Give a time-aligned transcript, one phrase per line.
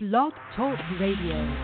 [0.00, 1.56] Blog Talk Radio.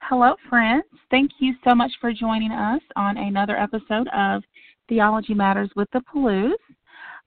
[0.00, 0.84] Hello, friends.
[1.10, 4.42] Thank you so much for joining us on another episode of
[4.86, 6.58] Theology Matters with the Pellews.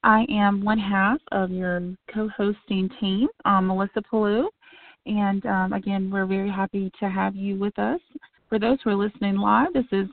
[0.03, 1.81] I am one half of your
[2.13, 4.45] co hosting team, um, Melissa Pellew.
[5.07, 7.99] And um, again, we're very happy to have you with us.
[8.47, 10.07] For those who are listening live, this is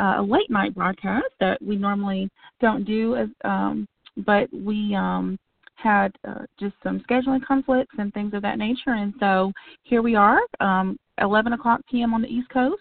[0.00, 2.28] uh, a late night broadcast that we normally
[2.60, 3.86] don't do, as, um,
[4.16, 5.38] but we um,
[5.84, 8.94] had uh, just some scheduling conflicts and things of that nature.
[8.94, 9.52] And so
[9.82, 12.14] here we are, um, 11 o'clock p.m.
[12.14, 12.80] on the East Coast,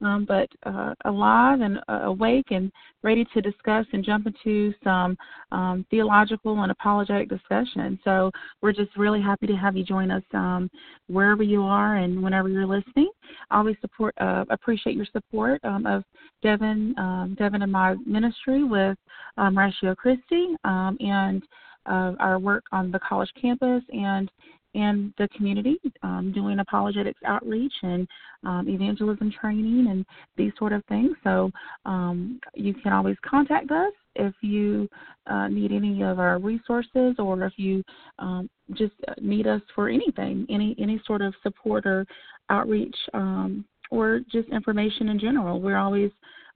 [0.00, 2.70] um, but uh, alive and uh, awake and
[3.02, 5.16] ready to discuss and jump into some
[5.52, 7.98] um, theological and apologetic discussion.
[8.04, 8.30] So
[8.62, 10.70] we're just really happy to have you join us um,
[11.08, 13.10] wherever you are and whenever you're listening.
[13.50, 16.04] I always support, uh, appreciate your support um, of
[16.42, 18.96] Devin, um, Devin and my ministry with
[19.36, 21.42] Ratio Christi and
[21.88, 24.30] uh, our work on the college campus and
[24.76, 28.06] and the community, um, doing apologetics outreach and
[28.44, 30.04] um, evangelism training and
[30.36, 31.16] these sort of things.
[31.24, 31.50] So
[31.86, 34.86] um, you can always contact us if you
[35.28, 37.82] uh, need any of our resources or if you
[38.18, 42.04] um, just need us for anything, any any sort of support or
[42.50, 45.58] outreach um, or just information in general.
[45.60, 46.10] We're always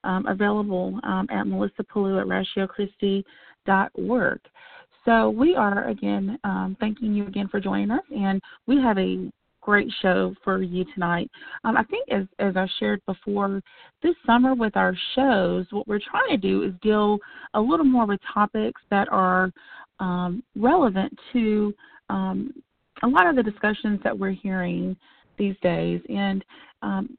[0.05, 4.41] um, available at Melissa Pellew at ratiochristi.org.
[5.05, 9.31] So we are again um, thanking you again for joining us, and we have a
[9.63, 11.31] great show for you tonight.
[11.65, 13.63] Um, I think, as as I shared before,
[14.03, 17.19] this summer with our shows, what we're trying to do is deal
[17.55, 19.51] a little more with topics that are
[20.01, 21.75] um, relevant to
[22.09, 22.53] um,
[23.03, 24.97] a lot of the discussions that we're hearing
[25.39, 26.45] these days, and
[26.83, 27.17] um,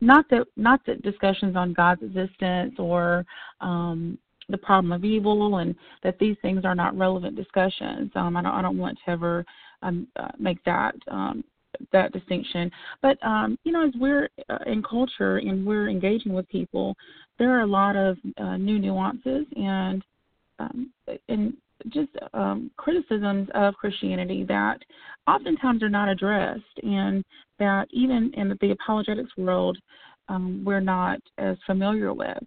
[0.00, 3.24] not that not that discussions on God's existence or
[3.60, 8.10] um, the problem of evil and that these things are not relevant discussions.
[8.14, 9.44] Um, I don't I don't want to ever
[9.82, 11.44] um, uh, make that um,
[11.92, 12.70] that distinction.
[13.02, 16.96] But um, you know, as we're uh, in culture and we're engaging with people,
[17.38, 20.02] there are a lot of uh, new nuances and
[20.58, 20.92] um,
[21.28, 21.54] and
[21.90, 24.78] just um, criticisms of Christianity that
[25.28, 27.24] oftentimes are not addressed, and
[27.58, 29.78] that even in the apologetics world,
[30.28, 32.38] um, we're not as familiar with.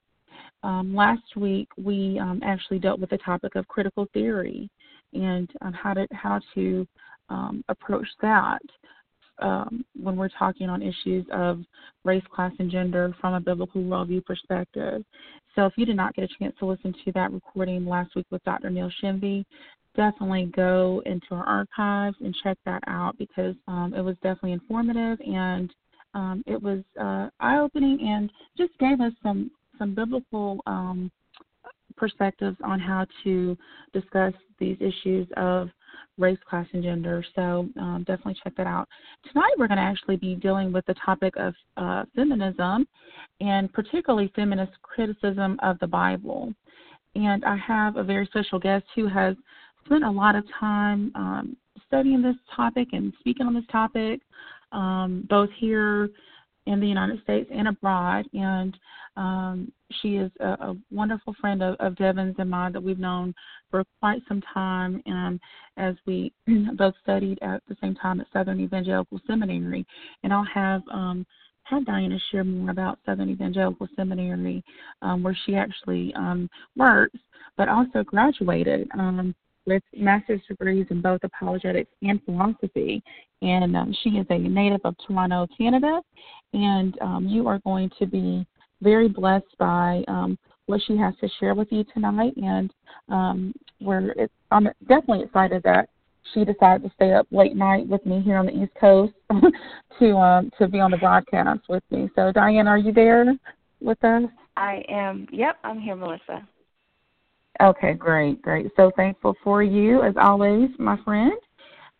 [0.63, 4.69] Um, last week, we um, actually dealt with the topic of critical theory
[5.13, 6.87] and um, how to how to
[7.29, 8.61] um, approach that
[9.39, 11.61] um, when we're talking on issues of
[12.03, 15.03] race, class, and gender from a biblical worldview perspective.
[15.55, 18.27] So, if you did not get a chance to listen to that recording last week
[18.29, 18.69] with Dr.
[18.69, 19.43] Neil Shenvi,
[19.95, 25.19] definitely go into our archives and check that out because um, it was definitely informative
[25.21, 25.73] and
[26.45, 31.11] it was uh, eye opening and just gave us some some biblical um,
[31.97, 33.57] perspectives on how to
[33.93, 35.69] discuss these issues of
[36.17, 37.23] race, class, and gender.
[37.35, 38.87] So um, definitely check that out.
[39.31, 42.87] Tonight we're going to actually be dealing with the topic of uh, feminism
[43.39, 46.53] and particularly feminist criticism of the Bible.
[47.15, 49.35] And I have a very special guest who has
[49.85, 51.57] spent a lot of time um,
[51.87, 54.21] studying this topic and speaking on this topic,
[54.71, 56.09] um, both here
[56.65, 58.25] in the United States and abroad.
[58.33, 58.77] And
[59.17, 63.33] um, she is a, a wonderful friend of, of Devin's and mine that we've known
[63.69, 65.01] for quite some time.
[65.05, 65.39] And
[65.77, 66.31] as we
[66.75, 69.85] both studied at the same time at Southern Evangelical Seminary,
[70.23, 71.25] and I'll have um,
[71.63, 74.63] have Dianna share more about Southern Evangelical Seminary,
[75.01, 77.19] um, where she actually um, works,
[77.55, 78.89] but also graduated.
[78.97, 79.35] Um,
[79.65, 83.03] with master's degrees in both apologetics and philosophy.
[83.41, 86.01] And um, she is a native of Toronto, Canada.
[86.53, 88.45] And um, you are going to be
[88.81, 92.33] very blessed by um, what she has to share with you tonight.
[92.37, 92.73] And
[93.09, 94.13] um, we're
[94.51, 95.89] I'm definitely excited that
[96.33, 99.13] she decided to stay up late night with me here on the East Coast
[99.99, 102.09] to um, to be on the broadcast with me.
[102.15, 103.25] So, Diane, are you there
[103.79, 104.23] with us?
[104.57, 105.27] I am.
[105.31, 106.47] Yep, I'm here, Melissa.
[107.61, 108.67] Okay, great, great.
[108.75, 111.33] So thankful for you as always, my friend.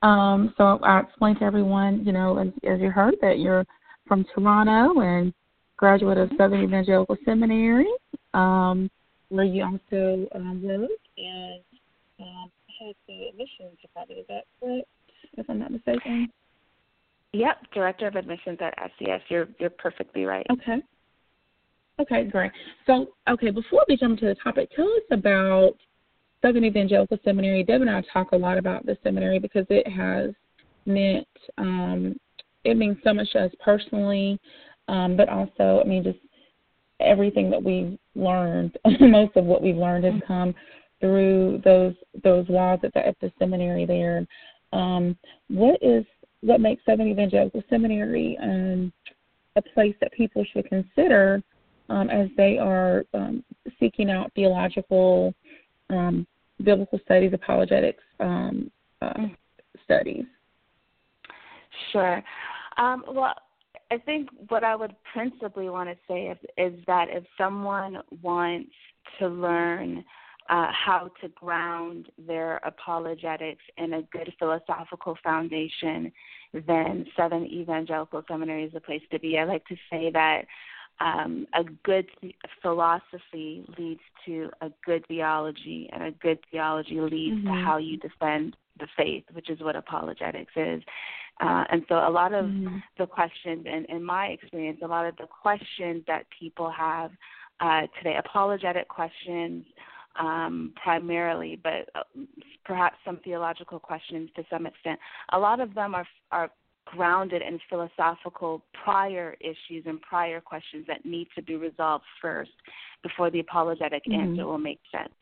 [0.02, 3.66] Um, so I explained to everyone, you know, as, as you heard, that you're
[4.08, 5.34] from Toronto and
[5.78, 7.88] graduate of Southern Evangelical Seminary,
[8.34, 8.90] um,
[9.30, 11.62] where you also um, live and
[12.20, 14.20] um, had the admissions department.
[14.20, 14.88] Is that correct?
[15.38, 16.30] If I'm not mistaken.
[17.34, 19.22] Yep, director of admissions at SES.
[19.30, 20.46] You're you're perfectly right.
[20.52, 20.82] Okay.
[22.00, 22.52] Okay, great.
[22.88, 25.74] So, okay, before we jump to the topic, tell us about
[26.42, 27.64] Southern Evangelical Seminary.
[27.64, 30.32] Deb and I talk a lot about the seminary because it has
[30.86, 31.28] meant
[31.58, 32.16] um,
[32.64, 34.40] it means so much to us personally,
[34.88, 36.20] um, but also, I mean, just
[37.00, 38.78] everything that we've learned.
[39.00, 40.54] most of what we've learned has come
[41.00, 44.26] through those those walls at the, at the seminary there.
[44.74, 45.18] Um,
[45.50, 46.06] what is
[46.42, 48.94] what makes Southern Evangelical Seminary um,
[49.56, 51.42] a place that people should consider
[51.92, 53.44] um, as they are um,
[53.80, 55.34] seeking out theological,
[55.90, 56.26] um,
[56.64, 58.72] biblical studies, apologetics um,
[59.02, 59.36] uh, mm.
[59.84, 60.24] studies?
[61.92, 62.24] Sure.
[62.78, 63.36] Um, well,
[63.92, 68.72] I think what I would principally want to say is, is that if someone wants
[69.20, 70.06] to learn
[70.50, 76.12] uh, how to ground their apologetics in a good philosophical foundation,
[76.68, 79.38] then Southern Evangelical Seminary is the place to be.
[79.38, 80.44] I like to say that
[81.00, 82.08] um, a good
[82.62, 87.48] philosophy leads to a good theology, and a good theology leads mm-hmm.
[87.48, 90.82] to how you defend the faith, which is what apologetics is.
[91.40, 92.78] Uh, and so, a lot of mm-hmm.
[93.00, 97.12] the questions, and in my experience, a lot of the questions that people have
[97.60, 99.66] uh, today, apologetic questions
[100.20, 102.04] um, primarily, but uh,
[102.66, 105.00] perhaps some theological questions to some extent.
[105.32, 106.52] A lot of them are are
[106.86, 112.52] grounded in philosophical prior issues and prior questions that need to be resolved first
[113.04, 114.22] before the apologetic mm-hmm.
[114.22, 115.14] answer will make sense.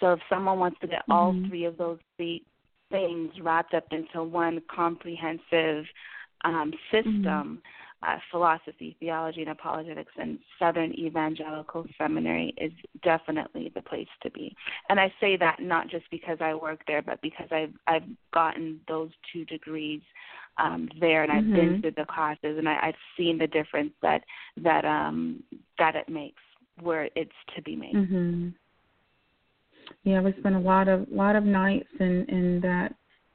[0.00, 1.12] So if someone wants to get mm-hmm.
[1.12, 2.44] all three of those three
[2.90, 5.84] things wrapped up into one comprehensive
[6.44, 7.54] um, system, mm-hmm
[8.02, 12.72] uh, philosophy, theology, and apologetics, and Southern Evangelical Seminary is
[13.02, 14.54] definitely the place to be.
[14.88, 18.80] And I say that not just because I work there, but because I've I've gotten
[18.88, 20.00] those two degrees
[20.58, 21.54] um, there, and I've mm-hmm.
[21.54, 24.22] been through the classes, and I, I've seen the difference that
[24.62, 25.42] that um,
[25.78, 26.42] that it makes
[26.80, 27.94] where it's to be made.
[27.94, 28.48] Mm-hmm.
[30.04, 32.94] Yeah, we spent a lot of lot of nights in in that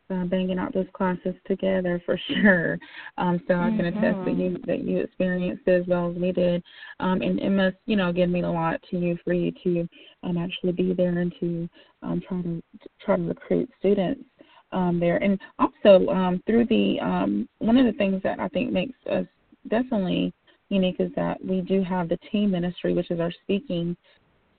[0.10, 2.78] uh, banging out those classes together for sure.
[3.18, 4.42] Um, so I can attest that mm-hmm.
[4.42, 6.64] you that you experienced it as well as we did,
[7.00, 9.88] um, and it must you know give mean a lot to you for you to
[10.24, 11.70] um, actually be there and to
[12.04, 12.64] um, try to
[13.04, 14.24] try to recruit students
[14.72, 18.72] um, there, and also um, through the um, one of the things that I think
[18.72, 19.26] makes us
[19.70, 20.34] definitely
[20.70, 23.96] unique is that we do have the team ministry, which is our speaking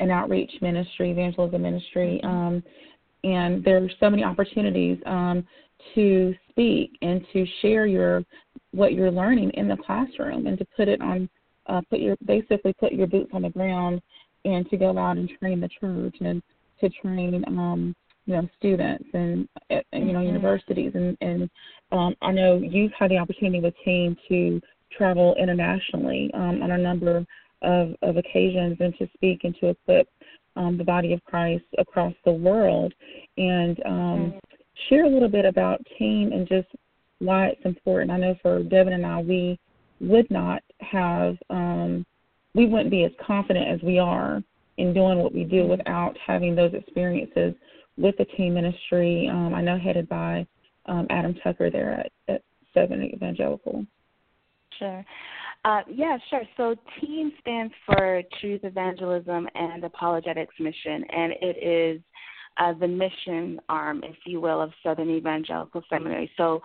[0.01, 2.21] and outreach ministry, evangelism ministry.
[2.25, 2.37] Mm-hmm.
[2.37, 2.63] Um,
[3.25, 5.47] and there are so many opportunities um,
[5.95, 8.25] to speak and to share your
[8.73, 11.29] what you're learning in the classroom and to put it on
[11.67, 14.01] uh, put your basically put your boots on the ground
[14.45, 16.43] and to go out and train the church and
[16.81, 17.95] to train um,
[18.29, 20.27] you know students and uh, you know mm-hmm.
[20.27, 21.51] universities and and
[21.93, 24.61] um, I know you've had the opportunity with team to
[24.97, 27.25] travel internationally um, on a number
[27.63, 30.09] of, of occasions and to speak and to equip
[30.57, 32.93] um, the body of Christ across the world,
[33.37, 34.39] and um, mm-hmm.
[34.89, 36.69] share a little bit about team and just
[37.21, 38.11] why it's important.
[38.11, 39.59] I know for Devin and I, we
[40.01, 42.05] would not have, um,
[42.55, 44.43] we wouldn't be as confident as we are
[44.79, 45.71] in doing what we do mm-hmm.
[45.71, 47.55] without having those experiences
[47.99, 49.29] with the team ministry.
[49.31, 50.47] Um, I know headed by
[50.87, 52.43] um, Adam Tucker there at, at
[52.73, 53.85] Southern Evangelical.
[54.79, 55.05] Sure.
[55.65, 56.43] Uh, yeah, sure.
[56.57, 62.01] So TEAM stands for Truth Evangelism and Apologetics Mission, and it is
[62.59, 66.31] uh, the mission arm, if you will, of Southern Evangelical Seminary.
[66.37, 66.63] So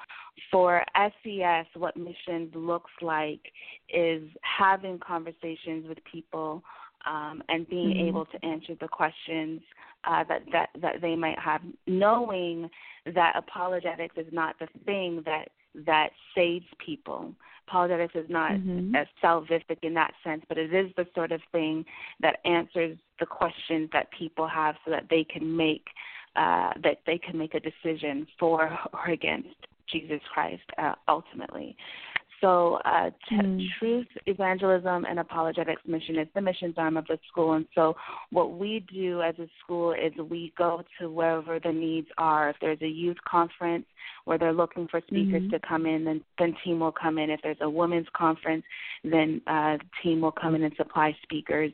[0.52, 3.42] for SES, what mission looks like
[3.90, 6.64] is having conversations with people
[7.06, 8.08] um, and being mm-hmm.
[8.08, 9.62] able to answer the questions
[10.06, 12.70] uh, that, that that they might have, knowing
[13.14, 15.50] that apologetics is not the thing that
[15.86, 17.34] that saves people.
[17.68, 18.96] Apologetics is not mm-hmm.
[18.96, 21.86] as salvific in that sense, but it is the sort of thing
[22.20, 25.86] that answers the questions that people have so that they can make
[26.36, 29.56] uh, that they can make a decision for or against
[29.88, 31.76] Jesus Christ uh, ultimately.
[32.44, 33.66] So, uh, t- mm.
[33.80, 37.54] Truth, Evangelism, and Apologetics Mission is the missions arm of the school.
[37.54, 37.96] And so,
[38.32, 42.50] what we do as a school is we go to wherever the needs are.
[42.50, 43.86] If there's a youth conference
[44.26, 45.52] where they're looking for speakers mm-hmm.
[45.52, 47.30] to come in, then then team will come in.
[47.30, 48.66] If there's a women's conference,
[49.06, 51.72] then uh, team will come in and supply speakers.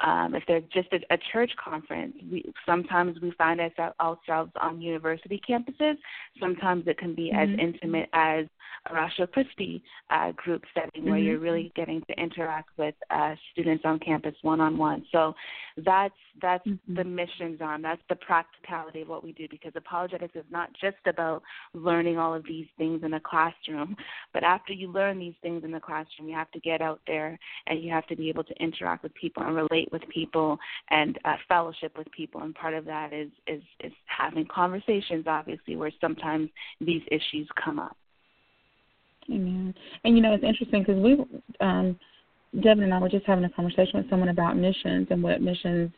[0.00, 5.40] Um, if there's just a, a church conference, we, sometimes we find ourselves on university
[5.48, 5.94] campuses.
[6.38, 7.54] Sometimes it can be mm-hmm.
[7.54, 8.44] as intimate as
[8.88, 11.10] a Ratio Christi uh, group setting mm-hmm.
[11.10, 15.04] where you're really getting to interact with uh, students on campus one on one.
[15.12, 15.34] So
[15.78, 16.94] that's that's mm-hmm.
[16.94, 17.82] the missions arm.
[17.82, 21.42] That's the practicality of what we do because apologetics is not just about
[21.74, 23.96] learning all of these things in a classroom,
[24.32, 27.38] but after you learn these things in the classroom, you have to get out there
[27.66, 30.58] and you have to be able to interact with people and relate with people
[30.90, 32.42] and uh, fellowship with people.
[32.42, 36.48] And part of that is is is having conversations, obviously, where sometimes
[36.80, 37.96] these issues come up.
[39.30, 39.74] Amen.
[40.04, 41.24] And you know, it's interesting because we,
[41.60, 41.98] um,
[42.62, 45.90] Devin and I were just having a conversation with someone about missions and what missions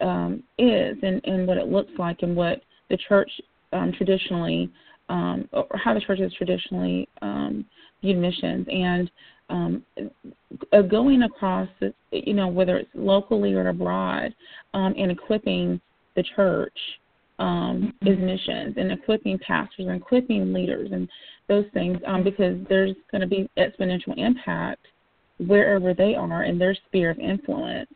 [0.00, 3.30] um, is and, and what it looks like and what the church
[3.72, 4.70] um, traditionally
[5.08, 7.64] um, or how the church has traditionally um,
[8.00, 9.10] viewed missions and
[9.48, 9.82] um,
[10.72, 11.68] uh, going across,
[12.12, 14.32] you know, whether it's locally or abroad,
[14.74, 15.80] um, and equipping
[16.14, 16.78] the church
[17.40, 21.08] um, is missions and equipping pastors and equipping leaders and
[21.48, 24.86] those things um, because there's going to be exponential impact
[25.38, 27.90] wherever they are in their sphere of influence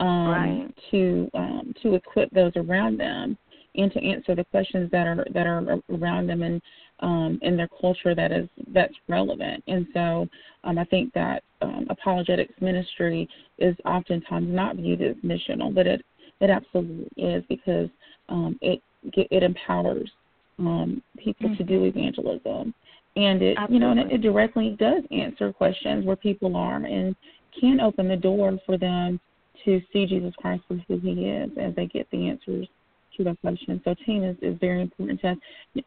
[0.00, 0.74] um, right.
[0.90, 3.38] to um, to equip those around them
[3.76, 6.60] and to answer the questions that are that are around them and
[7.00, 9.62] um, in their culture that is that's relevant.
[9.68, 10.26] And so
[10.64, 13.28] um, I think that um, apologetics ministry
[13.58, 16.04] is oftentimes not viewed as missional, but it
[16.40, 17.88] it absolutely is because
[18.28, 20.10] um, it it empowers
[20.58, 21.56] um, people mm-hmm.
[21.56, 22.74] to do evangelism,
[23.16, 23.74] and it absolutely.
[23.74, 27.14] you know and it, it directly does answer questions where people are and
[27.58, 29.20] can open the door for them
[29.64, 32.68] to see Jesus Christ for who He is as they get the answers
[33.16, 33.80] to that questions.
[33.84, 35.36] So team is, is very important to us.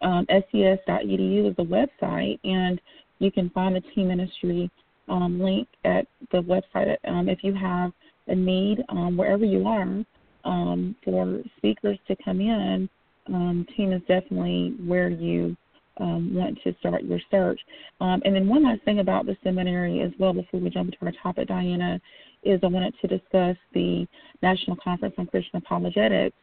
[0.02, 2.80] Um, SES.edu is the website, and
[3.20, 4.70] you can find the team ministry
[5.08, 6.98] um, link at the website.
[7.06, 7.92] Um, if you have
[8.28, 10.04] a need um, wherever you are
[10.44, 12.90] um, for speakers to come in,
[13.28, 15.56] um, team is definitely where you
[15.98, 17.60] um, want to start your search.
[18.00, 21.06] Um, and then one last thing about the seminary as well before we jump into
[21.06, 22.00] our topic, Dianna,
[22.44, 24.08] is I wanted to discuss the
[24.42, 26.36] National Conference on Christian Apologetics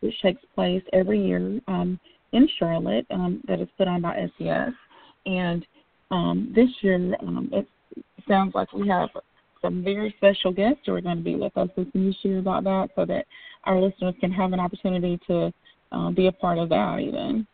[0.00, 2.00] which takes place every year um,
[2.32, 4.72] in Charlotte, um, that is put on by SES.
[5.26, 5.66] And
[6.10, 6.98] um, this year,
[7.52, 7.66] it
[8.28, 9.10] sounds like we have
[9.62, 11.68] some very special guests who are going to be with us.
[11.74, 13.26] Can you share about that so that
[13.64, 15.52] our listeners can have an opportunity to
[15.92, 17.46] uh, be a part of that even?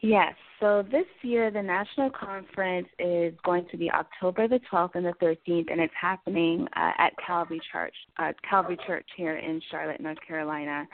[0.00, 0.34] Yes.
[0.62, 5.12] So this year, the national conference is going to be October the 12th and the
[5.20, 10.18] 13th, and it's happening uh, at Calvary Church, uh, Calvary Church here in Charlotte, North
[10.26, 10.86] Carolina.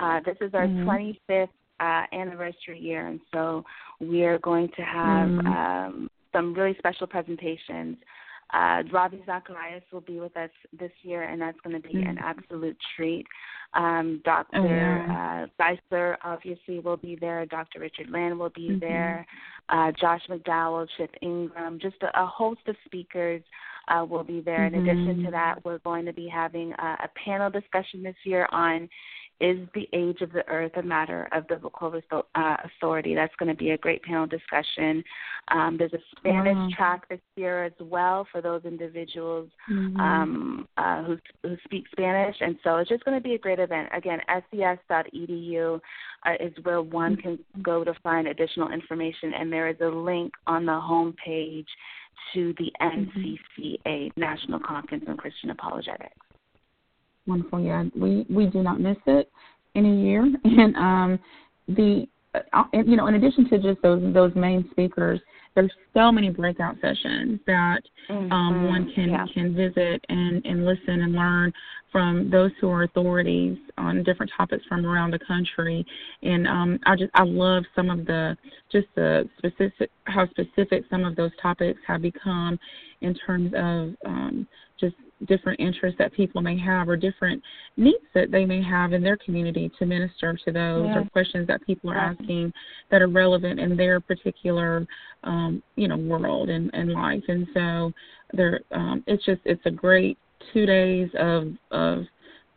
[0.00, 0.88] Uh, this is our mm-hmm.
[0.88, 1.48] 25th
[1.80, 3.62] uh, anniversary year, and so
[4.00, 5.46] we are going to have mm-hmm.
[5.46, 7.98] um, some really special presentations.
[8.52, 12.10] Uh, Ravi Zacharias will be with us this year, and that's going to be mm-hmm.
[12.10, 13.26] an absolute treat.
[13.74, 14.58] Um, Dr.
[14.58, 15.46] Oh, yeah.
[15.60, 17.46] uh, Geisler obviously will be there.
[17.46, 17.78] Dr.
[17.78, 18.80] Richard Land will be mm-hmm.
[18.80, 19.26] there.
[19.68, 23.42] Uh, Josh McDowell, Chip Ingram, just a, a host of speakers
[23.88, 24.68] uh, will be there.
[24.68, 24.74] Mm-hmm.
[24.74, 25.32] In addition to mm-hmm.
[25.32, 28.88] that, we're going to be having a, a panel discussion this year on
[29.40, 31.92] is the age of the earth a matter of biblical
[32.34, 33.14] uh, authority?
[33.14, 35.02] That's going to be a great panel discussion.
[35.48, 36.68] Um, there's a Spanish wow.
[36.76, 39.98] track this year as well for those individuals mm-hmm.
[39.98, 43.58] um, uh, who, who speak Spanish, and so it's just going to be a great
[43.58, 43.88] event.
[43.96, 45.80] Again, ses.edu
[46.26, 50.32] uh, is where one can go to find additional information, and there is a link
[50.46, 51.68] on the home page
[52.34, 54.20] to the NCCA mm-hmm.
[54.20, 56.16] National Conference on Christian Apologetics
[57.26, 57.60] wonderful.
[57.60, 59.30] Yeah, we we do not miss it
[59.74, 61.18] in a year, and um,
[61.68, 62.06] the
[62.52, 65.20] uh, you know in addition to just those those main speakers,
[65.54, 68.32] there's so many breakout sessions that um, mm-hmm.
[68.32, 69.26] um, one can yeah.
[69.34, 71.52] can visit and and listen and learn
[71.90, 75.84] from those who are authorities on different topics from around the country.
[76.22, 78.36] And um, I just I love some of the
[78.70, 82.58] just the specific how specific some of those topics have become
[83.00, 84.46] in terms of um,
[85.26, 87.42] different interests that people may have or different
[87.76, 90.98] needs that they may have in their community to minister to those yeah.
[90.98, 92.52] or questions that people are asking
[92.90, 94.86] that are relevant in their particular
[95.24, 97.92] um, you know world and, and life and so
[98.32, 100.16] there um, it's just it's a great
[100.52, 102.04] two days of of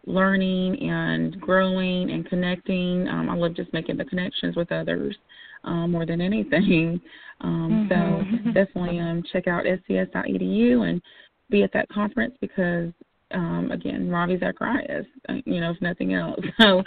[0.05, 5.15] learning and growing and connecting um, I love just making the connections with others
[5.63, 6.99] um, more than anything
[7.41, 8.47] um, mm-hmm.
[8.47, 11.01] so definitely um, check out ses.edu and
[11.49, 12.91] be at that conference because
[13.31, 16.39] um again Ravi Zacharias, uh, you know, if nothing else.
[16.59, 16.83] So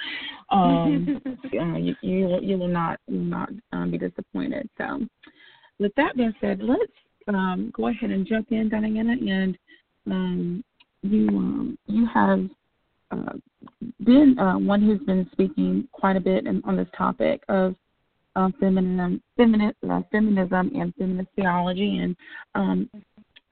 [0.50, 4.68] um uh, you you will, you will not not um, be disappointed.
[4.78, 5.06] So
[5.78, 6.92] with that being said, let's
[7.28, 9.58] um go ahead and jump in, Dianna, and
[10.06, 10.64] um
[11.02, 12.48] you um you have
[13.10, 13.32] uh,
[14.04, 17.74] been uh, one who's been speaking quite a bit in, on this topic of
[18.34, 22.16] uh, feminism, feminist, uh, feminism and feminist theology, and
[22.54, 22.90] um,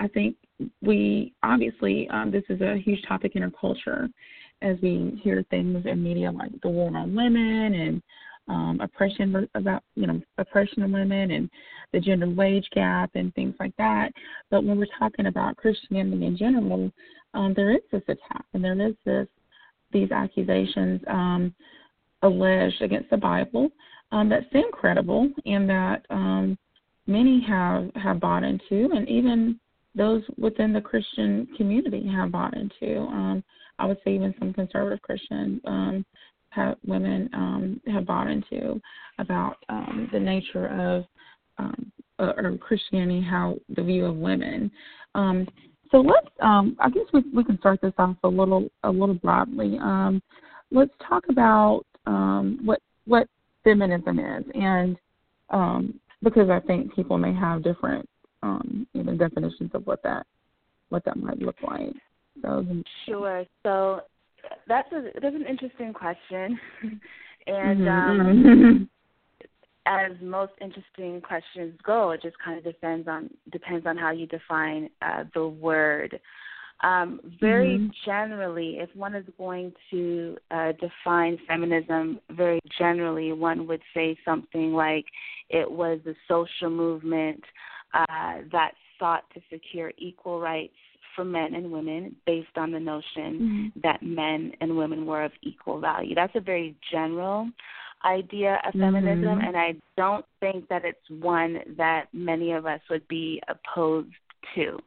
[0.00, 0.36] I think
[0.82, 4.08] we obviously um, this is a huge topic in our culture
[4.62, 8.02] as we hear things in media like the war on women and
[8.48, 11.50] um, oppression about you know oppression of women and
[11.92, 14.10] the gender wage gap and things like that.
[14.50, 16.92] But when we're talking about Christianity in general,
[17.32, 19.28] um, there is this attack and there is this
[19.92, 21.54] these accusations um,
[22.22, 23.70] alleged against the Bible
[24.12, 26.58] um, that seem credible and that um,
[27.06, 29.58] many have have bought into, and even
[29.94, 33.00] those within the Christian community have bought into.
[33.00, 33.44] Um,
[33.78, 36.06] I would say even some conservative Christian um,
[36.50, 38.80] have, women um, have bought into
[39.18, 41.04] about um, the nature of
[41.58, 44.70] um, uh, or Christianity, how the view of women.
[45.14, 45.48] Um,
[45.90, 49.14] so let's, um, I guess we we can start this off a little a little
[49.14, 49.78] broadly.
[49.80, 50.22] Um,
[50.70, 53.28] let's talk about um, what what
[53.62, 54.96] feminism is, and
[55.50, 58.08] um, because I think people may have different
[58.44, 60.26] um, even definitions of what that
[60.90, 61.94] what that might look like.
[62.42, 62.64] So
[63.06, 63.44] sure.
[63.62, 64.00] So
[64.68, 66.58] that's a that's an interesting question,
[67.46, 67.88] and mm-hmm.
[67.88, 68.90] um,
[69.86, 74.26] as most interesting questions go, it just kind of depends on depends on how you
[74.26, 76.20] define uh, the word.
[76.82, 77.86] Um, very mm-hmm.
[78.04, 84.74] generally, if one is going to uh, define feminism very generally, one would say something
[84.74, 85.06] like
[85.48, 87.42] it was a social movement
[87.94, 90.74] uh, that sought to secure equal rights
[91.14, 93.80] for men and women based on the notion mm-hmm.
[93.82, 96.14] that men and women were of equal value.
[96.14, 97.48] That's a very general
[98.04, 99.46] idea of feminism, mm-hmm.
[99.46, 104.08] and I don't think that it's one that many of us would be opposed
[104.54, 104.78] to.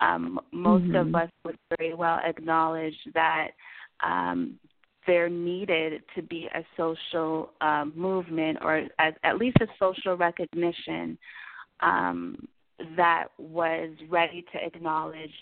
[0.00, 0.96] Um, most mm-hmm.
[0.96, 3.48] of us would very well acknowledge that
[4.04, 4.58] um,
[5.06, 11.18] there needed to be a social um, movement or as, at least a social recognition
[11.80, 12.48] um,
[12.96, 15.32] that was ready to acknowledge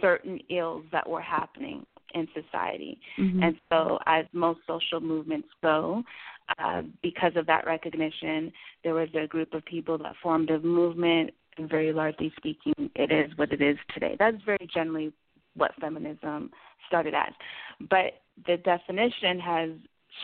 [0.00, 2.98] certain ills that were happening in society.
[3.18, 3.42] Mm-hmm.
[3.42, 6.02] And so, as most social movements go,
[6.58, 8.52] uh, because of that recognition,
[8.82, 13.12] there was a group of people that formed a movement, and very largely speaking, it
[13.12, 14.16] is what it is today.
[14.18, 15.12] That's very generally
[15.54, 16.50] what feminism
[16.86, 17.32] started as.
[17.88, 19.70] But the definition has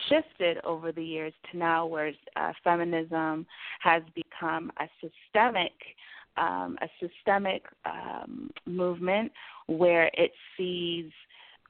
[0.09, 3.45] shifted over the years to now where uh, feminism
[3.79, 5.73] has become a systemic
[6.37, 9.31] um, a systemic um, movement
[9.65, 11.09] where it sees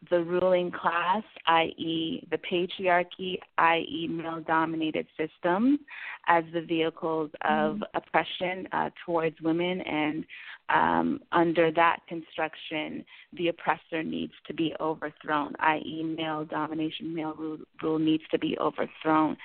[0.10, 5.80] the ruling class, i.e., the patriarchy, i.e., male dominated systems,
[6.28, 7.84] as the vehicles of mm-hmm.
[7.96, 9.82] oppression uh, towards women.
[9.82, 10.26] And
[10.70, 17.58] um, under that construction, the oppressor needs to be overthrown, i.e., male domination, male rule,
[17.82, 19.38] rule needs to be overthrown.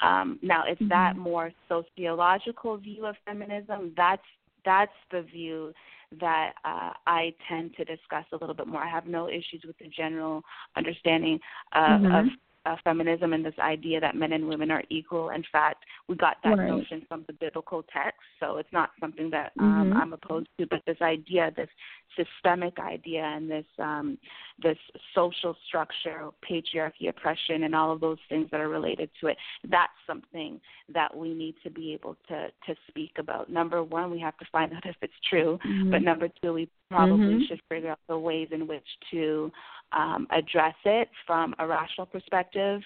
[0.00, 0.88] Um, now, is mm-hmm.
[0.88, 3.92] that more sociological view of feminism?
[3.96, 4.22] That's
[4.64, 5.72] that's the view
[6.20, 8.82] that uh, I tend to discuss a little bit more.
[8.82, 10.42] I have no issues with the general
[10.76, 11.38] understanding
[11.74, 12.14] of, mm-hmm.
[12.14, 12.26] of
[12.66, 15.30] uh, feminism and this idea that men and women are equal.
[15.30, 16.68] In fact, we got that right.
[16.68, 19.96] notion from the biblical text, so it's not something that um, mm-hmm.
[19.96, 20.66] I'm opposed to.
[20.66, 21.68] But this idea, this
[22.16, 24.18] systemic idea, and this um,
[24.62, 24.78] this
[25.14, 29.36] social structure, patriarchy, oppression, and all of those things that are related to it,
[29.68, 30.60] that's something
[30.92, 33.50] that we need to be able to to speak about.
[33.50, 35.90] Number one, we have to find out if it's true, mm-hmm.
[35.90, 37.44] but number two, we probably mm-hmm.
[37.48, 39.50] should figure out the ways in which to
[39.92, 42.80] um, address it from a rational perspective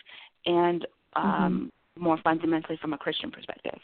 [0.47, 2.05] and um, mm-hmm.
[2.05, 3.79] more fundamentally from a Christian perspective.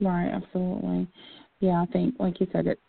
[0.00, 1.08] Right, absolutely.
[1.60, 2.80] Yeah, I think, like you said, it's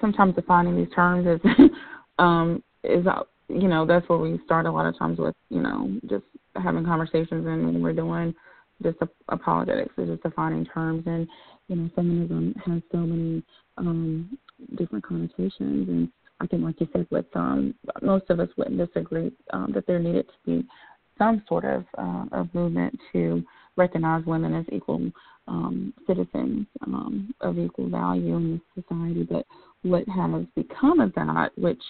[0.00, 1.50] sometimes defining these terms is,
[2.18, 5.60] um, is uh, you know that's where we start a lot of times with you
[5.60, 6.24] know just
[6.56, 8.34] having conversations and when we're doing
[8.82, 11.28] just apologetics is just defining terms and
[11.68, 13.42] you know feminism has so many
[13.76, 14.38] um
[14.76, 16.08] different connotations and
[16.42, 20.00] I think, like you said, with um, most of us wouldn't disagree um, that there
[20.00, 20.68] needed to be
[21.16, 23.44] some sort of uh, of movement to
[23.76, 25.08] recognize women as equal
[25.46, 29.22] um, citizens um, of equal value in society.
[29.22, 29.46] But
[29.82, 31.82] what has become of that, which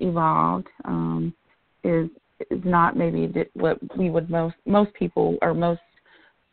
[0.00, 1.32] evolved, um,
[1.84, 2.08] is
[2.50, 5.80] is not maybe what we would most most people or most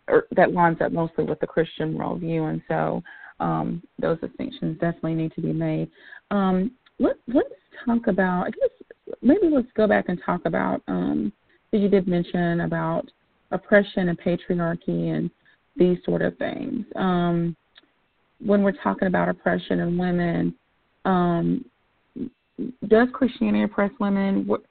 [0.08, 3.02] or that lines up mostly with the Christian worldview, and so
[3.42, 5.90] um, those distinctions definitely need to be made.
[6.30, 7.50] Um, let, let's
[7.86, 8.48] talk about.
[8.48, 10.82] I guess maybe let's go back and talk about.
[10.88, 11.34] Um,
[11.72, 13.10] you did mention about
[13.52, 15.30] oppression and patriarchy and
[15.76, 16.86] these sort of things.
[16.96, 17.56] Um,
[18.44, 20.56] when we're talking about oppression and women,
[21.06, 21.66] um,
[22.88, 24.46] does Christianity oppress women?
[24.46, 24.62] What,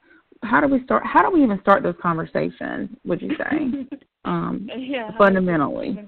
[0.43, 1.05] how do we start?
[1.05, 2.91] How do we even start those conversations?
[3.05, 6.07] Would you say, um, yeah, fundamentally?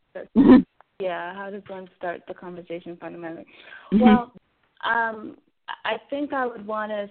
[1.03, 3.47] Yeah, how does one start the conversation fundamentally?
[3.93, 4.05] Mm-hmm.
[4.05, 4.33] Well,
[4.85, 5.37] um,
[5.85, 7.09] I think I would want to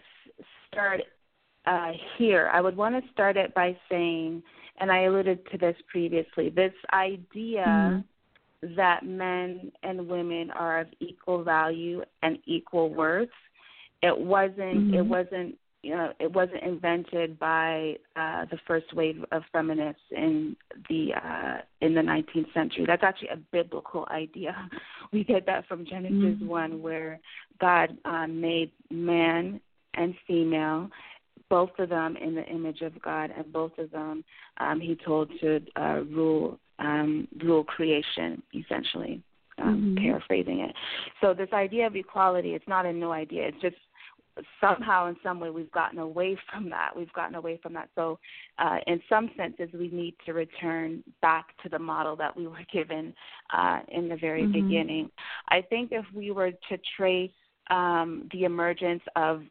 [0.68, 1.02] start
[1.66, 2.50] uh, here.
[2.54, 4.44] I would want to start it by saying,
[4.80, 8.76] and I alluded to this previously, this idea mm-hmm.
[8.76, 13.30] that men and women are of equal value and equal worth.
[14.02, 14.58] It wasn't.
[14.58, 14.94] Mm-hmm.
[14.96, 20.56] It wasn't you know, it wasn't invented by uh, the first wave of feminists in
[20.90, 22.86] the uh, in the 19th century.
[22.86, 24.56] That's actually a biblical idea.
[25.12, 26.48] We get that from Genesis mm-hmm.
[26.48, 27.20] one, where
[27.60, 29.60] God uh, made man
[29.96, 30.90] and female
[31.50, 34.24] both of them in the image of God, and both of them
[34.62, 39.22] um, he told to uh, rule um, rule creation, essentially,
[39.58, 40.06] um, mm-hmm.
[40.06, 40.74] paraphrasing it.
[41.20, 43.50] So this idea of equality, it's not a new idea.
[43.50, 43.76] It's just
[44.60, 46.92] somehow in some way we've gotten away from that.
[46.96, 47.90] We've gotten away from that.
[47.96, 48.20] So
[48.60, 52.66] uh, in some senses we need to return back to the model that we were
[52.74, 53.14] given
[53.56, 54.68] uh, in the very mm-hmm.
[54.68, 55.12] beginning.
[55.50, 57.32] I think if we were to trace
[57.70, 59.44] um, the emergence of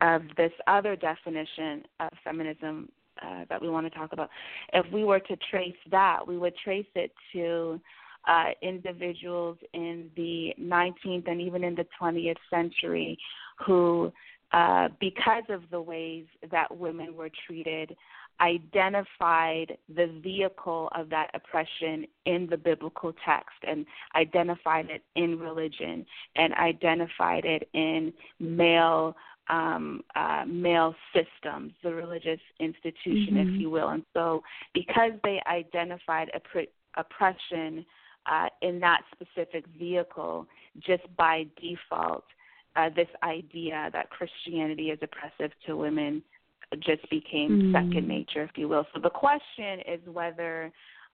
[0.00, 2.88] of this other definition of feminism
[3.24, 4.28] uh, that we want to talk about
[4.72, 7.80] if we were to trace that we would trace it to
[8.28, 13.18] uh, individuals in the 19th and even in the 20th century
[13.64, 14.12] who,
[14.52, 17.96] uh, because of the ways that women were treated,
[18.40, 23.86] identified the vehicle of that oppression in the biblical text and
[24.16, 26.04] identified it in religion
[26.36, 29.14] and identified it in male
[29.48, 33.54] um, uh, male systems, the religious institution, mm-hmm.
[33.54, 33.88] if you will.
[33.88, 37.84] And so, because they identified opp- oppression
[38.26, 40.46] uh, in that specific vehicle,
[40.78, 42.24] just by default,
[42.76, 46.22] uh, this idea that Christianity is oppressive to women
[46.80, 47.72] just became mm.
[47.72, 48.86] second nature, if you will.
[48.94, 50.72] So the question is whether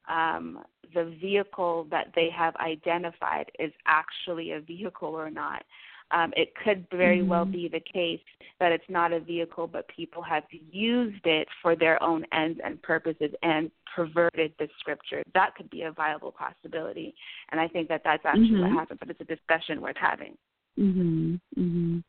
[0.08, 0.60] um,
[0.94, 5.64] the vehicle that they have identified is actually a vehicle or not.
[6.10, 7.28] Um, it could very mm-hmm.
[7.28, 8.20] well be the case
[8.60, 12.80] that it's not a vehicle, but people have used it for their own ends and
[12.80, 15.22] purposes and perverted the scripture.
[15.34, 17.14] That could be a viable possibility,
[17.50, 18.74] and I think that that's actually mm-hmm.
[18.74, 19.00] what happened.
[19.00, 20.38] But it's a discussion worth having.
[20.78, 21.40] Mhm.
[21.58, 22.04] Mhm.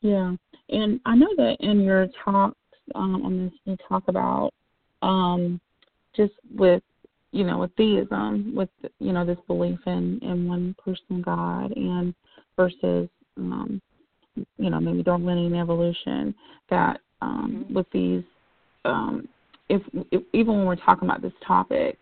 [0.00, 0.34] Yeah,
[0.68, 2.56] and I know that in your talks
[2.94, 4.52] um, on this, you talk about
[5.02, 5.60] um,
[6.14, 6.82] just with
[7.30, 12.14] you know with theism, with you know this belief in in one person God, and
[12.56, 13.80] versus um,
[14.58, 16.34] you know, maybe Darwinian evolution,
[16.70, 17.74] that um, mm-hmm.
[17.74, 18.22] with these,
[18.84, 19.28] um,
[19.68, 21.98] if, if even when we're talking about this topic,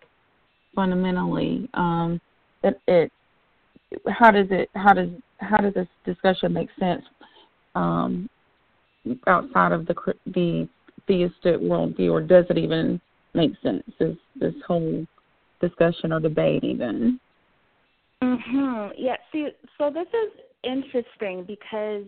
[0.74, 2.20] fundamentally, um,
[2.62, 3.12] that it,
[4.08, 7.02] how does it, how does, how does this discussion make sense
[7.74, 8.28] um,
[9.26, 9.94] outside of the
[10.26, 10.68] the
[11.06, 13.00] theistic worldview, or does it even
[13.34, 13.82] make sense?
[13.98, 15.06] Is this whole
[15.60, 17.18] discussion or debate even?
[18.22, 18.92] Mhm.
[18.96, 19.16] Yeah.
[19.32, 19.48] See,
[19.78, 22.04] so this is interesting because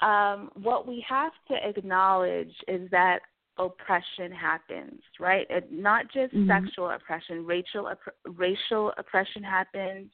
[0.00, 3.20] um, what we have to acknowledge is that
[3.58, 5.46] oppression happens, right?
[5.50, 6.48] It, not just mm-hmm.
[6.48, 10.08] sexual oppression, racial opp- racial oppression happens,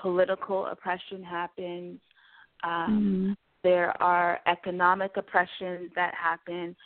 [0.00, 2.00] political oppression happens.
[2.64, 3.32] Um, mm-hmm.
[3.62, 6.76] There are economic oppressions that happen.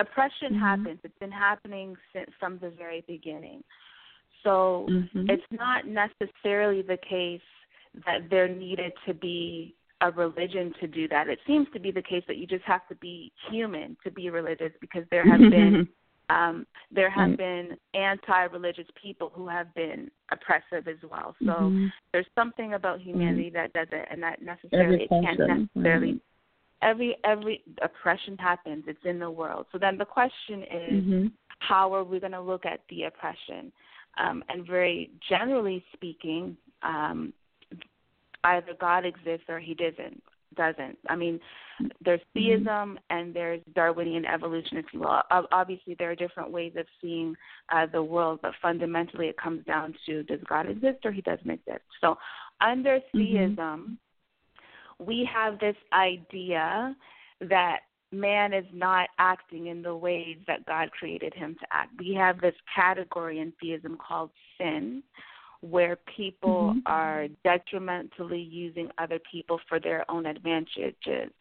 [0.00, 0.58] Oppression mm-hmm.
[0.58, 0.98] happens.
[1.04, 3.62] It's been happening since from the very beginning.
[4.42, 5.26] So mm-hmm.
[5.28, 7.40] it's not necessarily the case
[8.06, 11.28] that there needed to be a religion to do that.
[11.28, 14.30] It seems to be the case that you just have to be human to be
[14.30, 15.88] religious because there have been
[16.30, 21.34] um, there have been anti-religious people who have been oppressive as well.
[21.40, 21.86] So mm-hmm.
[22.12, 23.56] there's something about humanity mm-hmm.
[23.56, 25.38] that doesn't, and that necessarily it can't
[25.74, 26.12] necessarily.
[26.12, 26.18] Mm-hmm.
[26.80, 28.84] Every every oppression happens.
[28.86, 29.66] It's in the world.
[29.72, 31.26] So then the question is, mm-hmm.
[31.60, 33.72] how are we going to look at the oppression?
[34.18, 37.32] Um, and very generally speaking, um,
[38.44, 40.22] either God exists or he doesn't
[40.56, 40.98] doesn't.
[41.08, 41.40] I mean,
[42.04, 42.38] there's mm-hmm.
[42.38, 42.94] theism mm-hmm.
[43.10, 45.20] and there's Darwinian evolution, if you will.
[45.52, 47.34] Obviously, there are different ways of seeing
[47.72, 51.50] uh, the world, but fundamentally, it comes down to does God exist or he doesn't
[51.50, 51.84] exist.
[52.00, 52.16] So,
[52.60, 53.18] under mm-hmm.
[53.18, 53.98] theism,
[54.98, 56.96] we have this idea
[57.40, 57.80] that
[58.10, 61.92] man is not acting in the ways that God created him to act.
[61.98, 65.02] We have this category in theism called sin,
[65.60, 66.78] where people mm-hmm.
[66.86, 71.32] are detrimentally using other people for their own advantages.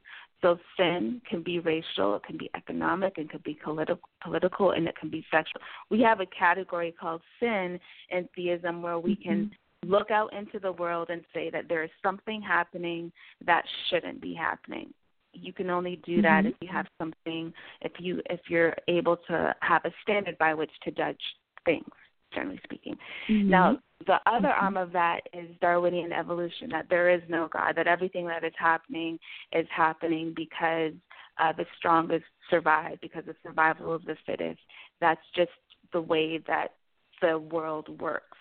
[0.41, 4.87] So sin can be racial, it can be economic, it can be politi- political, and
[4.87, 5.61] it can be sexual.
[5.89, 7.79] We have a category called sin
[8.11, 9.29] in theism where we mm-hmm.
[9.29, 9.51] can
[9.85, 13.11] look out into the world and say that there is something happening
[13.45, 14.93] that shouldn't be happening.
[15.33, 16.47] You can only do that mm-hmm.
[16.49, 20.71] if you have something, if you if you're able to have a standard by which
[20.83, 21.21] to judge
[21.65, 21.85] things
[22.33, 22.95] generally speaking.
[23.29, 23.49] Mm-hmm.
[23.49, 24.65] Now, the other mm-hmm.
[24.65, 28.53] arm of that is Darwinian evolution, that there is no God, that everything that is
[28.57, 29.17] happening
[29.51, 30.93] is happening because
[31.39, 34.59] uh, the strongest survive, because the survival of the fittest.
[35.01, 35.51] That's just
[35.93, 36.73] the way that
[37.21, 38.37] the world works.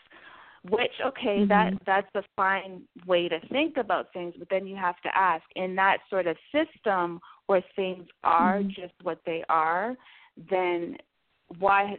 [0.68, 1.48] Which okay, mm-hmm.
[1.48, 5.44] that that's a fine way to think about things, but then you have to ask
[5.54, 8.70] in that sort of system where things are mm-hmm.
[8.70, 9.94] just what they are,
[10.50, 10.96] then
[11.58, 11.96] why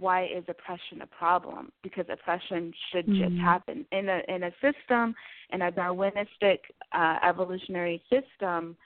[0.00, 1.70] why is oppression a problem?
[1.82, 3.22] Because oppression should mm-hmm.
[3.22, 5.14] just happen in a in a system
[5.52, 6.58] in a Darwinistic
[6.92, 8.76] uh, evolutionary system.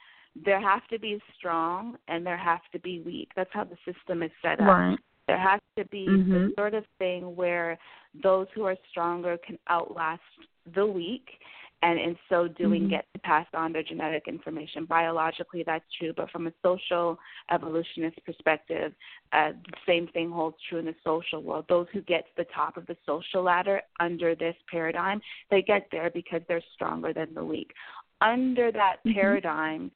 [0.44, 3.30] there have to be strong and there have to be weak.
[3.36, 4.66] That's how the system is set up.
[4.66, 4.98] Right.
[5.28, 6.48] There has to be Mhm.
[6.48, 7.78] the sort of thing where
[8.14, 10.22] those who are stronger can outlast
[10.66, 11.40] the weak
[11.84, 12.90] and in so doing Mhm.
[12.90, 14.86] get to pass on their genetic information.
[14.86, 17.18] Biologically, that's true, but from a social
[17.50, 18.94] evolutionist perspective,
[19.32, 21.66] uh, the same thing holds true in the social world.
[21.68, 25.20] Those who get to the top of the social ladder under this paradigm,
[25.50, 27.74] they get there because they're stronger than the weak.
[28.22, 29.12] Under that Mhm.
[29.12, 29.90] paradigm,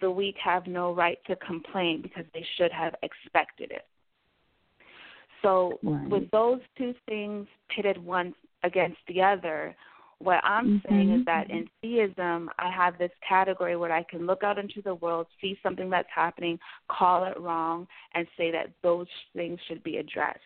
[0.00, 3.86] the weak have no right to complain because they should have expected it.
[5.42, 6.08] So, Right.
[6.08, 9.76] with those two things pitted one against the other,
[10.18, 11.20] what I'm saying Mhm.
[11.20, 14.94] is that in theism, I have this category where I can look out into the
[14.94, 19.98] world, see something that's happening, call it wrong, and say that those things should be
[19.98, 20.40] addressed.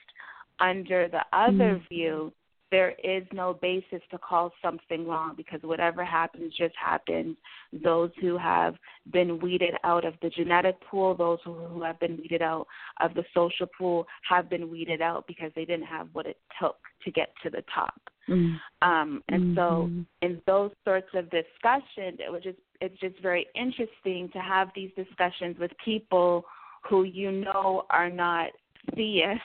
[0.61, 1.89] Under the other Mhm.
[1.89, 2.33] view,
[2.71, 7.37] there is no basis to call something wrong because whatever happens just happens.
[7.73, 8.75] Those who have
[9.13, 12.67] been weeded out of the genetic pool, those who, have been weeded out
[13.01, 16.77] of the social pool, have been weeded out because they didn't have what it took
[17.05, 18.01] to get to the top.
[18.29, 18.61] Mm.
[18.83, 20.07] Um, and so, Mhm.
[20.21, 24.93] in those sorts of discussions, it was just it's just very interesting to have these
[24.95, 26.47] discussions with people
[26.83, 28.51] who you know are not
[28.95, 29.43] theists,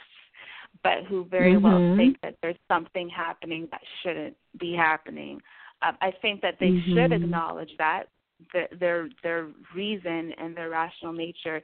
[0.83, 1.97] but who very well Mhm.
[1.97, 5.41] think that there's something happening that shouldn't be happening.
[5.81, 7.23] Um, I think that they should Mhm.
[7.23, 8.09] acknowledge that
[8.51, 11.61] the, their their reason and their rational nature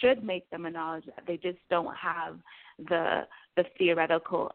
[0.00, 2.40] should make them acknowledge that they just don't have
[2.78, 4.54] the the theoretical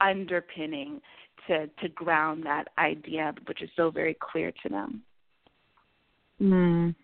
[0.00, 1.02] underpinning
[1.46, 5.02] to to ground that idea, which is so very clear to them.
[6.40, 6.94] Mm,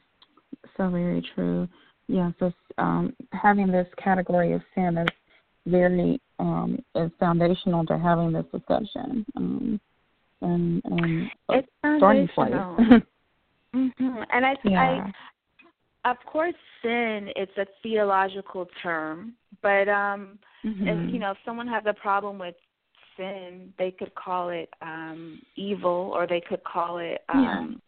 [0.77, 1.69] so very true.
[2.09, 5.09] Yeah, so um, having this category of sin is
[5.67, 9.25] very um, is foundational to having this discussion.
[9.37, 9.81] Um,
[10.43, 11.69] and and It's
[11.99, 12.53] starting place.
[12.53, 13.03] foundational.
[13.73, 15.13] hmm And I, yeah.
[16.05, 20.87] I, of course, sin it's a theological term, but um, Mhm.
[20.89, 22.55] if you know if someone has a problem with
[23.17, 27.81] sin, they could call it um evil, or they could call it um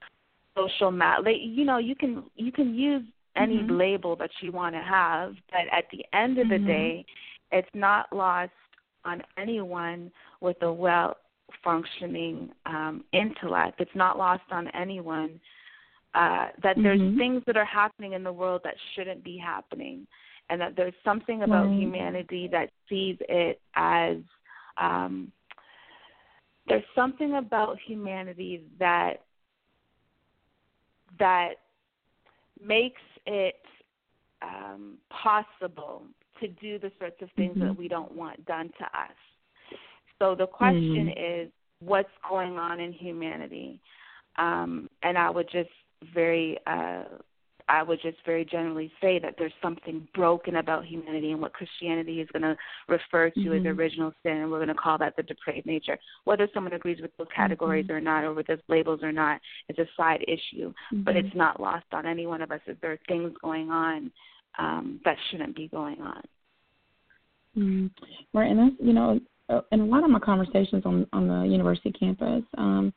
[0.56, 1.26] social mal.
[1.26, 3.04] You know, you can you can use
[3.34, 3.78] any Mhm.
[3.78, 6.66] label that you want to have, but at the end of the Mhm.
[6.66, 7.06] day,
[7.52, 8.52] it's not lost
[9.04, 10.10] on anyone
[10.40, 11.16] with a well
[11.62, 13.80] functioning um, intellect.
[13.80, 15.40] It's not lost on anyone
[16.14, 17.16] uh, that there's Mhm.
[17.16, 20.06] things that are happening in the world that shouldn't be happening,
[20.50, 21.78] and that there's something about Right.
[21.78, 24.18] humanity that sees it as
[24.76, 25.32] um,
[26.66, 29.24] there's something about humanity that
[31.18, 31.54] that
[32.60, 33.60] makes it
[34.42, 36.04] um, possible
[36.42, 37.78] to do the sorts of things that Mhm.
[37.78, 39.16] we don't want done to us.
[40.18, 41.46] So the question Mhm.
[41.46, 43.80] is, what's going on in humanity?
[44.36, 45.70] Um, and I would just
[46.14, 47.04] very, uh,
[47.68, 52.20] I would just very generally say that there's something broken about humanity, and what Christianity
[52.20, 52.56] is going to
[52.88, 53.78] refer to as Mhm.
[53.78, 55.98] original sin, and we're going to call that the depraved nature.
[56.24, 57.94] Whether someone agrees with those categories Mhm.
[57.94, 60.74] or not, or with those labels or not, is a side issue.
[61.04, 61.24] But Mhm.
[61.24, 64.12] it's not lost on any one of us that there are things going on
[64.58, 66.22] um, that shouldn't be going on.
[67.56, 67.90] Mm,
[68.32, 71.42] right, and that's you know, uh, in a lot of my conversations on on the
[71.42, 72.92] university campus, um,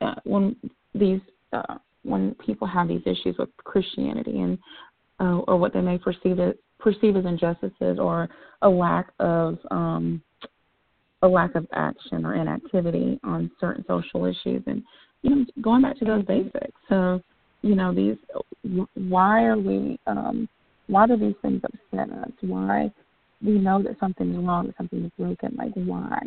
[0.00, 0.56] uh, when
[0.94, 1.20] these
[1.52, 4.58] uh, when people have these issues with Christianity and
[5.20, 8.28] uh, or what they may perceive it perceive as injustices or
[8.62, 10.22] a lack of um,
[11.22, 14.82] a lack of action or inactivity on certain social issues, and
[15.22, 16.78] you know, going back to those basics.
[16.88, 17.20] So,
[17.62, 18.16] you know, these
[18.94, 20.48] why are we um,
[20.88, 22.30] why do these things upset us?
[22.40, 22.90] Why
[23.42, 25.54] we know that something is wrong, that something is broken.
[25.56, 26.20] Like why?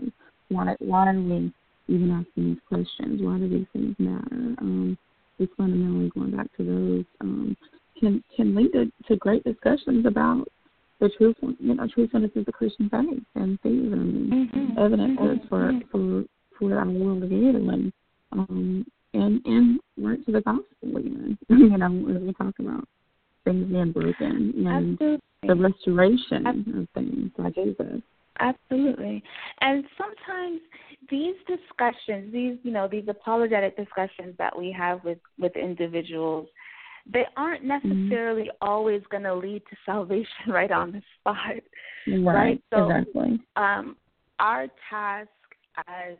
[0.49, 1.51] Why why are we
[1.87, 3.21] even asking these questions?
[3.21, 4.55] Why do these things matter?
[4.61, 4.97] Um,
[5.39, 7.55] just fundamentally going back to those um,
[7.99, 10.45] can can lead to, to great discussions about
[10.99, 14.77] the truth, you know, truthfulness of the Christian faith and theism and Mhm.
[14.77, 15.89] evidences for Mhm.
[15.89, 16.25] for
[16.57, 17.93] for our worldview and
[18.33, 20.65] um and and right to the gospel
[20.99, 22.85] even you know as we talk about
[23.53, 25.19] being broken and Absolutely.
[25.43, 28.01] the restoration of things by Jesus.
[28.39, 29.21] Absolutely.
[29.61, 30.61] And sometimes
[31.09, 36.47] these discussions, these you know, these apologetic discussions that we have with with individuals,
[37.11, 41.55] they aren't necessarily always going to lead to salvation right on the spot.
[42.07, 42.61] Right.
[42.73, 43.39] So, exactly.
[43.55, 43.97] Um,
[44.39, 45.29] our task
[45.87, 46.15] as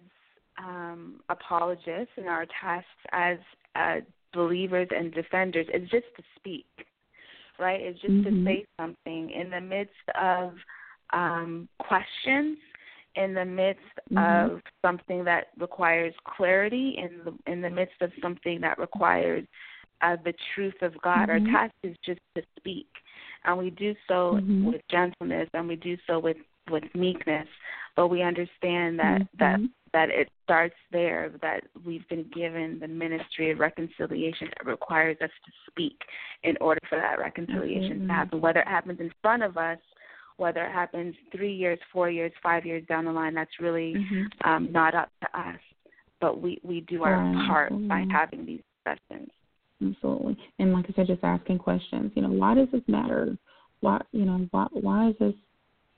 [0.58, 3.38] um, apologists and our task as
[3.76, 3.96] uh,
[4.34, 6.68] believers and defenders is just to speak,
[7.60, 7.82] right?
[7.82, 8.24] It's just Mhm.
[8.24, 10.58] to say something in the midst of
[11.12, 12.60] um, questions,
[13.16, 14.52] in the midst Mhm.
[14.52, 19.46] of something that requires clarity, in the in the midst of something that requires
[20.02, 21.30] uh, the truth of God.
[21.30, 21.48] Mm-hmm.
[21.48, 22.88] Our task is just to speak,
[23.44, 24.66] and we do so mm-hmm.
[24.66, 26.38] with gentleness, and we do so with
[26.70, 27.48] with meekness.
[27.96, 29.38] But we understand that mm-hmm.
[29.40, 29.60] that
[29.92, 31.32] that it starts there.
[31.42, 36.00] That we've been given the ministry of reconciliation that requires us to speak
[36.44, 38.42] in order for that reconciliation to happen.
[38.42, 39.80] Whether it happens in front of us
[40.40, 44.50] whether it happens three years, four years, five years down the line, that's really mm-hmm.
[44.50, 45.60] um, not up to us.
[46.22, 47.48] But we we do our right.
[47.48, 47.88] part mm-hmm.
[47.88, 49.30] by having these discussions.
[49.82, 52.12] Absolutely, and like I said, just asking questions.
[52.16, 53.38] You know, why does this matter?
[53.82, 55.34] Why you know why why is this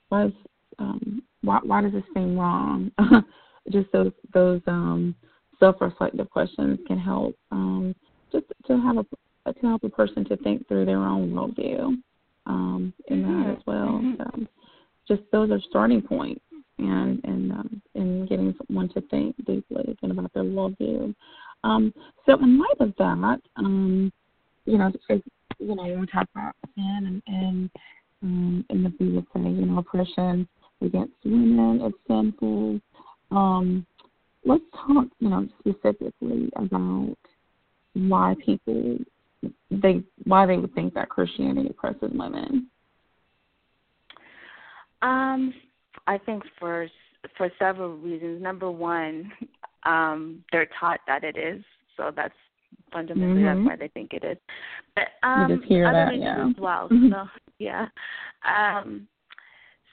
[0.08, 0.32] why is
[0.78, 2.90] um why why does this seem wrong?
[3.70, 5.14] just those those um
[5.60, 7.94] self-reflective questions can help um
[8.32, 9.06] just to have a
[9.52, 11.96] to help a person to think through their own worldview
[12.46, 14.00] um, in that as well.
[14.02, 14.40] Mm-hmm.
[14.40, 14.46] So
[15.08, 16.42] just those are starting points
[16.78, 21.14] and and um, and getting someone to think deeply again about their worldview.
[21.64, 21.92] Um,
[22.26, 24.12] so in light of that, um,
[24.64, 25.20] you know, as,
[25.58, 27.70] you know, when we talk about sin and, and
[28.22, 30.48] um, in the view of say, you know, oppression
[30.82, 32.80] against women is sinful.
[33.30, 33.86] Um,
[34.44, 37.16] let's talk, you know, specifically about
[37.94, 38.98] why people
[39.70, 42.68] they why they would think that Christianity oppresses women?
[45.02, 45.52] Um,
[46.06, 46.88] I think for
[47.36, 48.42] for several reasons.
[48.42, 49.32] Number one,
[49.84, 51.62] um, they're taught that it is,
[51.96, 52.34] so that's
[52.92, 53.64] fundamentally mm-hmm.
[53.64, 54.38] that's why they think it is.
[54.94, 56.48] But um, you just hear other that, reasons yeah.
[56.48, 56.88] as well.
[56.88, 57.08] Mm-hmm.
[57.12, 57.26] So
[57.58, 57.86] yeah.
[58.44, 59.06] Um,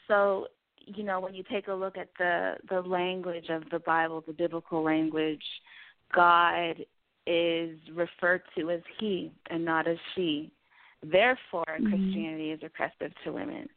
[0.08, 0.47] so
[0.95, 4.34] you know when you take a look at the the language of the Bible, the
[4.34, 5.43] biblical language,
[6.13, 6.75] God
[7.28, 10.52] is referred to as he and not as she.
[11.04, 11.89] Therefore, mm-hmm.
[11.89, 13.69] Christianity is oppressive to women.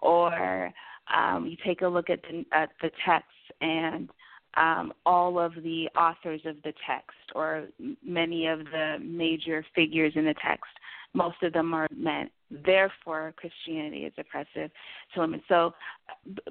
[0.00, 0.72] Or
[1.14, 3.28] um, you take a look at the, at the text
[3.60, 4.10] and
[4.56, 7.68] um, all of the authors of the text, or
[8.04, 10.70] many of the major figures in the text,
[11.14, 12.28] most of them are men.
[12.50, 14.70] Therefore, Christianity is oppressive
[15.14, 15.42] to women.
[15.48, 15.74] So,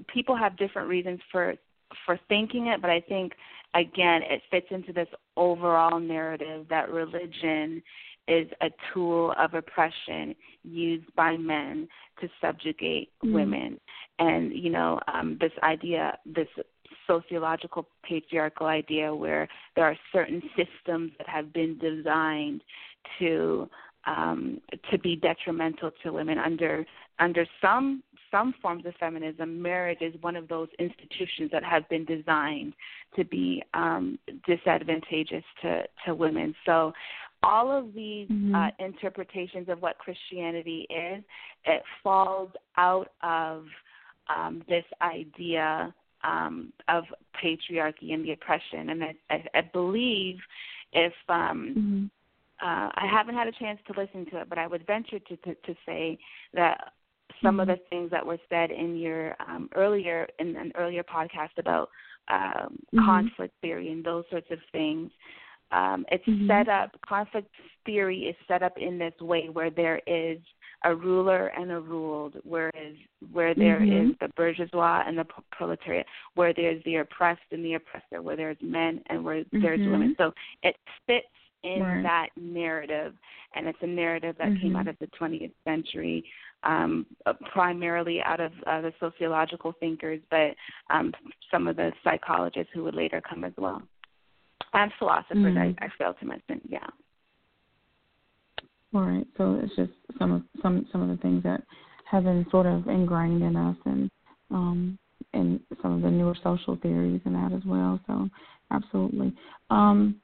[0.08, 1.56] people have different reasons for
[2.06, 3.34] for thinking it, but I think
[3.74, 7.82] again it fits into this overall narrative that religion
[8.28, 11.88] is a tool of oppression used by men
[12.22, 13.34] to subjugate mm-hmm.
[13.34, 13.80] women,
[14.20, 16.48] and you know um, this idea, this
[17.08, 22.62] sociological patriarchal idea where there are certain systems that have been designed
[23.18, 23.68] to
[24.06, 26.86] um, to be detrimental to women under
[27.20, 32.06] under some some forms of feminism, marriage is one of those institutions that have been
[32.06, 32.74] designed
[33.16, 36.56] to be um, disadvantageous to, to women.
[36.66, 36.94] So,
[37.42, 38.54] all of these mm-hmm.
[38.54, 41.24] uh, interpretations of what Christianity is,
[41.64, 43.66] it falls out of
[44.28, 45.94] um, this idea
[46.26, 47.06] um, of
[47.42, 48.90] patriarchy and the oppression.
[48.90, 50.36] And I, I, I believe
[50.92, 52.06] if um, mm-hmm.
[52.62, 55.38] Uh, I haven't had a chance to listen to it, but I would venture to,
[55.38, 56.17] to, to say
[56.54, 56.93] that
[57.41, 57.62] some mm-hmm.
[57.62, 61.89] of the things that were said in your um, earlier in an earlier podcast about
[62.30, 63.06] um, mm-hmm.
[63.06, 65.10] conflict theory and those sorts of things.
[65.72, 66.48] Um, it's mm-hmm.
[66.48, 66.91] set up.
[67.08, 67.50] Conflict
[67.86, 70.39] theory is set up in this way where there is
[70.86, 72.95] a ruler and a ruled, whereas
[73.32, 74.12] where there mm-hmm.
[74.12, 78.58] is the bourgeois and the proletariat, where there's the oppressed and the oppressor, where there's
[78.62, 79.91] men and where there's Mm-hmm.
[79.91, 80.15] women.
[80.17, 81.28] So it fits
[81.63, 82.04] in Right.
[82.04, 83.13] that narrative,
[83.54, 84.80] and it's a narrative that came Mhm.
[84.80, 86.24] out of the 20th century,
[86.63, 90.56] um, uh, primarily out of uh, the sociological thinkers, but
[90.89, 91.13] um,
[91.52, 93.82] some of the psychologists who would later come as well,
[94.74, 95.56] and philosophers.
[95.56, 95.76] Mhm.
[95.82, 96.88] I, I failed to mention, yeah.
[98.93, 99.28] All right.
[99.38, 101.63] So it's just some of some some of the things that
[102.06, 104.10] have been sort of ingrained in us, and
[104.50, 104.98] um,
[105.34, 108.00] and some of the newer social theories and that as well.
[108.08, 108.28] So
[108.72, 109.34] absolutely.
[109.69, 110.19] Um,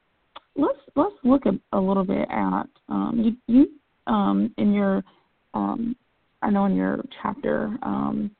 [0.56, 5.02] let's let's look a, a little bit at um, you you um, in your
[5.54, 5.96] um,
[6.42, 8.30] I know in your chapter um,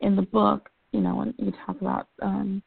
[0.00, 2.62] in the book, you know, when you talk about um,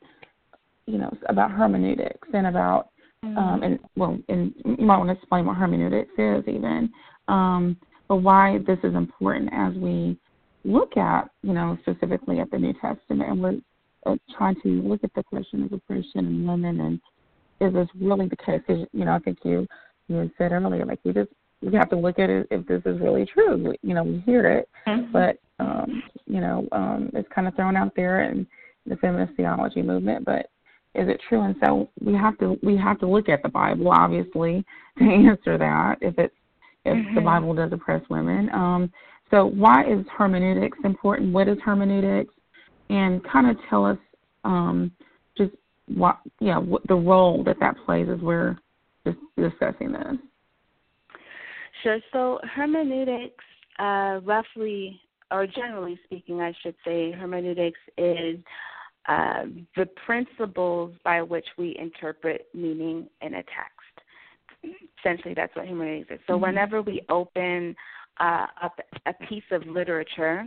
[0.85, 2.89] you know about hermeneutics and about
[3.23, 6.89] um, and well, and you might want to explain what hermeneutics is even,
[7.27, 10.17] um, but why this is important as we
[10.63, 13.59] look at, you know, specifically at the New Testament, and we're
[14.05, 17.01] uh, trying to look at the question of oppression and women, and
[17.61, 18.61] is this really the case?
[18.67, 19.67] Cause, you know, I think you
[20.07, 21.29] you said earlier, like we just
[21.61, 23.73] we have to look at it if this is really true.
[23.81, 25.11] You know, we hear it, Mm-hmm.
[25.11, 28.47] but um, you know, um, it's kind of thrown out there in
[28.85, 30.49] the feminist theology movement, but
[30.95, 31.41] is it true?
[31.41, 34.63] And so we have to we have to look at the Bible, obviously,
[34.97, 35.97] to answer that.
[36.01, 36.33] If it's
[36.85, 37.15] if Mm-hmm.
[37.15, 38.91] the Bible does oppress women, um,
[39.31, 41.33] so why is hermeneutics important?
[41.33, 42.33] What is hermeneutics?
[42.89, 43.97] And kind of tell us
[44.43, 44.91] um,
[45.95, 48.57] what yeah what the role that that plays as we're
[49.05, 50.17] just discussing this.
[51.83, 51.99] Sure.
[52.11, 53.43] So hermeneutics,
[53.79, 54.99] uh, roughly
[55.31, 58.39] or generally speaking, I should say, hermeneutics is
[59.07, 64.75] uh, the principles by which we interpret meaning in a text.
[64.99, 66.19] Essentially, that's what hermeneutics is.
[66.27, 66.43] So, mm-hmm.
[66.43, 67.75] whenever we open
[68.19, 70.45] uh, up a piece of literature,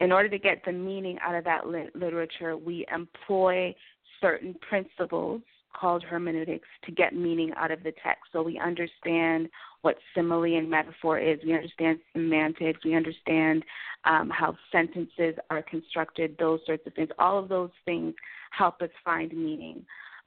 [0.00, 3.74] in order to get the meaning out of that literature, we employ
[4.22, 5.42] certain principles
[5.78, 8.24] called hermeneutics to get meaning out of the text.
[8.32, 9.48] So we understand
[9.82, 11.38] what simile and metaphor is.
[11.44, 12.80] We understand semantics.
[12.84, 13.64] We understand
[14.04, 17.08] um, how sentences are constructed, those sorts of things.
[17.18, 18.14] All of those things
[18.50, 19.84] help us find meaning.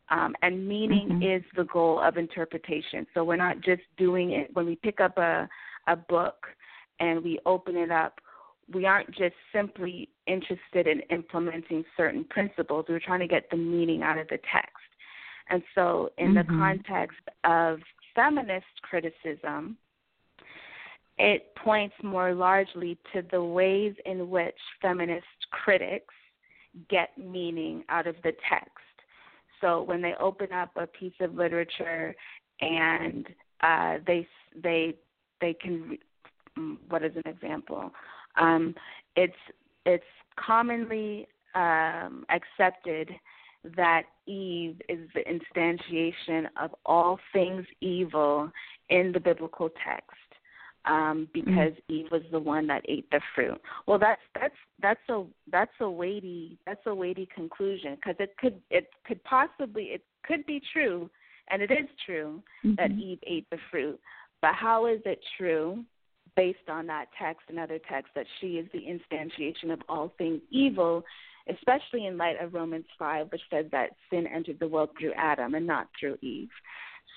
[0.09, 1.23] Um, and meaning mm-hmm.
[1.23, 3.07] is the goal of interpretation.
[3.13, 5.49] So we're not just doing it when we pick up a,
[5.87, 6.45] a book
[6.99, 8.19] and we open it up.
[8.74, 12.86] We aren't just simply interested in implementing certain principles.
[12.89, 14.72] We're trying to get the meaning out of the text.
[15.49, 16.38] And so, in mm-hmm.
[16.38, 17.80] the context of
[18.16, 19.78] feminist criticism,
[21.18, 26.13] it points more largely to the ways in which feminist critics
[26.89, 28.72] get meaning out of the text.
[29.61, 32.16] So when they open up a piece of literature
[32.59, 33.28] and
[33.61, 34.28] uh, they
[34.61, 34.95] they
[35.39, 35.97] they can
[36.57, 37.91] mm, what is an example?
[38.39, 38.75] Um,
[39.15, 39.33] it's
[39.86, 40.03] it's
[40.38, 43.09] commonly um, accepted
[43.75, 48.51] that Eve is the instantiation of all things evil
[48.89, 50.11] in the biblical text.
[50.88, 51.93] Um, because mm-hmm.
[51.93, 53.59] Eve was the one that ate the fruit.
[53.88, 58.61] Well, that's that's that's a that's a weighty that's a weighty conclusion because it could
[58.69, 61.09] it could possibly it could be true,
[61.49, 62.75] and it is true mm-hmm.
[62.75, 63.99] that Eve ate the fruit.
[64.43, 65.83] But how is it true,
[66.36, 70.41] based on that text and other texts, that she is the instantiation of all things
[70.51, 71.03] evil?
[71.47, 75.53] especially in light of Romans 5, which says that sin entered the world through Adam
[75.53, 76.49] and not through Eve.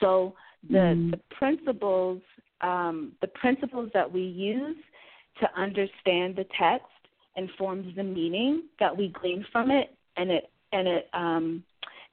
[0.01, 0.35] So
[0.69, 1.11] the, mm.
[1.13, 2.21] the principles
[2.61, 4.77] um, the principles that we use
[5.41, 6.87] to understand the text
[7.37, 11.63] informs the meaning that we glean from it, and it and it um,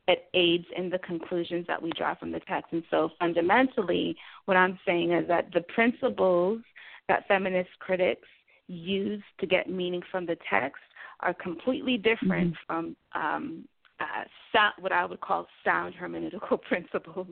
[0.07, 2.71] it aids in the conclusions that we draw from the text.
[2.73, 6.61] And so, fundamentally, what I'm saying is that the principles
[7.07, 8.27] that feminist critics
[8.67, 10.81] use to get meaning from the text
[11.21, 12.65] are completely different mm-hmm.
[12.67, 13.65] from um,
[13.99, 17.27] uh, sound, what I would call sound hermeneutical principles.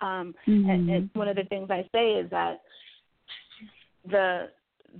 [0.00, 0.68] Um, mm-hmm.
[0.68, 2.62] and, and one of the things I say is that
[4.08, 4.48] the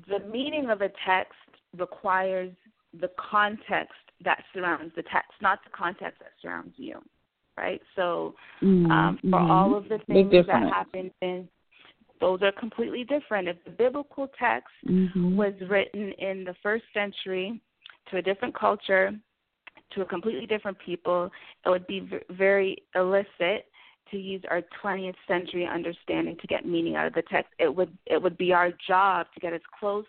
[0.09, 1.35] the meaning of a text
[1.77, 2.53] requires
[3.01, 3.95] the context
[4.25, 7.01] that surrounds the text, not the context that surrounds you.
[7.57, 7.81] Right?
[7.95, 8.91] So mm-hmm.
[8.91, 9.51] um, for mm-hmm.
[9.51, 11.49] all of the things that happen in
[12.25, 13.49] those are completely different.
[13.49, 15.37] If the biblical text mm-hmm.
[15.37, 17.61] was written in the first century
[18.11, 19.13] to a different culture,
[19.93, 21.31] to a completely different people,
[21.67, 23.67] it would be very illicit
[24.11, 27.53] to use our 20th century understanding to get meaning out of the text.
[27.59, 30.07] It would it would be our job to get as close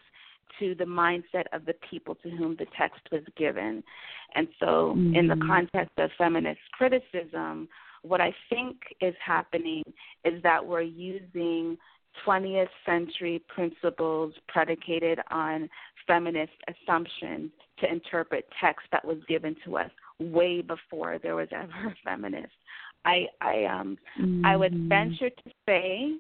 [0.60, 3.84] to the mindset of the people to whom the text was given.
[4.36, 5.16] And so, mm-hmm.
[5.16, 5.50] in the mm-hmm.
[5.50, 7.68] context of feminist criticism,
[8.04, 9.84] what I think is happening
[10.24, 11.78] is that we're using
[12.26, 15.70] 20th century principles predicated on
[16.08, 19.90] feminist assumptions to interpret text that was given to us
[20.20, 22.54] way before there was ever a feminist.
[23.06, 24.46] I I um mm-hmm.
[24.46, 24.90] I would mm-hmm.
[24.90, 26.14] venture to say,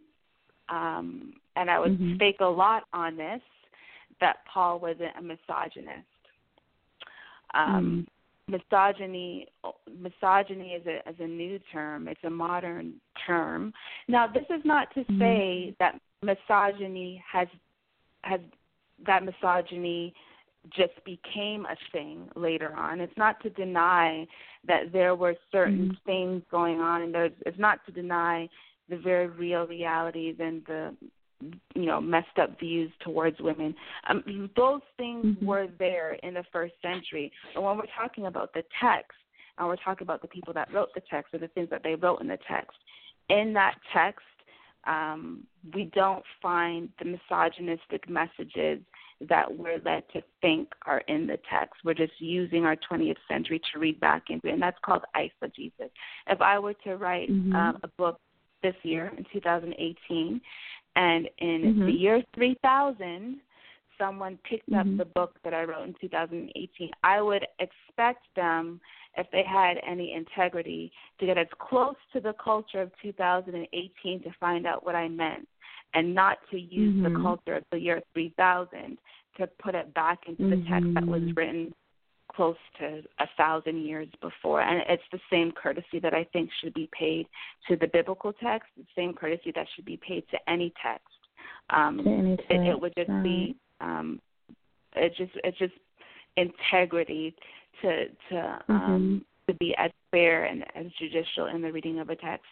[0.69, 2.15] um, and I would mm-hmm.
[2.15, 3.41] stake a lot on this,
[4.21, 6.07] that Paul wasn't a misogynist.
[7.53, 8.11] Um, mm-hmm.
[8.47, 9.47] Misogyny
[9.99, 12.07] misogyny is a is a new term.
[12.07, 12.95] It's a modern
[13.26, 13.73] term.
[14.07, 15.19] Now, this is not to mm-hmm.
[15.19, 17.47] say that misogyny has
[18.21, 18.39] has
[19.05, 20.13] that misogyny
[20.76, 22.99] just became a thing later on.
[22.99, 24.26] It's not to deny
[24.67, 26.09] that there were certain mm-hmm.
[26.09, 28.49] things going on, and there's, it's not to deny
[28.89, 30.95] the very real realities and the
[31.76, 33.76] you know messed up views towards women.
[34.09, 35.45] Um, those things mm-hmm.
[35.45, 39.17] were there in the first century, but when we're talking about the text,
[39.57, 41.95] and we're talking about the people that wrote the text or the things that they
[41.95, 42.78] wrote in the text,
[43.30, 44.21] in that text
[44.88, 48.80] um, we don't find the misogynistic messages
[49.30, 51.76] that we're led to think are in the text.
[51.84, 55.89] We're just using our 20th century to read back into it, and that's called eisegesis.
[56.28, 57.55] If I were to write mm-hmm.
[57.55, 58.19] um, a book
[58.61, 60.41] this year in 2018,
[60.97, 61.86] and in mm-hmm.
[61.86, 63.38] the year 3000,
[63.97, 64.91] someone picked mm-hmm.
[64.93, 68.79] up the book that I wrote in 2018, I would expect them
[69.17, 74.29] if they had any integrity, to get as close to the culture of 2018 to
[74.39, 75.47] find out what I meant,
[75.93, 77.13] and not to use mm-hmm.
[77.13, 78.97] the culture of the year 3000
[79.37, 80.61] to put it back into mm-hmm.
[80.61, 81.33] the text that was mm-hmm.
[81.35, 81.73] written
[82.35, 84.61] close to a thousand years before.
[84.61, 87.27] And it's the same courtesy that I think should be paid
[87.67, 91.07] to the biblical text, the same courtesy that should be paid to any text.
[91.69, 94.19] Um, it, it would just be um,
[94.95, 95.73] it just it's just
[96.38, 97.36] integrity
[97.82, 99.17] to to um, mm-hmm.
[99.51, 102.45] to be as fair and as judicial in the reading of a text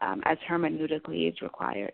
[0.00, 1.92] um, as hermeneutically is required.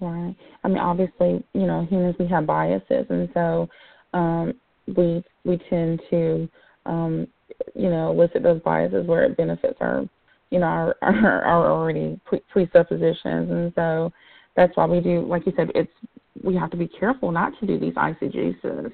[0.00, 0.34] Right.
[0.64, 3.68] I mean, obviously, you know, humans we have biases, and so
[4.14, 4.54] um,
[4.86, 6.48] we we tend to,
[6.86, 7.26] um,
[7.74, 10.08] you know, elicit those biases where it benefits our,
[10.50, 14.10] you know, our our, our already pre- presuppositions, and so
[14.56, 15.92] that's why we do, like you said, it's
[16.42, 18.92] we have to be careful not to do these eisegesis,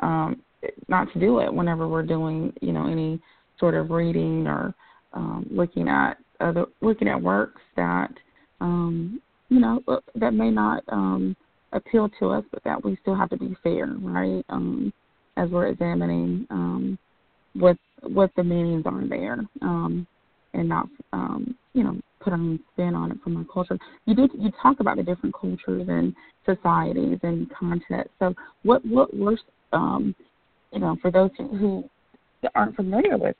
[0.00, 0.42] um,
[0.88, 3.20] not to do it whenever we're doing, you know, any
[3.58, 4.74] sort of reading or
[5.12, 8.10] um, looking at other looking at works that
[8.60, 11.36] um, you know uh, that may not um,
[11.72, 14.44] appeal to us, but that we still have to be fair, right?
[14.48, 14.92] Um,
[15.36, 16.98] as we're examining um,
[17.54, 20.06] what what the meanings are there, um,
[20.54, 23.78] and not um, you know put own spin on it from our culture.
[24.06, 26.14] You did you talk about the different cultures and
[26.46, 28.14] societies and contexts.
[28.18, 29.38] So what what were
[29.72, 30.14] um,
[30.72, 31.84] you know for those who
[32.54, 33.36] aren't familiar with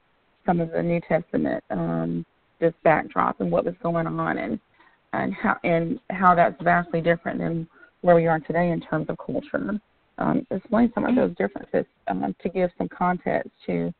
[0.46, 2.24] some of the New Testament um,
[2.60, 4.58] this backdrop and what was going on and
[5.12, 7.68] and how and how that's vastly different than
[8.00, 9.78] where we are today in terms of culture.
[10.18, 13.92] Um, explain some of those differences um, to give some context to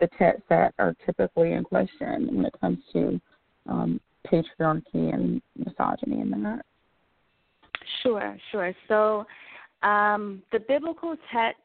[0.00, 3.20] the texts that are typically in question when it comes to
[3.68, 6.64] um, patriarchy and misogyny in that.
[8.02, 8.74] Sure, sure.
[8.86, 9.24] So
[9.82, 11.62] um, the biblical text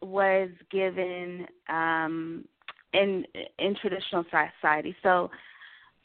[0.00, 2.44] was given um,
[2.92, 3.24] in
[3.58, 4.94] in traditional society.
[5.02, 5.30] So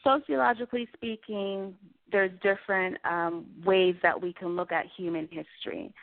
[0.03, 1.75] sociologically speaking,
[2.11, 5.93] there's different um, ways that we can look at human history.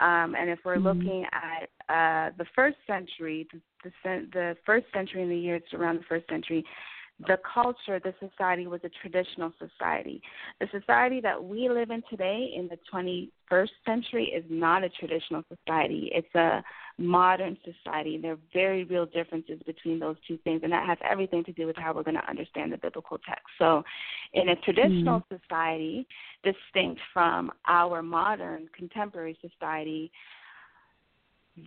[0.00, 0.86] Um, and if we're mm-hmm.
[0.86, 6.00] looking at uh, the first century, the, the, the first century in the years around
[6.00, 6.64] the first century,
[7.20, 10.20] the culture, the society was a traditional society.
[10.60, 15.42] The society that we live in today in the 21st century is not a traditional
[15.48, 16.10] society.
[16.12, 16.62] It's a
[16.98, 18.18] modern society.
[18.18, 21.66] There are very real differences between those two things, and that has everything to do
[21.66, 23.46] with how we're going to understand the biblical text.
[23.58, 23.82] So,
[24.34, 25.36] in a traditional mm-hmm.
[25.36, 26.06] society,
[26.44, 30.10] distinct from our modern contemporary society,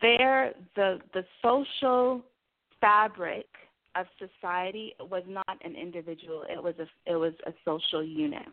[0.01, 2.23] there the the social
[2.79, 3.47] fabric
[3.99, 8.45] of society was not an individual it was a it was a social unit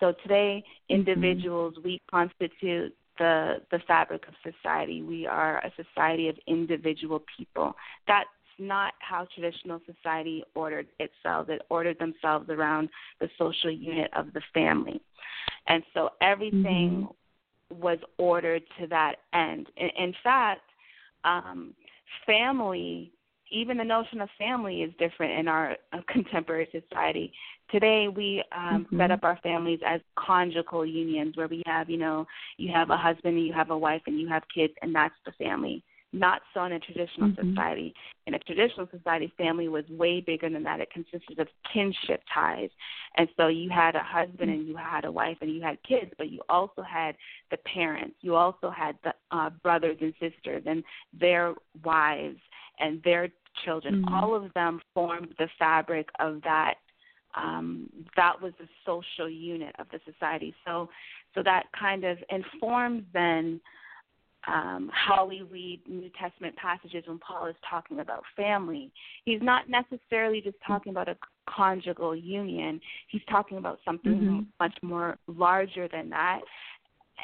[0.00, 0.94] so today mm-hmm.
[0.94, 1.88] individuals mm-hmm.
[1.88, 7.74] we constitute the the fabric of society we are a society of individual people
[8.06, 8.28] that's
[8.58, 12.88] not how traditional society ordered itself it ordered themselves around
[13.20, 15.00] the social unit of the family
[15.68, 17.80] and so everything mm-hmm.
[17.80, 20.62] was ordered to that end in, in fact
[21.24, 21.72] um
[22.26, 23.12] family
[23.50, 27.32] even the notion of family is different in our uh, contemporary society.
[27.70, 28.98] Today, we um, mm-hmm.
[28.98, 32.26] set up our families as conjugal unions, where we have, you know,
[32.56, 35.14] you have a husband and you have a wife and you have kids, and that's
[35.26, 35.82] the family.
[36.14, 37.50] Not so in a traditional mm-hmm.
[37.50, 37.92] society.
[38.26, 40.80] In a traditional society, family was way bigger than that.
[40.80, 42.70] It consisted of kinship ties,
[43.18, 46.10] and so you had a husband and you had a wife and you had kids,
[46.16, 47.14] but you also had
[47.50, 48.16] the parents.
[48.22, 50.82] You also had the uh, brothers and sisters and
[51.12, 52.38] their wives
[52.80, 53.28] and their
[53.64, 54.02] children.
[54.02, 54.14] Mm-hmm.
[54.14, 56.74] All of them formed the fabric of that.
[57.36, 60.54] Um, that was the social unit of the society.
[60.66, 60.88] So,
[61.34, 63.60] so that kind of informs then
[64.46, 68.90] um, how we read New Testament passages when Paul is talking about family.
[69.24, 71.16] He's not necessarily just talking about a
[71.48, 72.80] conjugal union.
[73.08, 74.40] He's talking about something mm-hmm.
[74.58, 76.40] much more larger than that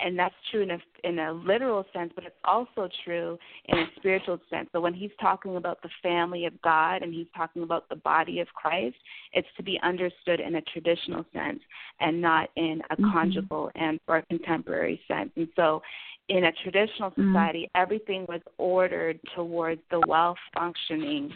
[0.02, 3.86] and that's true in a in a literal sense, but it's also true in a
[3.96, 4.68] spiritual sense.
[4.72, 8.40] So when he's talking about the family of God and he's talking about the body
[8.40, 8.96] of Christ,
[9.32, 11.60] it's to be understood in a traditional sense
[12.00, 13.12] and not in a mm-hmm.
[13.12, 15.30] conjugal and or contemporary sense.
[15.36, 15.82] And so
[16.28, 17.32] in a traditional mm-hmm.
[17.32, 17.82] society, mm-hmm.
[17.82, 21.32] everything was ordered towards the well functioning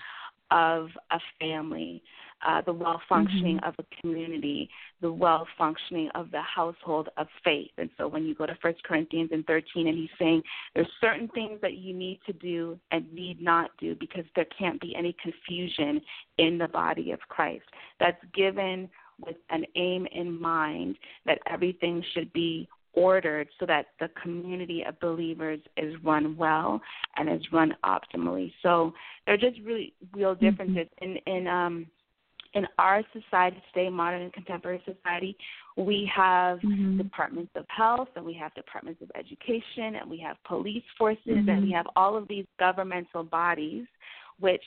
[0.50, 2.02] of a family
[2.46, 3.68] uh, the well functioning mm-hmm.
[3.68, 4.68] of a community,
[5.00, 7.70] the well functioning of the household of faith.
[7.78, 10.42] And so when you go to First Corinthians in 13, and he's saying
[10.74, 14.80] there's certain things that you need to do and need not do because there can't
[14.80, 16.00] be any confusion
[16.38, 17.64] in the body of Christ.
[18.00, 18.88] That's given
[19.24, 24.98] with an aim in mind that everything should be ordered so that the community of
[25.00, 26.80] believers is run well
[27.16, 28.52] and is run optimally.
[28.62, 28.92] So
[29.24, 30.44] there are just really real mm-hmm.
[30.44, 31.16] differences mm-hmm.
[31.26, 31.86] in in um
[32.54, 35.36] in our society today, modern and contemporary society,
[35.76, 36.98] we have mm-hmm.
[36.98, 41.48] departments of health and we have departments of education and we have police forces mm-hmm.
[41.48, 43.84] and we have all of these governmental bodies
[44.40, 44.62] which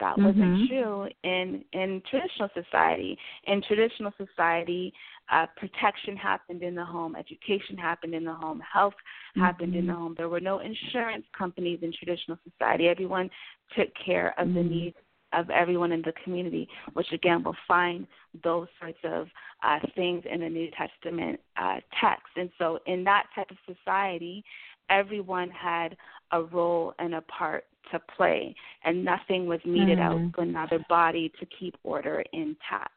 [0.00, 0.26] that mm-hmm.
[0.26, 3.16] wasn't true in in traditional society.
[3.46, 4.92] In traditional society,
[5.30, 9.42] uh, protection happened in the home, education happened in the home, health mm-hmm.
[9.42, 10.14] happened in the home.
[10.16, 12.88] There were no insurance companies in traditional society.
[12.88, 13.30] Everyone
[13.76, 14.56] took care of mm-hmm.
[14.56, 14.96] the needs
[15.34, 18.06] of everyone in the community, which again will find
[18.42, 19.28] those sorts of
[19.62, 22.26] uh, things in the New Testament uh, text.
[22.36, 24.44] And so, in that type of society,
[24.90, 25.96] everyone had
[26.32, 28.54] a role and a part to play,
[28.84, 30.26] and nothing was meted mm-hmm.
[30.26, 32.90] out to another body to keep order intact.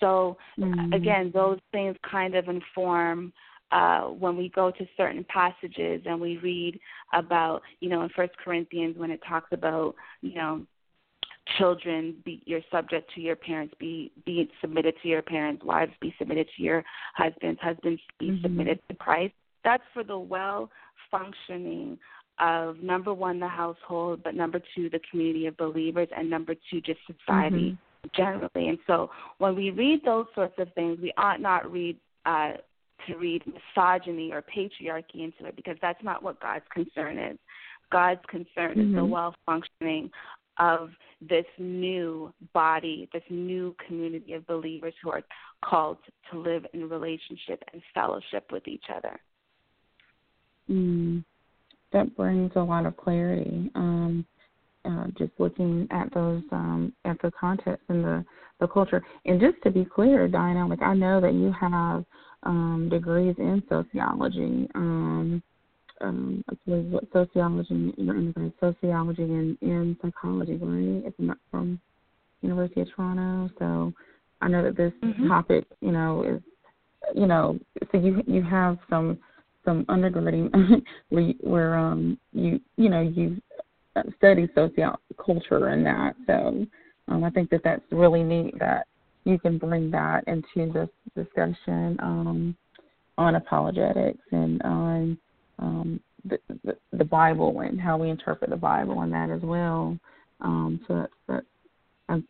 [0.00, 0.92] So, mm-hmm.
[0.92, 3.32] again, those things kind of inform
[3.72, 6.78] uh, when we go to certain passages and we read
[7.12, 10.66] about, you know, in First Corinthians when it talks about, you know,
[11.58, 16.14] children be you're subject to your parents be be submitted to your parents wives be
[16.18, 16.84] submitted to your
[17.14, 18.42] husbands husbands be mm-hmm.
[18.42, 19.34] submitted to christ
[19.64, 20.70] that's for the well
[21.10, 21.98] functioning
[22.38, 26.80] of number one the household but number two the community of believers and number two
[26.82, 28.08] just society mm-hmm.
[28.14, 32.52] generally and so when we read those sorts of things we ought not read uh
[33.06, 37.38] to read misogyny or patriarchy into it because that's not what God's concern is.
[37.90, 38.90] God's concern mm-hmm.
[38.90, 40.10] is the well functioning
[40.60, 40.90] of
[41.20, 45.22] this new body, this new community of believers who are
[45.64, 45.98] called
[46.30, 49.18] to live in relationship and fellowship with each other.
[50.70, 51.24] Mm,
[51.92, 53.70] that brings a lot of clarity.
[53.74, 54.24] Um,
[54.84, 58.24] uh, just looking at those um, at the context and the
[58.60, 62.04] the culture, and just to be clear, Dianna, like I know that you have
[62.44, 64.68] um, degrees in sociology.
[64.74, 65.42] Um,
[66.00, 71.06] um, I believe what sociology, you're undergrad sociology and in psychology, right?
[71.06, 71.80] If I'm not from
[72.42, 73.92] University of Toronto, so
[74.40, 75.28] I know that this mm-hmm.
[75.28, 76.42] topic, you know, is,
[77.14, 77.58] you know,
[77.92, 79.18] so you you have some
[79.64, 83.40] some undergirding where where um you you know you
[84.16, 86.66] study social culture and that, so
[87.08, 88.86] um, I think that that's really neat that
[89.24, 92.56] you can bring that into this discussion um,
[93.18, 95.18] on apologetics and on
[95.60, 99.96] um, the, the, the Bible and how we interpret the Bible and that as well.
[100.40, 101.46] Um, so that's, that's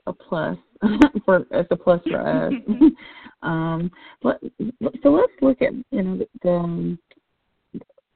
[0.06, 0.58] a, a plus
[1.24, 2.52] for it's a plus for us.
[3.42, 3.90] um,
[4.22, 4.40] but,
[5.02, 6.98] so let's look at you know the, the um,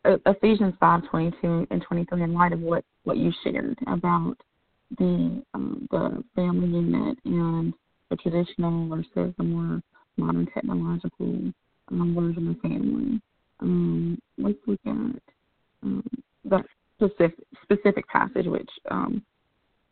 [0.04, 4.36] Ephesians five twenty two and twenty three in light of what what you shared about
[4.98, 7.74] the um, the family unit and
[8.10, 9.80] the traditional versus the more
[10.16, 11.52] modern technological
[11.90, 13.20] um, version of family.
[13.61, 14.92] Um, let's look at
[15.82, 16.05] um,
[16.44, 16.64] that
[16.96, 19.22] specific specific passage, which um,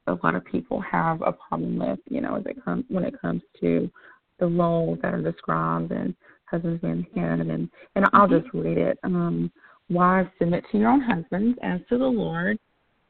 [0.07, 1.99] a lot of people have a problem with.
[2.09, 3.91] You know, as it comes when it comes to
[4.39, 6.15] the roles that are described and
[6.47, 8.41] husbands being head, and and I'll mm-hmm.
[8.41, 8.99] just read it.
[9.05, 9.51] Um,
[9.91, 12.59] Wives, submit to your own husbands as to the Lord,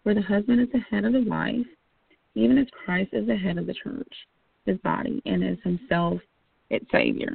[0.03, 1.66] for the husband is the head of the wife,
[2.34, 4.12] even as Christ is the head of the church,
[4.66, 6.20] his body, and is himself
[6.70, 7.32] its Savior.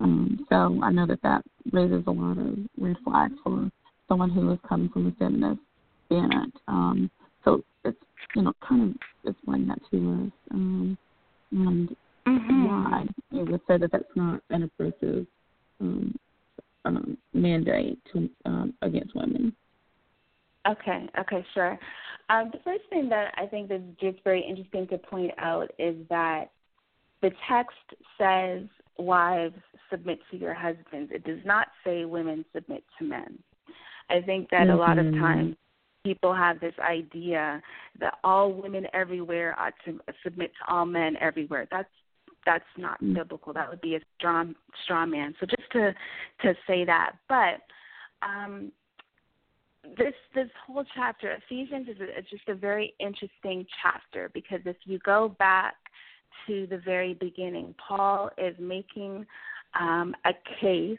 [0.00, 3.70] Um, so I know that that raises a lot of red flags for
[4.08, 5.60] someone who is coming from a feminist
[6.08, 6.54] bent.
[6.68, 7.10] Um,
[7.44, 7.98] so it's
[8.34, 10.98] you know kind of explain that to us um,
[11.52, 12.64] and mm-hmm.
[12.66, 15.26] why it would say that that's not an oppressive
[15.80, 16.14] um,
[16.84, 19.54] um, mandate to, um, against women.
[20.68, 21.78] Okay, okay, sure.
[22.30, 25.96] Um, the first thing that I think is just very interesting to point out is
[26.08, 26.50] that
[27.20, 27.76] the text
[28.16, 28.62] says
[28.98, 29.56] wives
[29.90, 31.10] submit to your husbands.
[31.14, 33.38] It does not say women submit to men.
[34.10, 34.76] I think that mm-hmm.
[34.76, 35.20] a lot of mm-hmm.
[35.20, 35.56] times
[36.04, 37.62] people have this idea
[38.00, 41.66] that all women everywhere ought to submit to all men everywhere.
[41.70, 41.88] That's
[42.44, 43.14] that's not mm-hmm.
[43.14, 43.52] biblical.
[43.52, 45.34] That would be a strong straw man.
[45.38, 45.94] So just to
[46.42, 47.60] to say that, but
[48.26, 48.72] um,
[49.96, 54.98] this this whole chapter, Ephesians, is a, just a very interesting chapter because if you
[55.00, 55.74] go back
[56.46, 59.26] to the very beginning, Paul is making
[59.78, 60.98] um, a case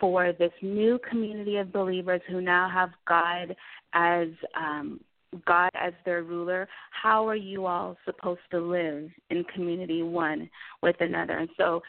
[0.00, 3.54] for this new community of believers who now have God
[3.92, 5.00] as um,
[5.46, 6.68] God as their ruler.
[6.90, 10.48] How are you all supposed to live in community one
[10.82, 11.38] with another?
[11.38, 11.82] And so,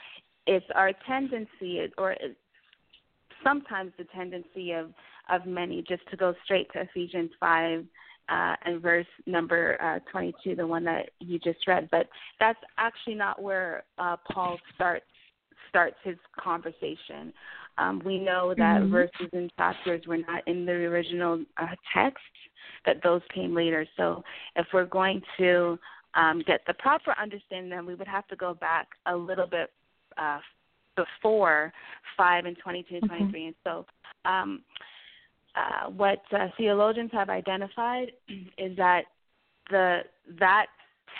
[0.48, 2.16] it's our tendency, or
[3.44, 4.92] sometimes the tendency of
[5.30, 7.84] of many, just to go straight to Ephesians five
[8.30, 11.88] uh, and verse number uh, 22, the one that you just read.
[11.92, 12.08] But
[12.40, 15.06] that's actually not where uh, Paul starts
[15.70, 17.34] starts his conversation.
[17.78, 18.92] Um, we know that mm-hmm.
[18.92, 22.24] verses and chapters were not in the original uh, text;
[22.86, 23.86] that those came later.
[23.98, 24.24] So,
[24.56, 25.78] if we're going to
[26.16, 29.72] um, get the proper understanding, then we would have to go back a little bit
[30.18, 30.40] uh,
[30.96, 31.74] before
[32.16, 33.26] five and 22 and 23.
[33.28, 33.48] Mm-hmm.
[33.48, 33.86] And so,
[34.30, 34.62] um,
[35.56, 38.12] uh, what uh, theologians have identified
[38.58, 39.04] is that
[39.70, 40.00] the
[40.40, 40.68] that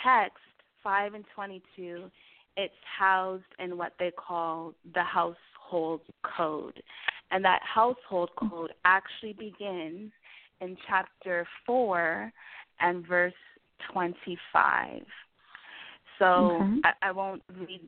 [0.04, 0.38] text
[0.82, 2.10] five and twenty two,
[2.56, 6.00] it's housed in what they call the household
[6.36, 6.82] code,
[7.30, 10.12] and that household code actually begins
[10.60, 12.32] in chapter four
[12.80, 13.32] and verse
[13.92, 15.02] twenty five.
[16.18, 16.24] So
[16.62, 16.80] Okay.
[16.84, 17.80] I, I won't read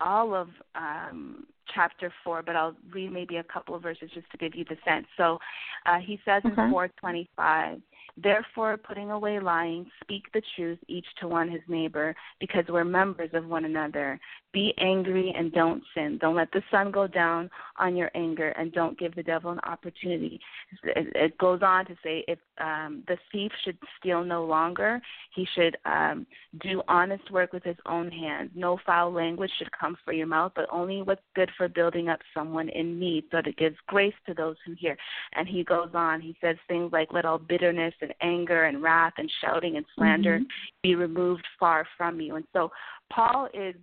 [0.00, 4.38] all of um, chapter four, but I'll read maybe a couple of verses just to
[4.38, 5.06] give you the sense.
[5.16, 5.38] So
[5.86, 6.62] uh, he says Okay.
[6.62, 7.80] in 425,
[8.22, 13.30] Therefore, putting away lying, speak the truth each to one his neighbor, because we're members
[13.32, 14.18] of one another.
[14.52, 16.18] Be angry and don't sin.
[16.20, 17.48] Don't let the sun go down
[17.78, 20.40] on your anger, and don't give the devil an opportunity.
[20.82, 25.00] It, goes on to say, if um, the thief should steal no longer,
[25.34, 26.26] he should um,
[26.62, 28.50] do honest work with his own hands.
[28.54, 32.20] No foul language should come from your mouth, but only what's good for building up
[32.34, 34.96] someone in need, so that it gives grace to those who hear.
[35.34, 36.20] And he goes on.
[36.20, 40.40] He says things like, "Let all bitterness and anger and wrath and shouting and slander
[40.40, 40.48] Mhm.
[40.82, 42.72] be removed far from you." And so
[43.10, 43.76] Paul is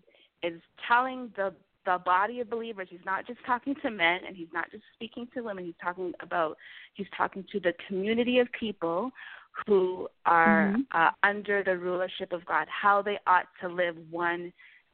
[0.44, 1.54] is telling the
[1.86, 2.90] the body of believers.
[2.90, 5.64] He's not just talking to men, and he's not just speaking to women.
[5.64, 6.58] He's talking about
[6.94, 9.12] he's talking to the community of people
[9.66, 10.86] who are Mhm.
[10.92, 14.54] uh, under the rulership of God, how they ought to live one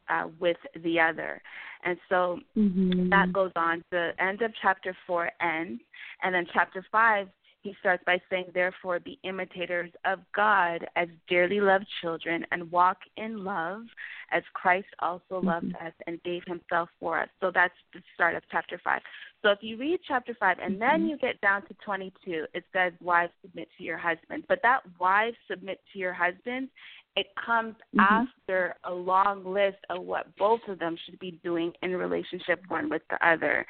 [0.10, 1.42] uh, with the other.
[1.84, 3.10] And so Mhm.
[3.10, 3.84] that goes on.
[3.90, 5.82] The end of chapter 4 ends,
[6.22, 7.30] and then chapter 5,
[7.64, 12.98] he starts by saying, Therefore, be imitators of God as dearly loved children, and walk
[13.18, 13.84] in love
[14.32, 15.88] as Christ also loved Mhm.
[15.88, 17.30] us and gave himself for us.
[17.40, 19.02] So that's the start of chapter 5.
[19.42, 21.10] So if you read chapter 5 and then Mhm.
[21.10, 24.46] you get down to 22, it says, Wives, submit to your husband.
[24.48, 26.70] But that wives, submit to your husband,
[27.16, 28.00] it comes Mhm.
[28.00, 32.90] after a long list of what both of them should be doing in relationship one
[32.90, 33.66] with the other.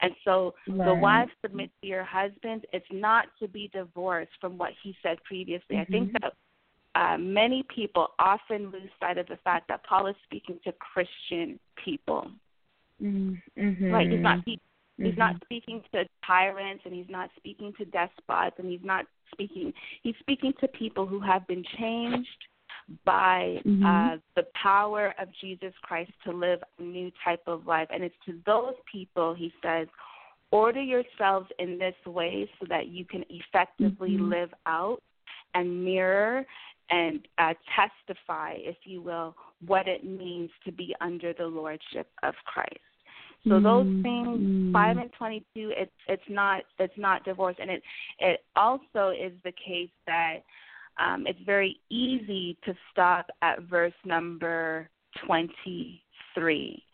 [0.00, 1.00] And so the Right.
[1.00, 2.66] wife submit to your husband.
[2.72, 5.78] It's not to be divorced from what he said previously.
[5.78, 6.20] I think Mhm.
[6.20, 6.36] that
[6.96, 11.58] uh, many people often lose sight of the fact that Paul is speaking to Christian
[11.76, 12.30] people.
[13.02, 13.92] Mm-hmm.
[13.92, 14.10] Right?
[14.10, 14.60] He's not he,
[14.98, 15.18] he's Mhm.
[15.18, 20.16] not speaking to tyrants and he's not speaking to despots and he's not speaking he's
[20.18, 22.46] speaking to people who have been changed
[23.04, 23.84] by Mhm.
[23.84, 27.88] uh, the power of Jesus Christ to live a new type of life.
[27.90, 29.88] And it's to those people, he says,
[30.50, 34.28] order yourselves in this way so that you can effectively Mhm.
[34.28, 35.02] live out
[35.54, 36.46] and mirror
[36.90, 39.34] and uh, testify, if you will,
[39.66, 42.78] what it means to be under the lordship of Christ.
[43.48, 44.72] So those Mm, things, mm.
[44.72, 47.82] five and twenty-two, it's it's not it's not divorce, and it
[48.18, 50.44] it also is the case that
[50.98, 54.88] um, it's very easy to stop at verse number
[55.26, 56.84] 23.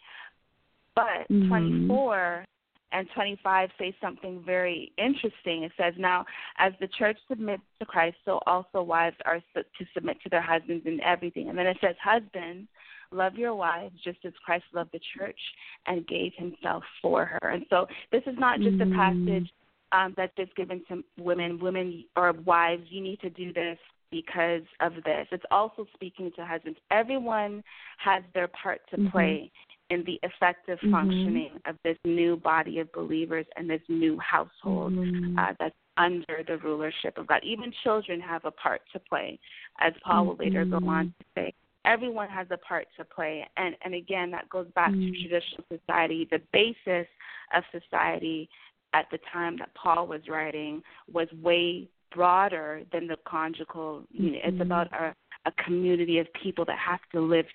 [0.95, 1.49] But Mhm.
[1.49, 2.45] 24
[2.93, 5.63] and 25 say something very interesting.
[5.63, 6.27] It says, Now,
[6.59, 10.41] as the church submits to Christ, so also wives are su- to submit to their
[10.41, 11.49] husbands in everything.
[11.49, 12.69] And then it says, Husbands,
[13.13, 15.41] love your wives just as Christ loved the church
[15.87, 17.49] and gave himself for her.
[17.49, 18.93] And so this is not just Mhm.
[18.93, 19.53] a passage
[19.93, 23.79] um, that's just given to women, women or wives, you need to do this
[24.11, 25.27] because of this.
[25.31, 26.79] It's also speaking to husbands.
[26.91, 27.63] Everyone
[27.99, 29.11] has their part to Mhm.
[29.11, 29.53] play
[29.91, 30.91] in the effective Mhm.
[30.91, 35.39] functioning of this new body of believers and this new household Mhm.
[35.39, 37.43] uh, that's under the rulership of God.
[37.45, 39.39] Even children have a part to play,
[39.79, 41.19] as Paul will later go on Mhm.
[41.19, 41.55] to say.
[41.85, 46.27] Everyone has a part to play, and and again that goes back to traditional society.
[46.27, 47.09] The basis
[47.53, 48.49] of society
[48.95, 50.83] at the time that Paul was writing
[51.13, 54.41] was way broader than the conjugal unit.
[54.45, 55.15] It's about a,
[55.47, 57.47] a community of people that have to live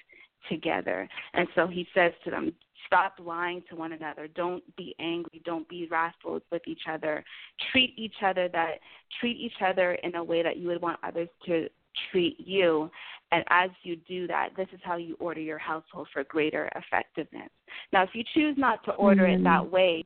[0.50, 1.10] together.
[1.34, 2.54] And so he says to them,
[2.86, 4.28] stop lying to one another.
[4.28, 5.42] Don't be angry.
[5.44, 7.24] Don't be wrathful with each other.
[7.72, 8.76] Treat each other that
[9.20, 11.68] treat each other in a way that you would want others to
[12.12, 12.90] treat you.
[13.32, 17.50] And as you do that, this is how you order your household for greater effectiveness.
[17.92, 19.44] Now, if you choose not to order it Mhm.
[19.44, 20.06] that way,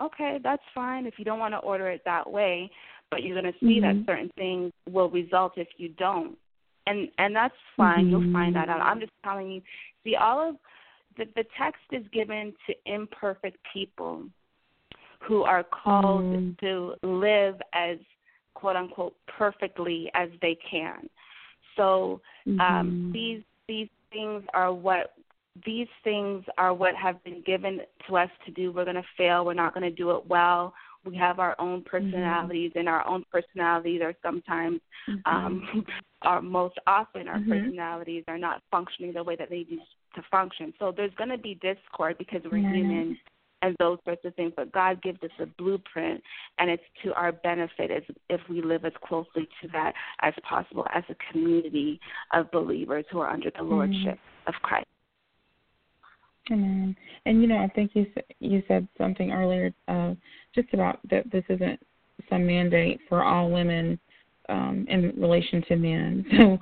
[0.00, 1.06] okay, that's fine.
[1.06, 2.70] If you don't want to order it that way,
[3.10, 3.82] but you're going to see Mhm.
[3.82, 6.38] that certain things will result if you don't.
[6.86, 8.08] And and that's fine.
[8.08, 8.80] You'll find that out.
[8.80, 9.62] I'm just telling you.
[10.04, 10.56] See, all of
[11.16, 14.24] the the text is given to imperfect people
[15.20, 16.58] who are called Mhm.
[16.60, 17.98] to live as
[18.54, 21.08] quote unquote perfectly as they can.
[21.76, 22.20] So
[22.58, 23.12] um, Mhm.
[23.12, 25.12] these these things are what
[25.64, 28.72] these things are what have been given to us to do.
[28.72, 29.44] We're going to fail.
[29.44, 30.74] We're not going to do it well.
[31.04, 34.80] We have our own personalities, and our own personalities are sometimes,
[35.24, 35.86] um,
[36.22, 37.48] are most often, our Mhm.
[37.48, 39.80] personalities are not functioning the way that they need
[40.14, 40.74] to function.
[40.78, 43.18] So there's going to be discord because we're human
[43.62, 44.52] and those sorts of things.
[44.56, 46.22] But God gives us a blueprint,
[46.58, 50.86] and it's to our benefit as if we live as closely to that as possible
[50.92, 52.00] as a community
[52.32, 53.72] of believers who are under the mm-hmm.
[53.72, 54.48] lordship mm-hmm.
[54.48, 54.86] of Christ.
[56.50, 56.96] Amen.
[57.26, 58.06] And you know, I think you
[58.40, 60.14] you said something earlier, uh,
[60.54, 61.78] just about that this isn't
[62.28, 63.98] some mandate for all women
[64.48, 66.24] um, in relation to men.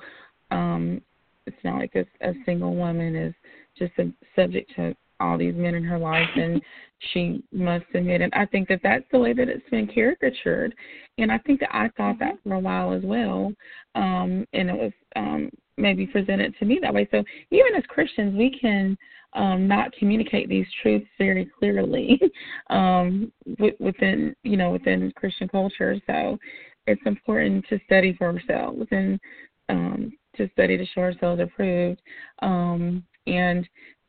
[0.50, 1.02] So um,
[1.46, 3.34] it's not like a, a single woman is
[3.76, 6.62] just a, subject to all these men in her life and
[7.12, 8.20] she must submit.
[8.20, 10.74] And I think that that's the way that it's been caricatured.
[11.18, 13.52] And I think that I thought that for a while as well.
[13.94, 17.08] Um, and it was um, maybe presented to me that way.
[17.10, 18.96] So even as Christians, we can
[19.36, 22.20] um, not communicate these truths very clearly
[22.70, 23.30] um,
[23.78, 25.96] within, you know, within Christian culture.
[26.06, 26.38] So
[26.86, 29.20] it's important to study for ourselves and
[29.68, 32.00] um, to study to show ourselves approved.
[32.40, 33.68] Um, and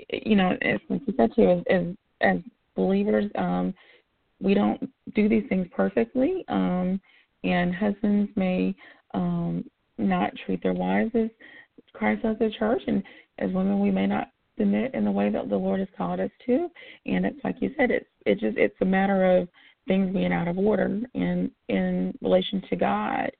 [0.09, 1.86] you know, as like you said too, as as,
[2.21, 2.38] as
[2.75, 3.73] believers, um,
[4.39, 6.45] we don't do these things perfectly.
[6.47, 7.01] Um,
[7.43, 8.75] and husbands may
[9.13, 9.65] um,
[9.97, 11.30] not treat their wives as
[11.93, 13.03] Christ does the church, and
[13.39, 16.32] as women, we may not submit in the way that the Lord has called us
[16.45, 16.70] to.
[17.05, 19.47] And it's like you said, it's it just it's a matter of
[19.88, 23.32] things being out of order in in relation to God.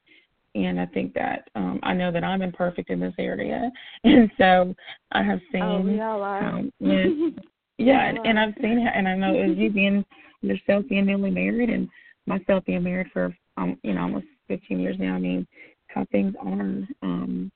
[0.56, 3.70] And I think that um, I know that I'm imperfect in this area,
[4.04, 4.76] and so
[5.12, 5.62] I have seen.
[5.62, 6.44] Oh, we all are.
[6.44, 6.72] Um,
[7.78, 10.04] yeah, and, and I've seen, it, and I know as you being
[10.42, 11.88] yourself being newly married, and
[12.26, 15.14] myself being married for um, you know almost 15 years now.
[15.14, 15.46] I mean,
[15.88, 17.52] how things are um,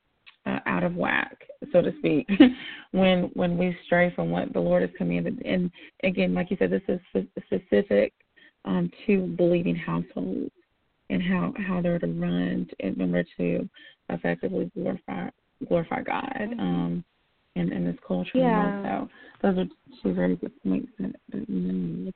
[0.45, 2.27] uh, out of whack, so to speak,
[2.91, 5.41] when when we stray from what the Lord has commanded.
[5.45, 5.71] And
[6.03, 8.13] again, like you said, this is specific
[8.65, 10.51] um, to believing households
[11.09, 13.69] and how how they're to run in order to
[14.09, 15.29] effectively glorify
[15.67, 16.59] glorify God mm-hmm.
[16.59, 17.03] um,
[17.55, 18.31] in in this culture.
[18.35, 18.81] Yeah.
[18.83, 19.09] So
[19.41, 19.65] those are
[20.01, 22.13] two very good points that, that you made.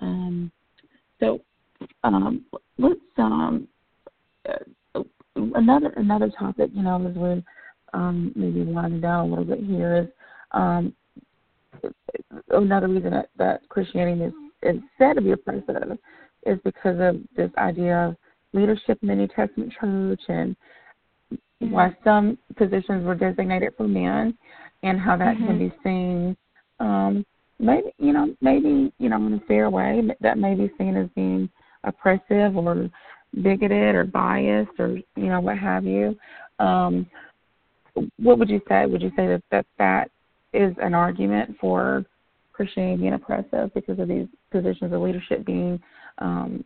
[0.00, 0.52] Um,
[1.20, 1.40] so
[2.02, 2.44] um,
[2.78, 3.68] let's um,
[4.48, 4.52] uh,
[5.36, 6.70] another another topic.
[6.72, 7.42] You know, as we're
[7.92, 10.08] um, maybe winding down a little bit here is
[10.52, 10.94] um,
[12.50, 14.32] another reason that, that Christianity is
[14.62, 15.98] is said to be oppressive
[16.46, 18.16] is because of this idea of
[18.52, 20.56] leadership in the New Testament church and
[21.32, 21.70] mm-hmm.
[21.70, 24.36] why some positions were designated for men
[24.82, 25.46] and how that mm-hmm.
[25.46, 26.36] can be seen
[26.80, 27.24] um
[27.58, 31.08] maybe you know maybe you know in a fair way that may be seen as
[31.14, 31.48] being
[31.84, 32.90] oppressive or
[33.42, 36.16] bigoted or biased or you know what have you
[36.58, 37.06] um
[38.18, 40.10] what would you say would you say that that that
[40.52, 42.04] is an argument for
[42.54, 45.82] Christianity being oppressive because of these positions of leadership being,
[46.18, 46.64] um,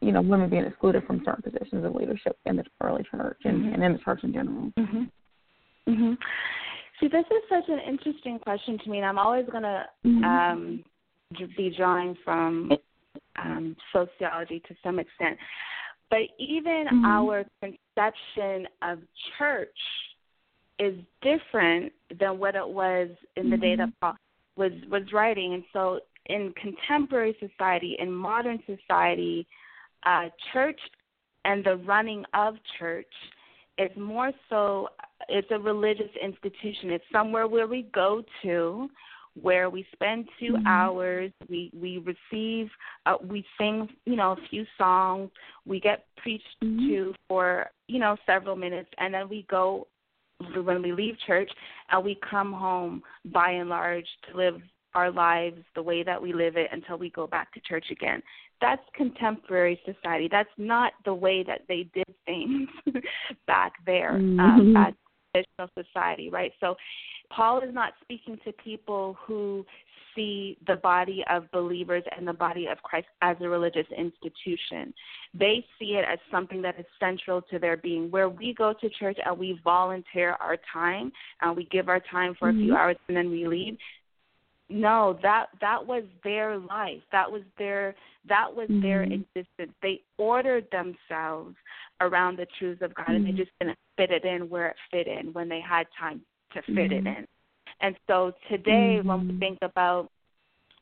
[0.00, 3.62] you know, women being excluded from certain positions of leadership in the early church and,
[3.62, 3.74] mm-hmm.
[3.74, 4.72] and in the church in general.
[4.78, 5.10] Mhm.
[5.86, 6.18] Mhm.
[6.98, 10.24] See, this is such an interesting question to me, and I'm always going to mm-hmm.
[10.24, 10.84] um,
[11.56, 12.72] be drawing from
[13.42, 15.38] um, sociology to some extent.
[16.10, 17.04] But even mm-hmm.
[17.04, 18.98] our conception of
[19.38, 19.68] church
[20.78, 23.62] is different than what it was in the mm-hmm.
[23.62, 24.14] day that Paul
[24.56, 29.46] was was writing, and so in contemporary society, in modern society,
[30.06, 30.78] uh, church
[31.44, 33.06] and the running of church
[33.78, 34.88] is more so
[35.28, 36.90] it's a religious institution.
[36.90, 38.88] It's somewhere where we go to,
[39.40, 40.66] where we spend 2 mm-hmm.
[40.66, 41.32] hours.
[41.48, 42.68] We we receive,
[43.06, 45.30] uh, we sing, you know, a few songs.
[45.66, 46.88] We get preached mm-hmm.
[46.88, 49.86] to for you know several minutes, and then we go
[50.64, 51.50] when we leave church
[51.90, 54.60] and we come home by and large to live
[54.94, 58.22] our lives the way that we live it until we go back to church again.
[58.60, 60.28] That's contemporary society.
[60.30, 62.68] That's not the way that they did things
[63.46, 64.76] back there, um, mm-hmm.
[64.76, 64.96] um,
[65.34, 66.52] traditional society, right?
[66.60, 66.76] So
[67.30, 69.64] Paul is not speaking to people who
[70.14, 74.94] see the body of believers and the body of Christ as a religious institution.
[75.36, 78.10] They see it as something that is central to their being.
[78.10, 81.10] Where we go to church and we volunteer our time
[81.40, 82.58] and we give our time for mm-hmm.
[82.58, 82.80] a few mm-hmm.
[82.80, 83.76] hours and then we leave.
[84.70, 87.02] No, that that was their life.
[87.12, 87.94] That was their
[88.28, 88.80] that was mm-hmm.
[88.80, 89.72] their existence.
[89.82, 91.54] They ordered themselves
[92.00, 93.14] around the truths of God, mm-hmm.
[93.16, 93.38] and they mm-hmm.
[93.38, 96.20] just didn't fit it in where it fit in when they had time
[96.52, 97.26] to fit it in.
[97.80, 99.08] And so today, mm-hmm.
[99.08, 100.10] when we think about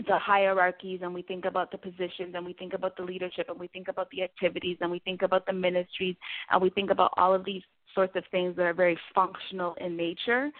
[0.06, 3.58] the hierarchies and we think about the positions and we think about the leadership and
[3.58, 6.16] we think about the activities and we think about the ministries
[6.50, 7.62] and we think about all of these
[7.94, 10.50] sorts of things that are very functional in nature,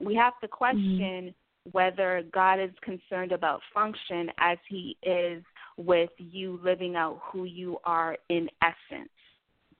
[0.00, 1.70] we have to question mm-hmm.
[1.70, 5.42] whether God is concerned about function as he is
[5.76, 9.10] with you living out who you are in essence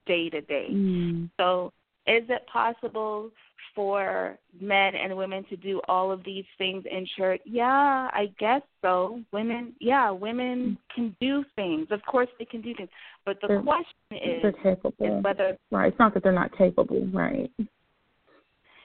[0.09, 0.69] day to day.
[0.73, 1.31] Mm.
[1.37, 1.73] So,
[2.07, 3.31] is it possible
[3.75, 7.41] for men and women to do all of these things in church?
[7.45, 9.23] Yeah, I guess so.
[9.33, 11.87] Women, yeah, women can do things.
[11.93, 12.89] Of course, they can do things.
[13.25, 15.19] But the they're, question is, they're capable.
[15.19, 15.93] is whether right.
[15.93, 17.51] It's not that they're not capable, right?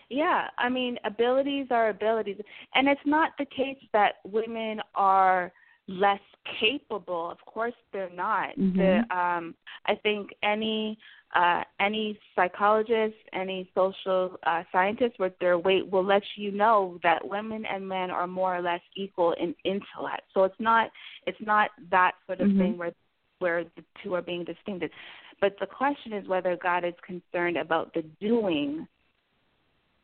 [0.10, 2.38] Yeah, I mean, abilities are abilities,
[2.76, 5.52] and it's not the case that women are
[5.88, 6.20] less
[6.60, 7.30] capable.
[7.30, 8.58] Of course, they're not.
[8.58, 8.78] Mm-hmm.
[8.78, 9.56] The, um,
[9.86, 10.98] I think any
[11.36, 17.28] uh, any psychologist, any social uh, scientist with their weight will let you know that
[17.28, 20.24] women and men are more or less equal in intellect.
[20.34, 20.92] So it's not
[21.26, 22.60] it's not that sort of mm-hmm.
[22.60, 22.94] thing where
[23.40, 24.94] where the two are being distinguished.
[25.42, 28.88] But the question is whether God is concerned about the doing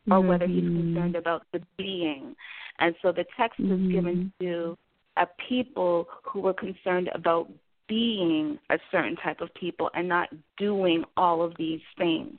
[0.09, 0.27] or mm-hmm.
[0.27, 2.35] whether he's concerned about the being.
[2.79, 3.85] And so the text mm-hmm.
[3.85, 4.77] is given to
[5.19, 7.49] a people who were concerned about
[7.87, 12.37] being a certain type of people and not doing all of these things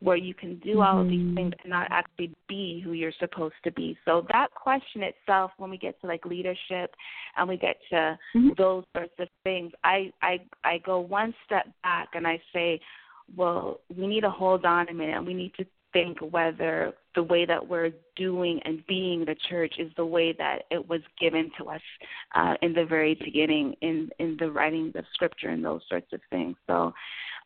[0.00, 0.80] where you can do mm-hmm.
[0.80, 3.96] all of these things and not actually be who you're supposed to be.
[4.04, 6.94] So that question itself when we get to like leadership
[7.36, 8.48] and we get to mm-hmm.
[8.58, 12.80] those sorts of things, I I I go one step back and I say,
[13.36, 17.22] well, we need to hold on a minute and we need to think whether the
[17.22, 21.50] way that we're doing and being the church is the way that it was given
[21.58, 21.80] to us
[22.36, 26.20] uh, in the very beginning in in the writings of scripture and those sorts of
[26.30, 26.54] things.
[26.68, 26.92] So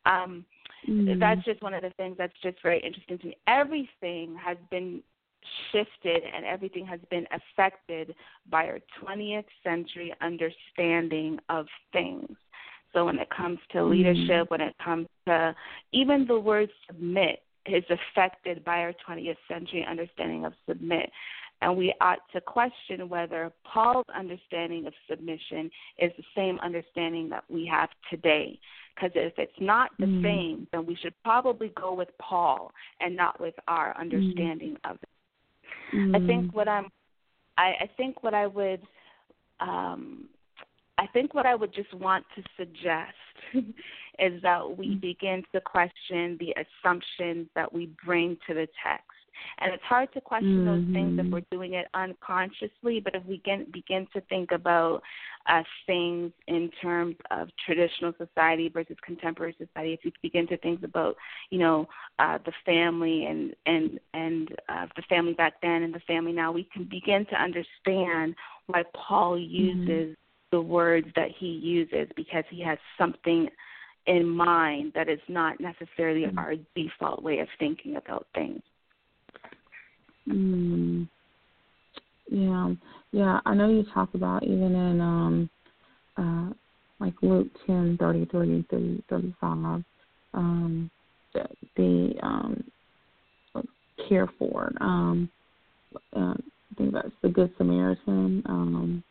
[0.05, 0.45] um,
[0.87, 1.19] mm-hmm.
[1.19, 3.37] that's just one of the things that's just very interesting to me.
[3.47, 5.01] Everything has been
[5.71, 8.13] shifted and everything has been affected
[8.49, 12.29] by our 20th century understanding of things.
[12.93, 14.53] So when it comes to leadership, mm-hmm.
[14.53, 15.55] when it comes to
[15.93, 21.09] even the word submit, is affected by our 20th century understanding of submit.
[21.61, 27.43] And we ought to question whether Paul's understanding of submission is the same understanding that
[27.49, 28.59] we have today.
[28.95, 30.23] Because if it's not the mm.
[30.23, 34.91] same, then we should probably go with Paul and not with our understanding mm.
[34.91, 35.95] of it.
[35.95, 36.15] Mm.
[36.15, 36.87] I think what I'm,
[37.57, 38.81] I, I think what I would,
[39.59, 40.25] um,
[41.01, 43.17] I think what I would just want to suggest
[44.19, 45.01] is that we mm.
[45.01, 49.07] begin to question the assumptions that we bring to the text.
[49.57, 50.65] And it's hard to question mm-hmm.
[50.65, 55.01] those things if we're doing it unconsciously, but if we begin, begin to think about
[55.49, 60.83] uh, things in terms of traditional society versus contemporary society, if we begin to think
[60.83, 61.15] about,
[61.49, 61.87] you know,
[62.19, 66.51] uh, the family and and and uh, the family back then and the family now,
[66.51, 68.35] we can begin to understand
[68.67, 69.51] why Paul mm-hmm.
[69.51, 70.13] uses mm-hmm.
[70.51, 73.49] The words that he uses because he has something
[74.07, 76.37] in mind that is not necessarily mm-hmm.
[76.37, 78.61] our default way of thinking about things.
[80.27, 81.07] Mm.
[82.29, 82.73] Yeah,
[83.11, 83.39] yeah.
[83.45, 85.49] I know you talk about even in um,
[86.17, 86.53] uh,
[86.99, 89.83] like Luke ten thirty three through thirty five,
[90.33, 90.89] um,
[91.33, 92.63] the, the um,
[94.07, 94.71] care for.
[94.79, 95.29] Um,
[96.15, 98.43] uh, I think that's the Good Samaritan.
[98.45, 99.03] Um,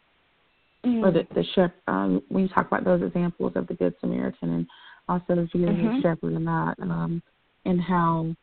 [0.85, 1.05] mm-hmm.
[1.05, 1.73] or the the shepherd.
[1.89, 4.67] Um, when you talk about those examples of the Good Samaritan and
[5.09, 5.97] also Jesus mm-hmm.
[5.97, 7.23] the shepherd and that, um,
[7.65, 8.35] and how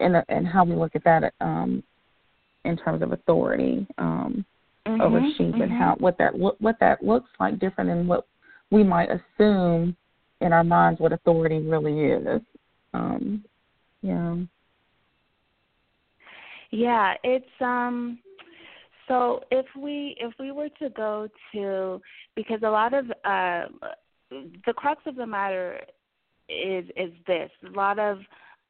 [0.00, 1.82] and and how we look at that um,
[2.64, 4.44] in terms of authority um,
[4.86, 5.00] mm-hmm.
[5.00, 8.26] over sheep and how what that lo- what that looks like different than what
[8.70, 9.96] we might assume
[10.40, 12.40] in our minds what authority really is.
[12.92, 13.44] Um,
[14.02, 14.36] yeah.
[16.70, 18.18] Yeah, it's um
[19.08, 22.00] so if we if we were to go to
[22.36, 23.64] because a lot of uh
[24.30, 25.80] the crux of the matter
[26.48, 28.18] is is this a lot of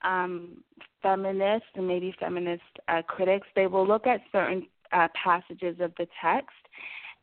[0.03, 0.63] um
[1.03, 6.07] feminists and maybe feminist uh, critics they will look at certain uh, passages of the
[6.23, 6.51] text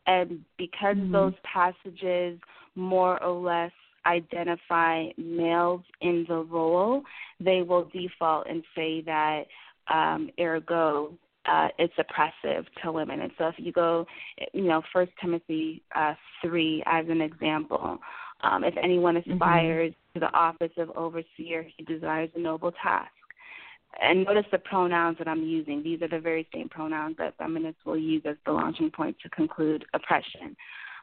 [0.06, 1.12] and because mm-hmm.
[1.12, 2.38] those passages
[2.74, 3.72] more or less
[4.06, 7.02] identify males in the role
[7.40, 9.44] they will default and say that
[9.92, 11.12] um, ergo
[11.46, 13.20] uh, it's oppressive to women.
[13.22, 14.06] And so if you go,
[14.52, 17.98] you know, First Timothy uh, three as an example,
[18.42, 19.32] um, if anyone Mm-hmm.
[19.32, 20.20] aspires mm-hmm.
[20.20, 23.10] to the office of overseer, he desires a noble task.
[24.00, 25.82] And notice the pronouns that I'm using.
[25.82, 29.28] These are the very same pronouns that feminists will use as the launching point to
[29.28, 30.56] conclude oppression.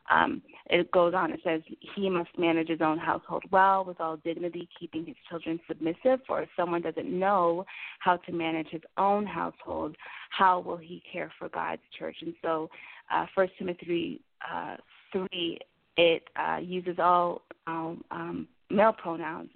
[0.09, 1.61] Um, it goes on, it says,
[1.95, 6.19] He must manage his own household well, with all dignity, keeping his children submissive.
[6.27, 7.65] For if someone doesn't know
[7.99, 9.95] how to manage his own household,
[10.29, 12.17] how will he care for God's church?
[12.21, 12.69] And so,
[13.11, 14.77] uh, 1 Timothy uh,
[15.11, 15.59] 3,
[15.97, 19.49] it uh, uses all um, um, male pronouns.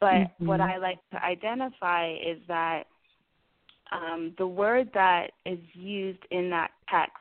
[0.00, 0.46] But mm-hmm.
[0.46, 2.84] what I like to identify is that
[3.92, 7.16] um, the word that is used in that text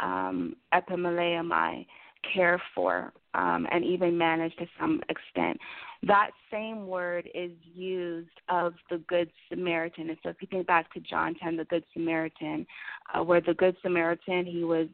[0.00, 1.86] um, epimeleomai
[2.34, 5.58] care for um, and even manage to some extent.
[6.02, 10.08] That same word is used of the Good Samaritan.
[10.08, 12.66] And so if you think back to John 10, the Good Samaritan,
[13.14, 14.88] uh, where the Good Samaritan, he was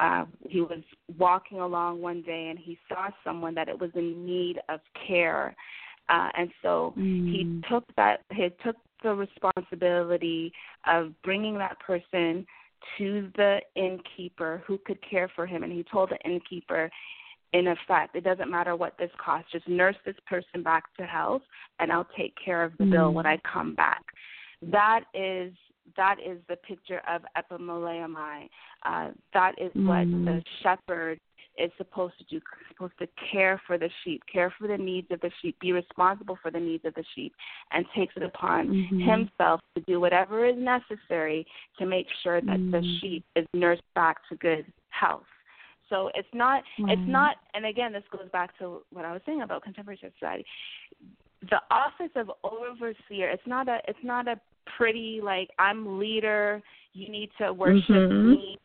[0.00, 0.82] uh, he was
[1.18, 5.56] walking along one day and he saw someone that it was in need of care,
[6.08, 7.28] uh, and so mm.
[7.28, 10.52] he took that he took the responsibility
[10.86, 12.46] of bringing that person
[12.98, 16.90] to the innkeeper who could care for him, and he told the innkeeper,
[17.52, 21.42] in effect, it doesn't matter what this costs, just nurse this person back to health,
[21.80, 22.90] and I'll take care of the mm.
[22.90, 24.02] bill when I come back.
[24.62, 25.52] That is
[25.96, 28.48] that is the picture of epimeleomai.
[28.84, 29.86] Uh, that is mm.
[29.86, 31.18] what the shepherd
[31.58, 32.40] is supposed to do.
[32.68, 36.38] Supposed to care for the sheep, care for the needs of the sheep, be responsible
[36.40, 37.32] for the needs of the sheep,
[37.72, 39.00] and takes it upon mm-hmm.
[39.00, 41.46] himself to do whatever is necessary
[41.78, 42.70] to make sure that mm.
[42.70, 45.24] the sheep is nursed back to good health.
[45.88, 46.90] So it's not mm.
[46.92, 50.44] it's not and again this goes back to what I was saying about contemporary society.
[51.50, 54.40] The office of overseer, it's not a it's not a
[54.76, 58.30] pretty like I'm leader, you need to worship mm-hmm.
[58.32, 58.58] me.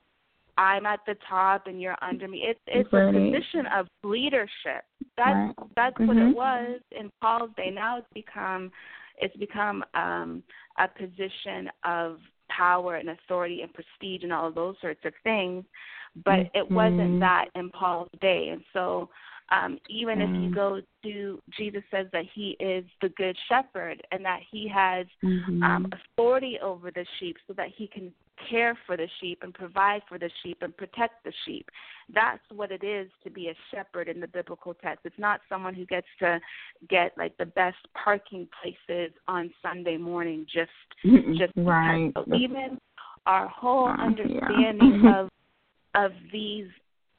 [0.57, 2.45] I'm at the top and you're under me.
[2.47, 3.09] It's it's right.
[3.09, 4.83] a position of leadership.
[5.17, 5.53] That's right.
[5.75, 6.07] that's mm-hmm.
[6.07, 6.33] what it mm-hmm.
[6.33, 7.71] was in Paul's day.
[7.71, 8.71] Now it's become
[9.19, 10.43] it's become um
[10.77, 12.17] a position of
[12.49, 15.65] power and authority and prestige and all of those sorts of things.
[16.23, 16.57] But mm-hmm.
[16.57, 17.19] it wasn't mm-hmm.
[17.19, 18.49] that in Paul's day.
[18.51, 19.09] And so
[19.51, 20.23] um, even mm.
[20.23, 20.55] if you mm.
[20.55, 25.61] go to Jesus says that he is the good shepherd and that he has mm-hmm.
[25.61, 28.11] um, authority over the sheep so that he can
[28.49, 31.69] care for the sheep and provide for the sheep and protect the sheep.
[32.13, 35.05] That's what it is to be a shepherd in the biblical text.
[35.05, 36.39] It's not someone who gets to
[36.89, 40.71] get like the best parking places on Sunday morning just
[41.37, 42.11] just right.
[42.15, 42.79] So even
[43.25, 45.19] our whole uh, understanding yeah.
[45.21, 45.29] of
[45.95, 46.67] of these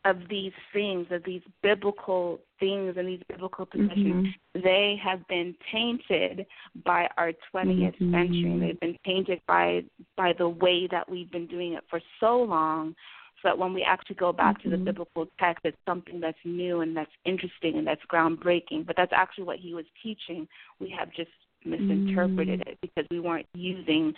[0.05, 4.61] of these things, of these biblical things and these biblical positions, mm-hmm.
[4.63, 6.47] they have been tainted
[6.85, 8.13] by our 20th mm-hmm.
[8.13, 8.59] century.
[8.61, 9.83] They've been tainted by
[10.17, 12.95] by the way that we've been doing it for so long.
[13.43, 14.63] So that when we actually go back mm-hmm.
[14.63, 14.85] to the mm-hmm.
[14.87, 18.87] biblical text, it's something that's new and that's interesting and that's groundbreaking.
[18.87, 20.49] But that's actually what he was teaching.
[20.81, 21.31] We have just
[21.65, 22.71] misinterpreted mm-hmm.
[22.71, 24.15] it because we weren't using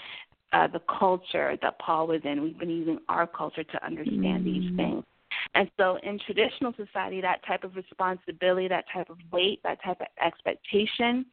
[0.52, 2.42] uh, the culture that Paul was in.
[2.42, 4.76] We've been using our culture to understand these mm-hmm.
[4.76, 5.04] things.
[5.54, 10.00] And so, in traditional society, that type of responsibility, that type of weight, that type
[10.00, 11.26] of expectation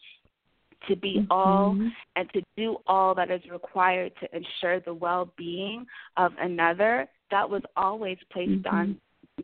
[0.88, 1.32] to be mm-hmm.
[1.32, 1.78] all
[2.16, 5.86] and to do all that is required to ensure the well being
[6.18, 8.76] of another, that was always placed mm-hmm.
[8.76, 8.98] on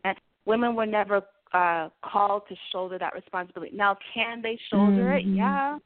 [0.04, 0.16] and
[0.46, 3.74] women were never uh, called to shoulder that responsibility.
[3.74, 5.30] Now, can they shoulder mm-hmm.
[5.30, 5.36] it?
[5.36, 5.78] Yeah,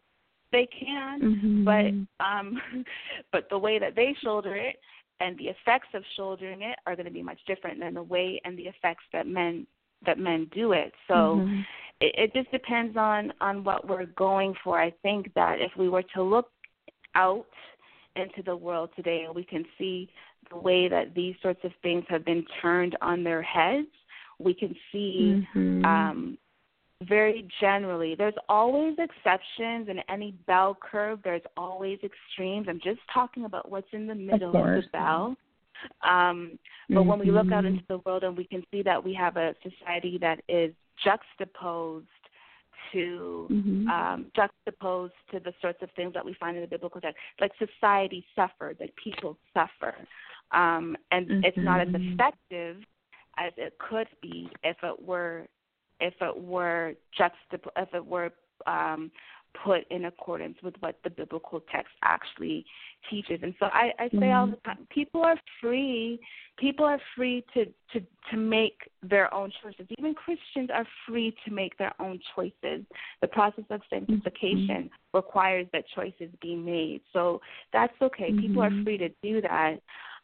[0.53, 1.65] they can, mm-hmm.
[1.65, 2.61] but um,
[3.33, 4.77] but the way that they shoulder it
[5.21, 8.41] and the effects of shouldering it are going to be much different than the way
[8.45, 9.67] and the effects that men
[10.07, 10.93] that men do it.
[11.09, 11.61] So mm-hmm.
[12.01, 14.81] it, it just depends on on what we're going for.
[14.81, 16.51] I think that if we were to look
[17.15, 17.47] out
[18.17, 20.09] into the world today, we can see
[20.51, 23.89] the way that these sorts of things have been turned on their heads.
[24.39, 25.85] We can see mm-hmm.
[25.85, 26.39] um,
[27.03, 28.15] very generally.
[28.15, 31.21] There's always exceptions in any bell curve.
[31.23, 32.67] There's always extremes.
[32.69, 35.37] I'm just talking about what's in the middle of, of the bell.
[36.09, 37.09] Um, but mm-hmm.
[37.09, 37.75] when we look out mm-hmm.
[37.75, 40.73] into the world and we can see that we have a society that is
[41.03, 42.07] juxtaposed
[42.93, 43.89] to mm-hmm.
[43.89, 47.53] um, juxtaposed to the sorts of things that we find in the biblical text, like
[47.59, 49.95] society suffers, like people suffer,
[50.53, 51.45] um, and mm-hmm.
[51.45, 52.13] it's not as mm-hmm.
[52.15, 52.77] effective
[53.39, 55.47] as it could be if it were
[56.01, 58.31] if it were juxtap- if it were
[58.67, 59.11] um,
[59.63, 62.65] put in accordance with what the biblical text actually
[63.11, 63.39] teaches.
[63.43, 64.33] And so I, I say mm-hmm.
[64.33, 66.19] all the time, people are free.
[66.59, 69.87] People are free to, to to make their own choices.
[69.99, 72.85] Even Christians are free to make their own choices.
[73.21, 75.17] The process of sanctification mm-hmm.
[75.17, 77.01] requires that choices be made.
[77.13, 77.41] So
[77.73, 78.31] that's okay.
[78.31, 78.41] Mm-hmm.
[78.41, 78.85] People are mm-hmm.
[78.85, 79.77] free to do that.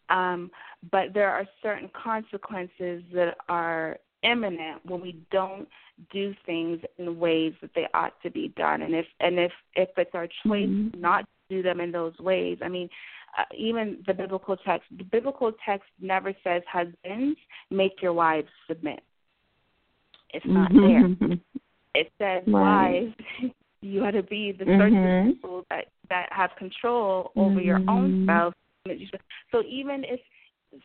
[0.08, 0.50] Um,
[0.90, 5.68] but there are certain consequences that are imminent when we don't
[6.12, 9.88] do things in ways that they ought to be done and if and if if
[9.96, 11.00] it's our choice mm-hmm.
[11.00, 12.88] not to do them in those ways i mean
[13.38, 17.38] uh, even the biblical text the biblical text never says husbands
[17.70, 19.00] make your wives submit
[20.32, 21.28] it's not mm-hmm.
[21.28, 21.38] there
[21.94, 23.10] it says right.
[23.12, 23.14] wives
[23.82, 25.28] you ought to be the sort mm-hmm.
[25.28, 28.24] of people that that have control over your own mm-hmm.
[28.24, 28.54] spouse
[29.52, 30.20] so even if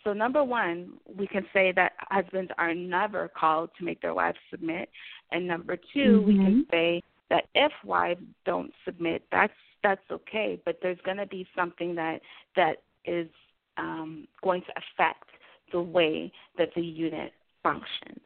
[0.04, 4.38] so number one, we can say that husbands are never called to make their wives
[4.50, 4.90] submit,
[5.32, 6.28] and number 2 mm-hmm.
[6.28, 6.72] we can mm-hmm.
[6.72, 9.54] say that if wives don't submit, that's
[9.84, 12.20] that's okay, but there's going to be something that
[12.56, 13.30] that is
[13.78, 15.26] um, going to affect
[15.72, 17.32] the way that the unit
[17.62, 18.22] functions.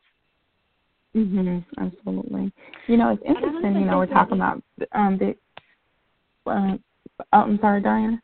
[1.16, 1.66] Mhm.
[1.78, 2.52] Absolutely.
[2.88, 3.76] You know, it's interesting.
[3.76, 4.62] You know, we're talking about
[4.92, 5.36] um the.
[6.46, 6.78] Uh,
[7.34, 8.20] oh, I'm sorry, Dianna.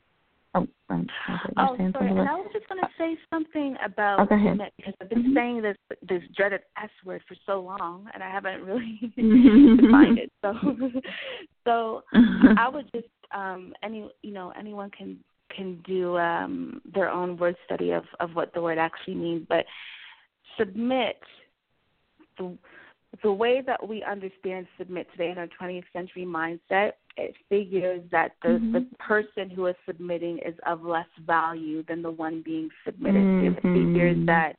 [0.55, 2.11] Oh, oh, sorry.
[2.11, 4.25] And I was just going to say something about oh,
[4.77, 5.35] because I've been mm-hmm.
[5.35, 5.77] saying this
[6.07, 10.31] this dreaded S word for so long, and I haven't really defined it.
[10.41, 10.53] So,
[11.65, 12.03] so
[12.57, 15.17] I would just um any you know anyone can
[15.53, 19.65] can do um their own word study of of what the word actually means, but
[20.57, 21.19] submit
[22.37, 22.57] the
[23.23, 28.33] the way that we understand submit today in our 20th century mindset, it figures that
[28.41, 28.73] the, mm-hmm.
[28.73, 33.53] the person who is submitting is of less value than the one being submitted mm-hmm.
[33.53, 33.57] to.
[33.57, 34.25] It figures mm-hmm.
[34.25, 34.55] that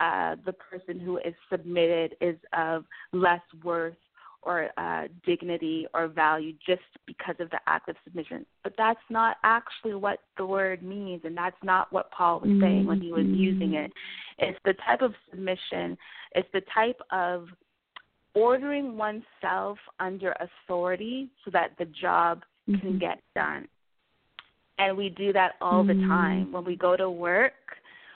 [0.00, 3.96] uh, the person who is submitted is of less worth
[4.42, 8.46] or uh, dignity or value just because of the act of submission.
[8.62, 12.86] But that's not actually what the word means, and that's not what Paul was saying
[12.86, 13.90] when he was using it.
[13.90, 14.50] Mm-hmm.
[14.50, 15.98] It's the type of submission,
[16.32, 17.48] it's the type of
[18.36, 22.80] ordering oneself under authority so that the job mm-hmm.
[22.80, 23.66] can get done.
[24.78, 26.00] And we do that all mm-hmm.
[26.00, 26.52] the time.
[26.52, 27.54] When we go to work,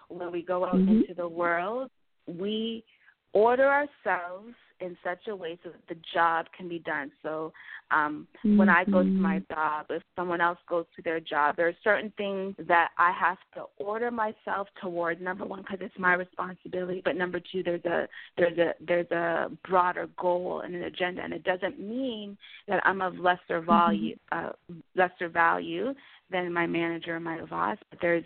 [0.09, 1.01] when we go out mm-hmm.
[1.01, 1.91] into the world,
[2.27, 2.85] we
[3.33, 7.11] order ourselves in such a way so that the job can be done.
[7.23, 7.53] So
[7.91, 8.57] um, mm-hmm.
[8.57, 9.53] when I go to my mm-hmm.
[9.53, 13.39] job, if someone else goes to their job, there are certain things that I have
[13.55, 15.21] to order myself toward.
[15.21, 19.51] Number one, because it's my responsibility, but number two, there's a there's a there's a
[19.69, 22.37] broader goal and an agenda, and it doesn't mean
[22.69, 24.49] that I'm of lesser value mm-hmm.
[24.49, 25.95] uh, lesser value
[26.31, 28.25] than my manager or my boss, but there's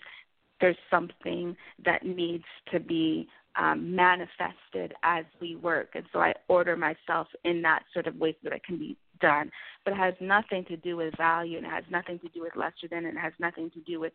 [0.60, 5.90] there's something that needs to be um, manifested as we work.
[5.94, 8.96] And so I order myself in that sort of way so that it can be
[9.20, 9.50] done.
[9.84, 12.56] But it has nothing to do with value and it has nothing to do with
[12.56, 14.12] lesser than and it has nothing to do with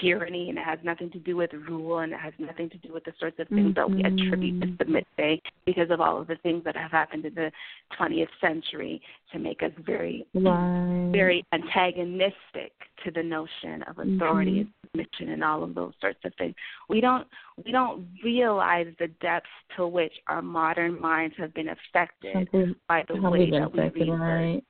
[0.00, 2.92] tyranny and it has nothing to do with rule and it has nothing to do
[2.92, 3.74] with the sorts of things mm-hmm.
[3.74, 4.76] that we attribute to mm-hmm.
[4.78, 7.50] submit today because of all of the things that have happened in the
[7.96, 9.00] twentieth century
[9.32, 11.10] to make us very right.
[11.12, 12.72] very antagonistic
[13.04, 14.87] to the notion of authority mm-hmm.
[14.94, 16.54] And submission and all of those sorts of things.
[16.88, 17.26] We don't
[17.64, 22.48] we don't realize the depths to which our modern minds have been affected
[22.88, 24.64] by the way that we read right.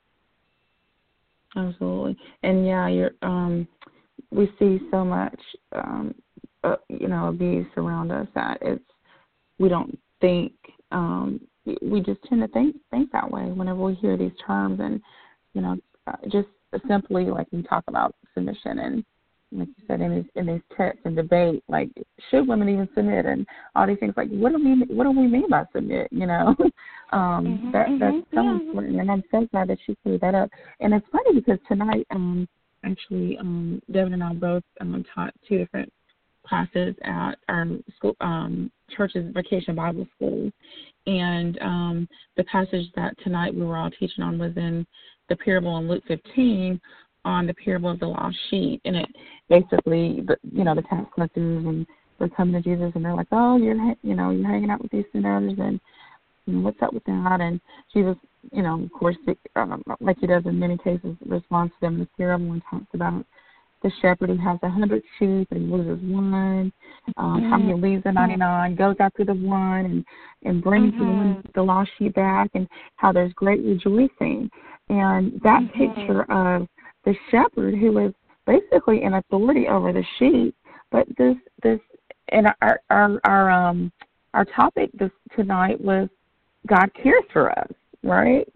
[1.57, 2.17] Absolutely.
[2.43, 3.67] And yeah, you're um
[4.31, 5.39] we see so much
[5.73, 6.15] um
[6.65, 8.85] uh, you know, abuse around us that it's
[9.59, 10.53] we don't think
[10.91, 11.41] um
[11.83, 15.01] we just tend to think think that way whenever we hear these terms and
[15.55, 15.77] you know
[16.07, 16.49] uh, just
[16.87, 19.05] simply like we talk about submission and
[19.53, 21.91] like you said in these in these texts and debate, like
[22.31, 24.15] should women even submit and all these things.
[24.17, 26.09] Like what do we what do we mean by submit?
[26.11, 26.55] You know,
[27.13, 28.53] um, mm-hmm, that mm-hmm, that's so yeah.
[28.53, 30.51] important, and I'm so glad that she cleared that up.
[30.81, 32.47] And it's funny because tonight, um,
[32.85, 35.93] actually, um, Devin and I both um taught two different
[36.47, 37.67] classes at our
[37.97, 40.51] school um church's vacation Bible school,
[41.07, 44.87] and um the passage that tonight we were all teaching on was in
[45.29, 46.81] the parable in Luke 15
[47.25, 49.09] on the parable of the lost sheep, and it
[49.49, 51.87] basically, the, you know, the tax collectors and
[52.19, 54.91] they're coming to Jesus and they're like, oh, you're, you know, you're hanging out with
[54.91, 55.81] these sinners and
[56.65, 57.39] what's up with that?
[57.41, 57.61] And
[57.93, 58.17] Jesus,
[58.53, 59.17] you know, of course,
[59.57, 62.87] um, like he does in many cases, responds to them in the parable and talks
[62.95, 63.25] about
[63.83, 66.73] the shepherd who has a hundred sheep and he loses one,
[67.17, 67.51] um, mm-hmm.
[67.51, 70.05] how he leaves the ninety nine, goes after the one and
[70.45, 71.05] and brings mm-hmm.
[71.05, 72.67] the one, the lost sheep back, and
[72.97, 74.51] how there's great rejoicing.
[74.89, 75.95] And that mm-hmm.
[75.95, 76.67] picture of
[77.09, 78.13] the shepherd who was
[78.47, 80.55] basically in authority over the sheep.
[80.93, 81.81] But this this
[82.29, 83.91] and our our our um
[84.35, 86.09] our topic this tonight was
[86.67, 87.73] God cares for us,
[88.03, 88.47] right?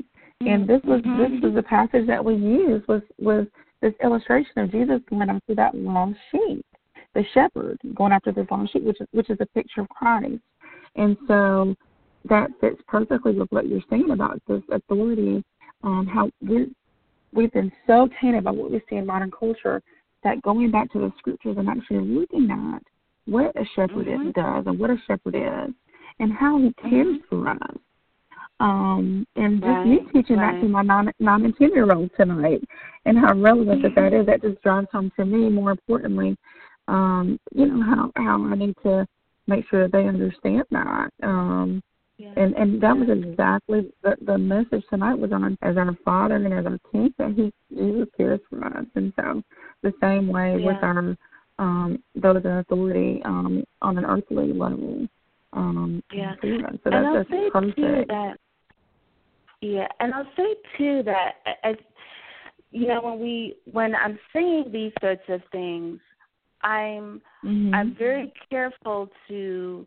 [0.40, 1.34] And this was mm-hmm.
[1.34, 3.46] this was the passage that we used was was
[3.80, 6.64] this illustration of Jesus going after that lost sheep,
[7.14, 10.42] the shepherd going after this lost sheep, which is which is a picture of Christ.
[10.96, 11.74] And so
[12.28, 15.42] that fits perfectly with what you're saying about this authority,
[15.84, 16.66] um, how we're
[17.32, 19.82] we've been so tainted by what we see in modern culture
[20.24, 22.82] that going back to the scriptures and actually looking at
[23.26, 24.30] what a shepherd mm-hmm.
[24.30, 25.74] does and what a shepherd is
[26.20, 27.28] and how he cares mm-hmm.
[27.28, 27.76] for us.
[28.60, 30.54] Um, and just right, me teaching right.
[30.54, 32.62] that to my nine, nine and ten year old tonight
[33.06, 36.36] and how relevant that that is, that just drives home to me more importantly,
[36.86, 39.06] um, you know, how, how I need to
[39.48, 41.10] make sure that they understand that.
[41.22, 41.82] Um,
[42.36, 46.52] and and that was exactly the the message tonight was on as our Father and
[46.52, 49.42] as our King that He Jesus cares for us, and so
[49.82, 50.66] the same way yeah.
[50.66, 51.16] with our
[51.58, 55.06] um those in authority um on an earthly level.
[55.52, 56.34] Um, yeah.
[56.42, 57.76] So and that's I'll just say perfect.
[57.76, 58.36] too that
[59.60, 61.76] yeah, and I'll say too that as
[62.70, 66.00] you know when we when I'm saying these sorts of things,
[66.62, 67.74] I'm mm-hmm.
[67.74, 69.86] I'm very careful to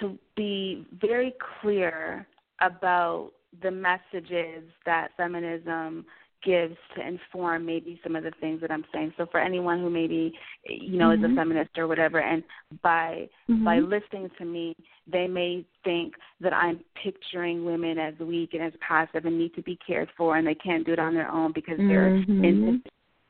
[0.00, 2.26] to be very clear
[2.60, 3.30] about
[3.62, 6.04] the messages that feminism
[6.44, 9.12] gives to inform maybe some of the things that I'm saying.
[9.16, 10.32] So for anyone who maybe
[10.68, 11.24] you know mm-hmm.
[11.24, 11.36] is a mm-hmm.
[11.36, 12.42] feminist or whatever, and
[12.82, 13.64] by mm-hmm.
[13.64, 14.76] by listening to me,
[15.10, 19.62] they may think that I'm picturing women as weak and as passive and need to
[19.62, 22.44] be cared for, and they can't do it on their own because they're mm-hmm.
[22.44, 22.82] in.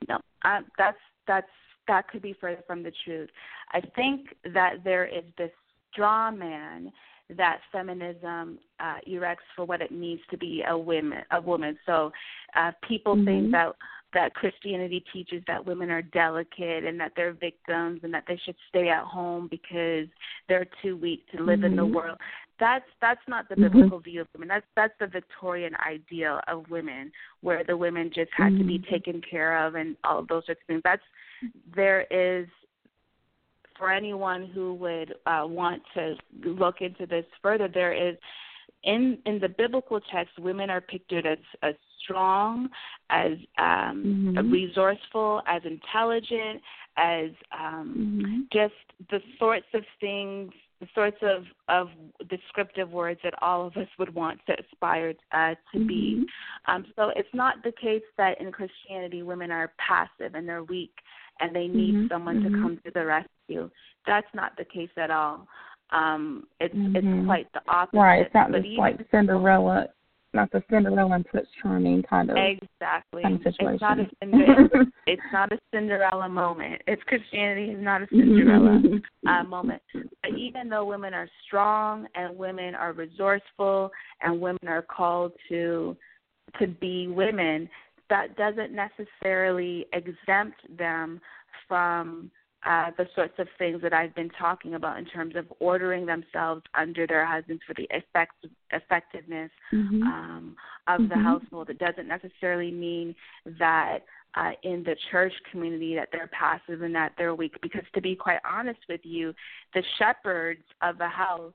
[0.08, 1.46] No, I, that's that's
[1.86, 3.30] that could be further from the truth.
[3.72, 5.50] I think that there is this
[5.92, 6.92] straw man
[7.36, 11.22] that feminism uh, erects for what it means to be a woman.
[11.30, 11.78] A woman.
[11.84, 12.10] So
[12.56, 13.24] uh, people mm-hmm.
[13.26, 13.72] think that
[14.14, 18.54] that Christianity teaches that women are delicate and that they're victims and that they should
[18.70, 20.06] stay at home because
[20.48, 21.66] they're too weak to live mm-hmm.
[21.66, 21.94] in the mm-hmm.
[21.94, 22.18] world.
[22.58, 23.64] That's that's not the mm-hmm.
[23.64, 24.48] biblical view of women.
[24.48, 27.12] That's that's the Victorian ideal of women,
[27.42, 28.90] where the women just had to be mm-hmm.
[28.90, 30.80] taken care of and all of those sorts of things.
[30.84, 31.02] That's
[31.76, 32.48] there is
[33.78, 36.14] for anyone who would uh, want to
[36.44, 38.16] look into this further, there is
[38.84, 42.68] in in the biblical text, women are pictured as as strong,
[43.10, 44.50] as um, mm-hmm.
[44.50, 46.60] resourceful, as intelligent,
[46.96, 48.40] as um, mm-hmm.
[48.52, 48.74] just
[49.10, 51.88] the sorts of things, the sorts of of
[52.30, 55.86] descriptive words that all of us would want to aspire uh, to mm-hmm.
[55.86, 56.26] be.
[56.66, 60.92] Um, so it's not the case that in Christianity women are passive and they're weak
[61.40, 62.06] and they need mm-hmm.
[62.10, 62.62] someone to mm-hmm.
[62.62, 63.70] come to the rescue.
[64.06, 65.46] That's not the case at all.
[65.90, 66.96] Um, it's mm-hmm.
[66.96, 67.96] it's quite the opposite.
[67.96, 69.86] Right, it's not just like Cinderella,
[70.34, 73.22] not the Cinderella and Prince Charming kind of exactly.
[73.22, 73.74] Kind of situation.
[73.74, 74.68] It's not a Cinderella.
[75.06, 76.82] it's not a Cinderella moment.
[76.86, 78.80] It's Christianity is not a Cinderella
[79.26, 79.82] uh, moment.
[79.94, 83.90] But even though women are strong and women are resourceful
[84.20, 85.96] and women are called to
[86.58, 87.68] to be women,
[88.10, 91.20] that doesn't necessarily exempt them
[91.66, 92.30] from
[92.66, 96.62] uh, the sorts of things that I've been talking about in terms of ordering themselves
[96.74, 98.34] under their husbands for the effect,
[98.72, 100.02] effectiveness mm-hmm.
[100.02, 100.56] um,
[100.88, 101.08] of mm-hmm.
[101.08, 101.70] the household.
[101.70, 103.14] It doesn't necessarily mean
[103.58, 104.00] that
[104.34, 107.54] uh, in the church community that they're passive and that they're weak.
[107.62, 109.32] Because to be quite honest with you,
[109.74, 111.52] the shepherds of the house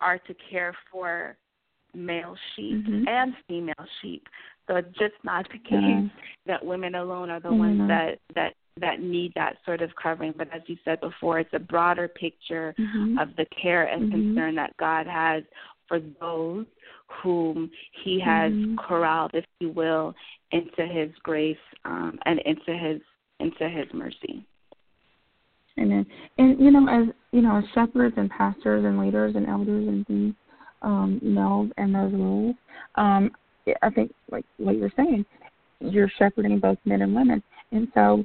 [0.00, 1.36] are to care for
[1.94, 3.08] male sheep mm-hmm.
[3.08, 4.26] and female sheep.
[4.66, 6.06] So it's just not the case mm-hmm.
[6.46, 7.58] that women alone are the mm-hmm.
[7.58, 10.34] ones that that that need that sort of covering.
[10.36, 13.18] But as you said before, it's a broader picture mm-hmm.
[13.18, 14.34] of the care and mm-hmm.
[14.34, 15.42] concern that God has
[15.86, 16.66] for those
[17.22, 17.70] whom
[18.04, 18.76] He has mm-hmm.
[18.76, 20.14] corralled, if you will,
[20.52, 23.00] into His grace um, and into His
[23.40, 24.44] into His mercy.
[25.78, 26.06] Amen.
[26.38, 30.06] And you know, as you know, as shepherds and pastors and leaders and elders and
[30.06, 30.34] things,
[30.82, 32.56] um, know, and those roles,
[32.94, 33.30] um,
[33.82, 35.24] I think like what you're saying,
[35.80, 37.42] you're shepherding both men and women,
[37.72, 38.24] and so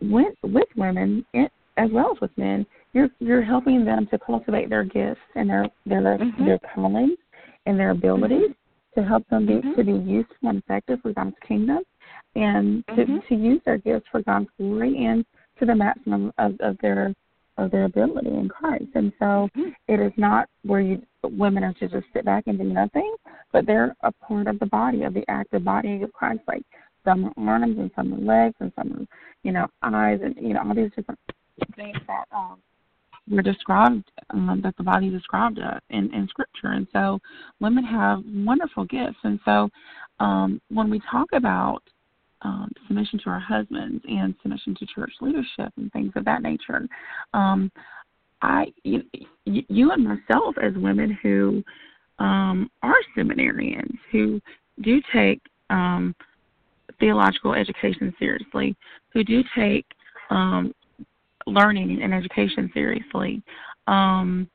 [0.00, 4.70] with with women it, as well as with men, you're you're helping them to cultivate
[4.70, 6.44] their gifts and their their mm-hmm.
[6.44, 7.18] their callings
[7.66, 9.00] and their abilities mm-hmm.
[9.00, 9.74] to help them be mm-hmm.
[9.74, 11.80] to be useful and effective for God's kingdom,
[12.34, 13.16] and to mm-hmm.
[13.28, 15.24] to use their gifts for God's glory and
[15.58, 17.14] to the maximum of, of their
[17.58, 18.86] of their ability in Christ.
[18.94, 19.70] And so mm-hmm.
[19.88, 23.14] it is not where you women are to just sit back and do nothing,
[23.52, 26.40] but they're a part of the body, of the active body of Christ.
[26.46, 26.62] Like
[27.04, 30.54] some are arms and some are legs and some are, you know, eyes and you
[30.54, 31.18] know, all these different
[31.74, 32.58] things that um
[33.28, 37.18] were described um, that the body described uh, in, in scripture and so
[37.60, 39.68] women have wonderful gifts and so
[40.20, 41.82] um when we talk about
[42.42, 46.86] um, submission to our husbands and submission to church leadership and things of that nature.
[47.34, 47.70] Um,
[48.42, 49.02] I, you,
[49.44, 51.64] you and myself, as women who
[52.18, 54.40] um, are seminarians, who
[54.82, 55.40] do take
[55.70, 56.14] um,
[57.00, 58.76] theological education seriously,
[59.12, 59.86] who do take
[60.30, 60.74] um,
[61.46, 63.42] learning and education seriously,
[63.86, 64.48] um,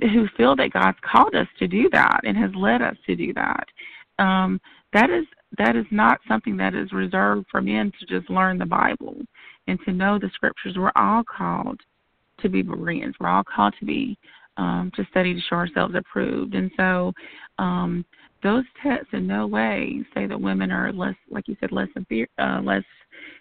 [0.00, 3.32] who feel that God's called us to do that and has led us to do
[3.34, 3.66] that.
[4.18, 4.60] Um,
[4.92, 5.24] that is
[5.58, 9.16] that is not something that is reserved for men to just learn the Bible
[9.66, 10.74] and to know the scriptures.
[10.76, 11.80] We're all called
[12.40, 13.14] to be Bereans.
[13.18, 14.18] We're all called to be
[14.56, 16.54] um, to study to show ourselves approved.
[16.54, 17.12] And so
[17.58, 18.04] um,
[18.42, 21.88] those texts in no way say that women are less, like you said, less
[22.38, 22.84] uh, less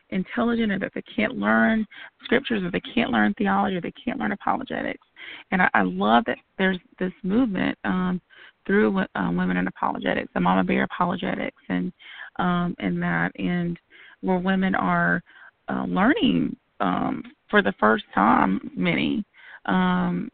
[0.09, 1.85] intelligent, or that they can't learn
[2.23, 5.05] scriptures, or they can't learn theology, or they can't learn apologetics.
[5.51, 8.21] And I, I love that there's this movement um,
[8.65, 11.91] through uh, Women in Apologetics, the Mama Bear Apologetics, and
[12.37, 13.79] um, and that, and
[14.21, 15.23] where women are
[15.69, 19.23] uh, learning um, for the first time, many
[19.65, 20.29] um,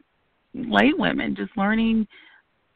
[0.54, 2.06] lay women just learning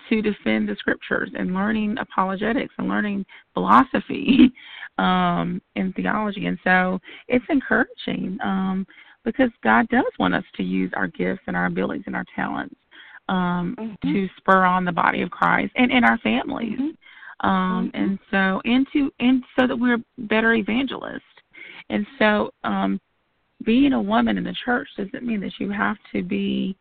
[0.08, 4.52] to defend the scriptures and learning apologetics and learning philosophy
[4.98, 6.46] um, and theology.
[6.46, 8.86] And so it's encouraging um,
[9.24, 12.76] because God does want us to use our gifts and our abilities and our talents
[13.28, 14.12] um, mm-hmm.
[14.12, 16.78] to spur on the body of Christ and in our families.
[16.78, 17.48] Mm-hmm.
[17.48, 18.02] Um, mm-hmm.
[18.02, 21.22] And so, into and so that we're better evangelists.
[21.90, 23.00] And so, um,
[23.64, 26.76] being a woman in the church doesn't mean that you have to be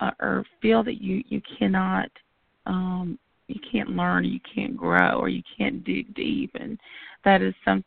[0.00, 2.10] uh, or feel that you you cannot
[2.66, 3.18] um,
[3.48, 6.78] you can't learn, or you can't grow, or you can't dig deep, and
[7.24, 7.84] that is some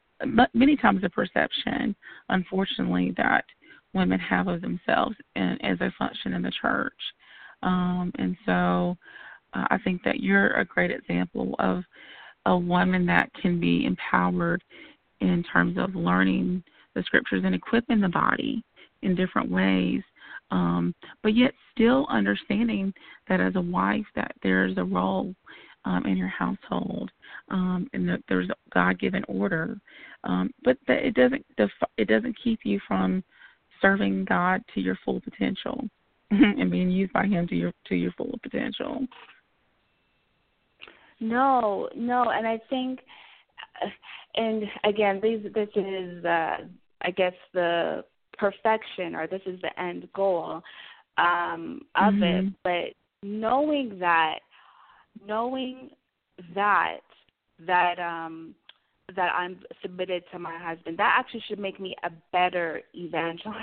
[0.53, 1.95] many times a perception,
[2.29, 3.45] unfortunately, that
[3.93, 6.93] women have of themselves and as they function in the church.
[7.63, 8.97] Um, and so
[9.53, 11.83] uh, I think that you're a great example of
[12.45, 14.63] a woman that can be empowered
[15.21, 16.63] in terms of learning
[16.95, 18.63] the scriptures and equipping the body
[19.01, 20.01] in different ways.
[20.51, 22.93] Um, but yet still understanding
[23.27, 25.33] that as a wife that there's a role
[25.85, 27.11] um, in your household
[27.49, 29.77] um, and that there's a God-given order,
[30.23, 31.45] um, but that it doesn't
[31.97, 33.23] it doesn't keep you from
[33.81, 35.89] serving God to your full potential
[36.59, 39.05] and being used by Him to your to your full potential.
[41.19, 42.99] No, no, and I think,
[44.35, 46.57] and again, these this is uh,
[47.01, 48.03] I guess the
[48.37, 50.61] perfection or this is the end goal
[51.17, 52.47] um, of mm-hmm.
[52.47, 54.39] it, but knowing that,
[55.25, 55.91] knowing
[56.55, 56.99] that
[57.65, 58.55] that um
[59.15, 60.97] that I'm submitted to my husband.
[60.97, 63.57] That actually should make me a better evangelist.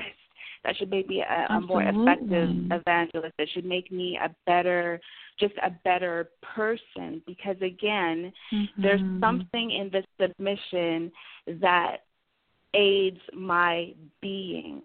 [0.64, 3.34] That should make me a, a more effective evangelist.
[3.38, 5.00] It should make me a better,
[5.38, 7.22] just a better person.
[7.26, 8.82] Because again, mm-hmm.
[8.82, 11.10] there's something in the submission
[11.60, 11.98] that
[12.74, 14.82] aids my being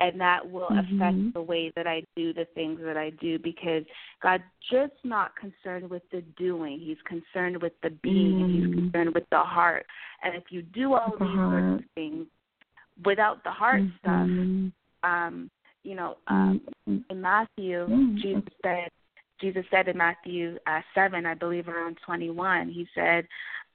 [0.00, 1.00] and that will mm-hmm.
[1.00, 3.82] affect the way that I do the things that I do because
[4.22, 6.78] God's just not concerned with the doing.
[6.78, 8.66] He's concerned with the being mm-hmm.
[8.66, 9.86] he's concerned with the heart.
[10.22, 12.26] And if you do all the these things
[13.04, 14.66] without the heart mm-hmm.
[14.66, 14.72] stuff,
[15.02, 15.50] um,
[15.84, 17.10] you know, um, mm-hmm.
[17.10, 17.86] in Matthew,
[18.20, 18.88] Jesus said,
[19.40, 23.26] Jesus said in Matthew uh, 7, I believe around 21, he said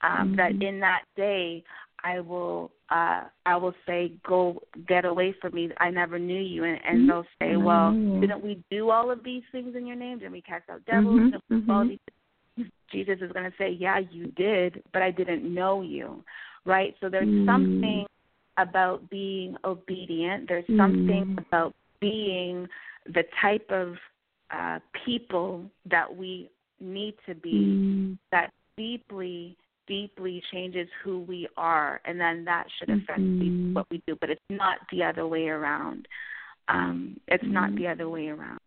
[0.02, 0.62] um, that mm-hmm.
[0.62, 1.64] in that day
[2.04, 5.70] I will uh I will say, Go get away from me.
[5.80, 8.22] I never knew you and, and they'll say, Well, mm-hmm.
[8.22, 10.20] didn't we do all of these things in your name?
[10.20, 11.20] Didn't we cast out devils?
[11.22, 11.56] Mm-hmm.
[11.56, 11.72] mm-hmm.
[11.72, 16.24] All these Jesus is gonna say, Yeah, you did, but I didn't know you.
[16.66, 16.94] Right?
[17.02, 17.46] So there's mm.
[17.46, 18.06] something
[18.58, 20.48] about being obedient.
[20.48, 20.78] There's mm.
[20.78, 22.68] something about being
[23.06, 23.96] the type of
[24.52, 26.50] uh people that we
[26.80, 28.18] need to be mm.
[28.32, 29.58] that deeply
[29.88, 33.74] deeply changes who we are, and then that should affect mm-hmm.
[33.74, 34.16] what we do.
[34.20, 36.08] But it's not the other way around.
[36.68, 37.54] Um, it's mm-hmm.
[37.54, 38.60] not the other way around.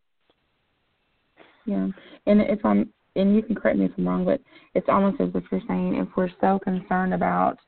[1.65, 1.89] Yeah,
[2.27, 4.41] and if I'm, and you can correct me if I'm wrong, but
[4.75, 7.59] it's almost as if you're saying if we're so concerned about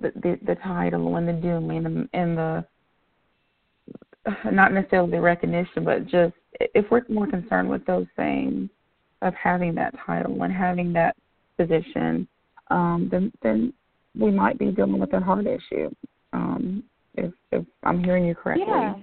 [0.00, 2.64] the the, the title and the doing and the, and the
[4.52, 8.68] not necessarily the recognition, but just if we're more concerned with those things
[9.22, 11.16] of having that title and having that
[11.56, 12.26] position,
[12.70, 13.72] um, then then
[14.18, 15.90] we might be dealing with a heart issue.
[16.32, 16.84] Um,
[17.14, 18.66] if if I'm hearing you correctly.
[18.68, 18.94] Yeah.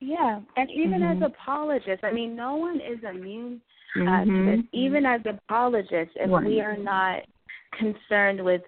[0.00, 1.24] Yeah, and even mm-hmm.
[1.24, 3.60] as apologists, I mean, no one is immune
[3.96, 4.46] uh, mm-hmm.
[4.46, 4.64] to this.
[4.72, 6.44] Even as apologists, if right.
[6.44, 7.22] we are not
[7.76, 8.62] concerned with,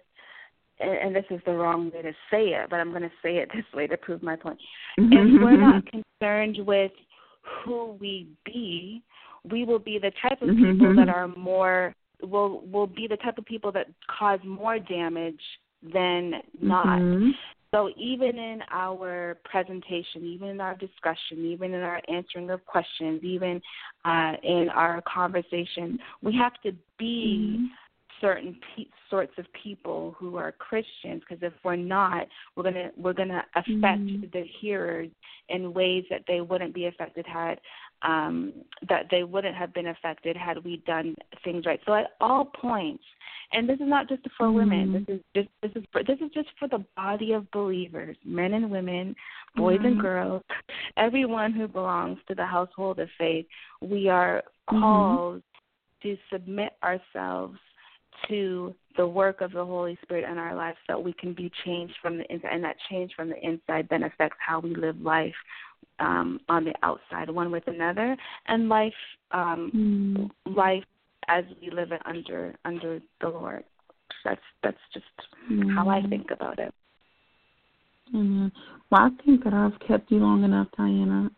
[0.80, 3.50] and this is the wrong way to say it, but I'm going to say it
[3.54, 4.58] this way to prove my point.
[4.98, 5.12] Mm-hmm.
[5.12, 6.92] If we're not concerned with
[7.64, 9.02] who we be,
[9.50, 10.72] we will be the type of mm-hmm.
[10.72, 13.86] people that are more will will be the type of people that
[14.18, 15.40] cause more damage
[15.82, 16.86] than not.
[16.86, 17.30] Mm-hmm.
[17.72, 23.22] So even in our presentation, even in our discussion, even in our answering of questions,
[23.22, 23.62] even
[24.04, 27.66] uh, in our conversation, we have to be mm-hmm
[28.20, 32.26] certain pe- sorts of people who are Christians because if we're not,
[32.56, 34.24] we're gonna we're gonna affect mm-hmm.
[34.32, 35.08] the hearers
[35.48, 37.60] in ways that they wouldn't be affected had
[38.02, 38.52] um,
[38.88, 41.14] that they wouldn't have been affected had we done
[41.44, 41.80] things right.
[41.86, 43.04] So at all points,
[43.52, 44.56] and this is not just for mm-hmm.
[44.56, 44.92] women.
[45.06, 48.54] This is just this is for, this is just for the body of believers, men
[48.54, 49.14] and women,
[49.56, 49.86] boys mm-hmm.
[49.86, 50.42] and girls,
[50.96, 53.46] everyone who belongs to the household of faith.
[53.80, 54.80] We are mm-hmm.
[54.80, 55.42] called
[56.02, 57.58] to submit ourselves
[58.28, 61.94] to the work of the Holy Spirit in our lives so we can be changed
[62.02, 62.50] from the inside.
[62.52, 65.34] And that change from the inside then affects how we live life
[65.98, 68.16] um, on the outside, one with another,
[68.48, 68.92] and life
[69.32, 70.56] um, mm.
[70.56, 70.84] life
[71.28, 73.64] as we live it under under the Lord.
[74.24, 75.06] That's that's just
[75.50, 75.74] mm.
[75.74, 76.74] how I think about it.
[78.14, 78.50] Amen.
[78.90, 81.30] Well, I think that I've kept you long enough, Dianna.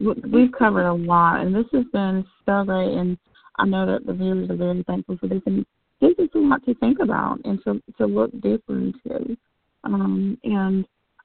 [0.30, 2.92] We've covered a lot, and this has been so great.
[2.92, 3.16] And
[3.56, 5.64] I know that the viewers are very thankful for this, and
[6.00, 9.36] this is a lot to think about and to to look deeper into.
[9.84, 10.84] Um, and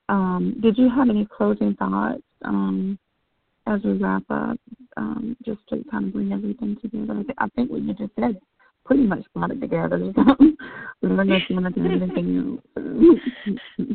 [0.09, 2.97] um, did you have any closing thoughts um,
[3.67, 4.57] as we wrap up,
[4.95, 8.13] um, just to kind of bring everything together, I, th- I think what you just
[8.19, 8.39] said
[8.85, 9.99] pretty much brought it together.
[11.01, 11.29] Want
[11.75, 11.81] to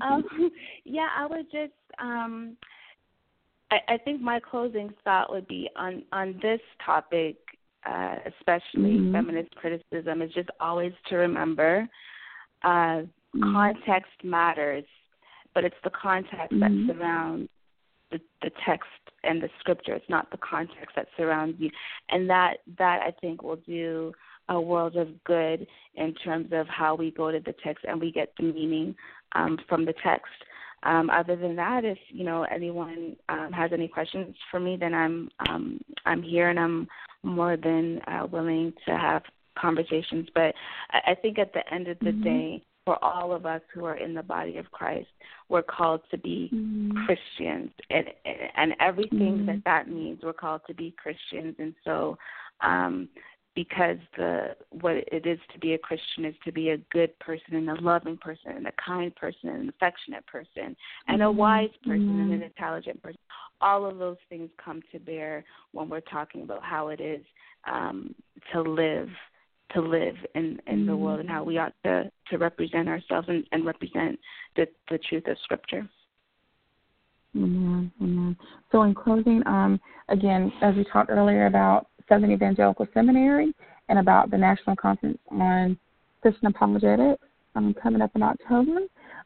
[0.02, 0.50] um,
[0.84, 1.72] yeah, I would just.
[1.98, 2.56] Um,
[3.70, 7.36] I, I think my closing thought would be on on this topic,
[7.88, 9.12] uh, especially mm-hmm.
[9.12, 11.88] feminist criticism, is just always to remember
[12.62, 13.54] uh, mm-hmm.
[13.54, 14.84] context matters,
[15.54, 16.86] but it's the context mm-hmm.
[16.86, 17.48] that surrounds
[18.10, 18.88] the, the text
[19.24, 19.94] and the scripture.
[19.94, 21.70] It's not the context that surrounds you,
[22.10, 24.12] and that that I think will do
[24.48, 28.12] a world of good in terms of how we go to the text and we
[28.12, 28.94] get the meaning
[29.34, 30.32] um, from the text.
[30.84, 34.94] Um, other than that, if you know anyone um, has any questions for me, then
[34.94, 36.88] I'm um, I'm here and I'm
[37.22, 39.22] more than uh, willing to have
[39.58, 40.28] conversations.
[40.34, 40.54] But
[40.90, 42.22] I, I think at the end of the mm-hmm.
[42.22, 45.08] day, for all of us who are in the body of Christ,
[45.48, 47.04] we're called to be mm-hmm.
[47.06, 48.06] Christians, and
[48.56, 49.46] and everything mm-hmm.
[49.46, 50.20] that that means.
[50.22, 52.18] We're called to be Christians, and so
[52.60, 53.08] um,
[53.54, 57.54] because the what it is to be a Christian is to be a good person
[57.54, 60.74] and a loving person and a kind person and an affectionate person
[61.08, 61.38] and a mm-hmm.
[61.38, 62.20] wise person mm-hmm.
[62.20, 63.20] and an intelligent person.
[63.60, 67.24] All of those things come to bear when we're talking about how it is
[67.70, 68.14] um,
[68.52, 69.08] to live
[69.74, 70.86] to live in in mm-hmm.
[70.86, 74.18] the world and how we ought to to represent ourselves and, and represent
[74.56, 75.86] the the truth of Scripture.
[77.34, 77.90] Amen.
[78.00, 78.36] Amen.
[78.70, 79.80] So in closing, um,
[80.10, 83.54] again, as we talked earlier about Southern Evangelical Seminary
[83.88, 85.78] and about the National Conference on
[86.20, 87.22] Christian Apologetics
[87.54, 88.80] um, coming up in October.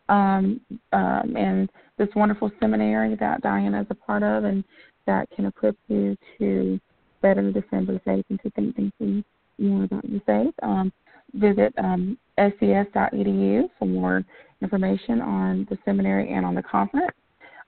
[0.08, 0.60] Um,
[0.92, 1.68] um, and
[1.98, 4.62] this wonderful seminary that Dianna is a part of and
[5.06, 6.78] that can equip you to
[7.22, 9.24] better defend the faith and to think deeply
[9.58, 10.54] more about your faith.
[10.62, 10.92] Um,
[11.34, 14.24] visit um, ses.edu for more
[14.62, 17.10] information on the seminary and on the conference.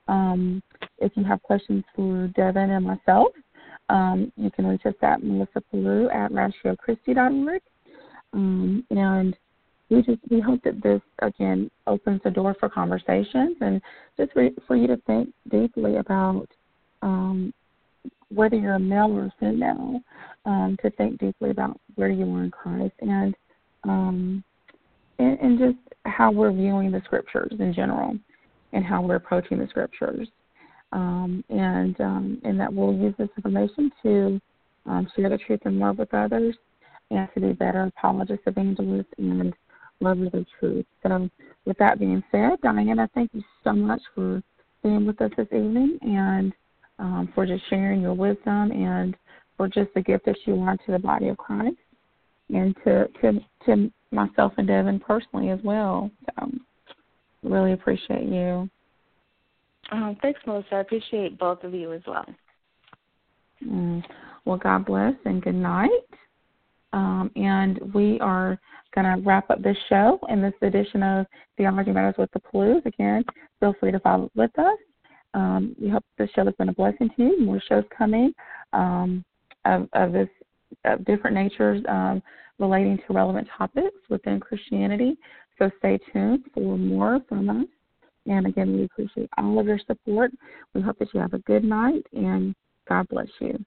[0.07, 0.63] Um,
[0.99, 3.27] if you have questions for Devin and myself,
[3.89, 7.61] um, you can reach us at Melissa Pellew at ratiochristi.org.
[8.33, 9.35] Um, and
[9.89, 13.81] we just we hope that this again opens the door for conversations and
[14.17, 16.47] just for, for you to think deeply about
[17.01, 17.53] um,
[18.29, 19.99] whether you're a male or a female,
[20.45, 23.35] um, to think deeply about where you are in Christ and,
[23.83, 24.43] um,
[25.17, 28.15] and and just how we're viewing the scriptures in general
[28.73, 30.27] and how we're approaching the scriptures
[30.91, 34.41] um, and um, and that we'll use this information to
[34.85, 36.55] um, share the truth and love with others,
[37.11, 39.53] and to be better apologists, evangelists, and
[39.99, 40.85] lovers of truth.
[41.03, 41.29] So,
[41.65, 44.41] with that being said, Dianna, thank you so much for
[44.83, 46.53] being with us this evening and
[46.99, 49.15] um, for just sharing your wisdom and
[49.57, 51.77] for just the gift that you are to the body of Christ
[52.49, 56.09] and to to to myself and Devin personally as well.
[56.39, 56.51] So,
[57.43, 58.69] really appreciate you.
[59.91, 60.75] Um, thanks, Melissa.
[60.75, 62.25] I appreciate both of you as well.
[63.65, 64.03] Mm.
[64.45, 65.89] Well, God bless and good night.
[66.93, 68.59] Um, and we are
[68.95, 71.25] going to wrap up this show in this edition of
[71.57, 72.81] Theology Matters with the Pellews.
[72.85, 73.23] Again,
[73.59, 74.77] feel free to follow with us.
[75.33, 77.45] Um, we hope this show has been a blessing to you.
[77.45, 78.33] More shows coming
[78.73, 79.23] um,
[79.65, 80.29] of, of this
[80.85, 82.21] of different natures um,
[82.57, 85.17] relating to relevant topics within Christianity.
[85.57, 87.65] So stay tuned for more from us.
[88.29, 90.31] And again, we appreciate all of your support.
[90.73, 92.55] We hope that you have a good night and
[92.87, 93.57] God bless you.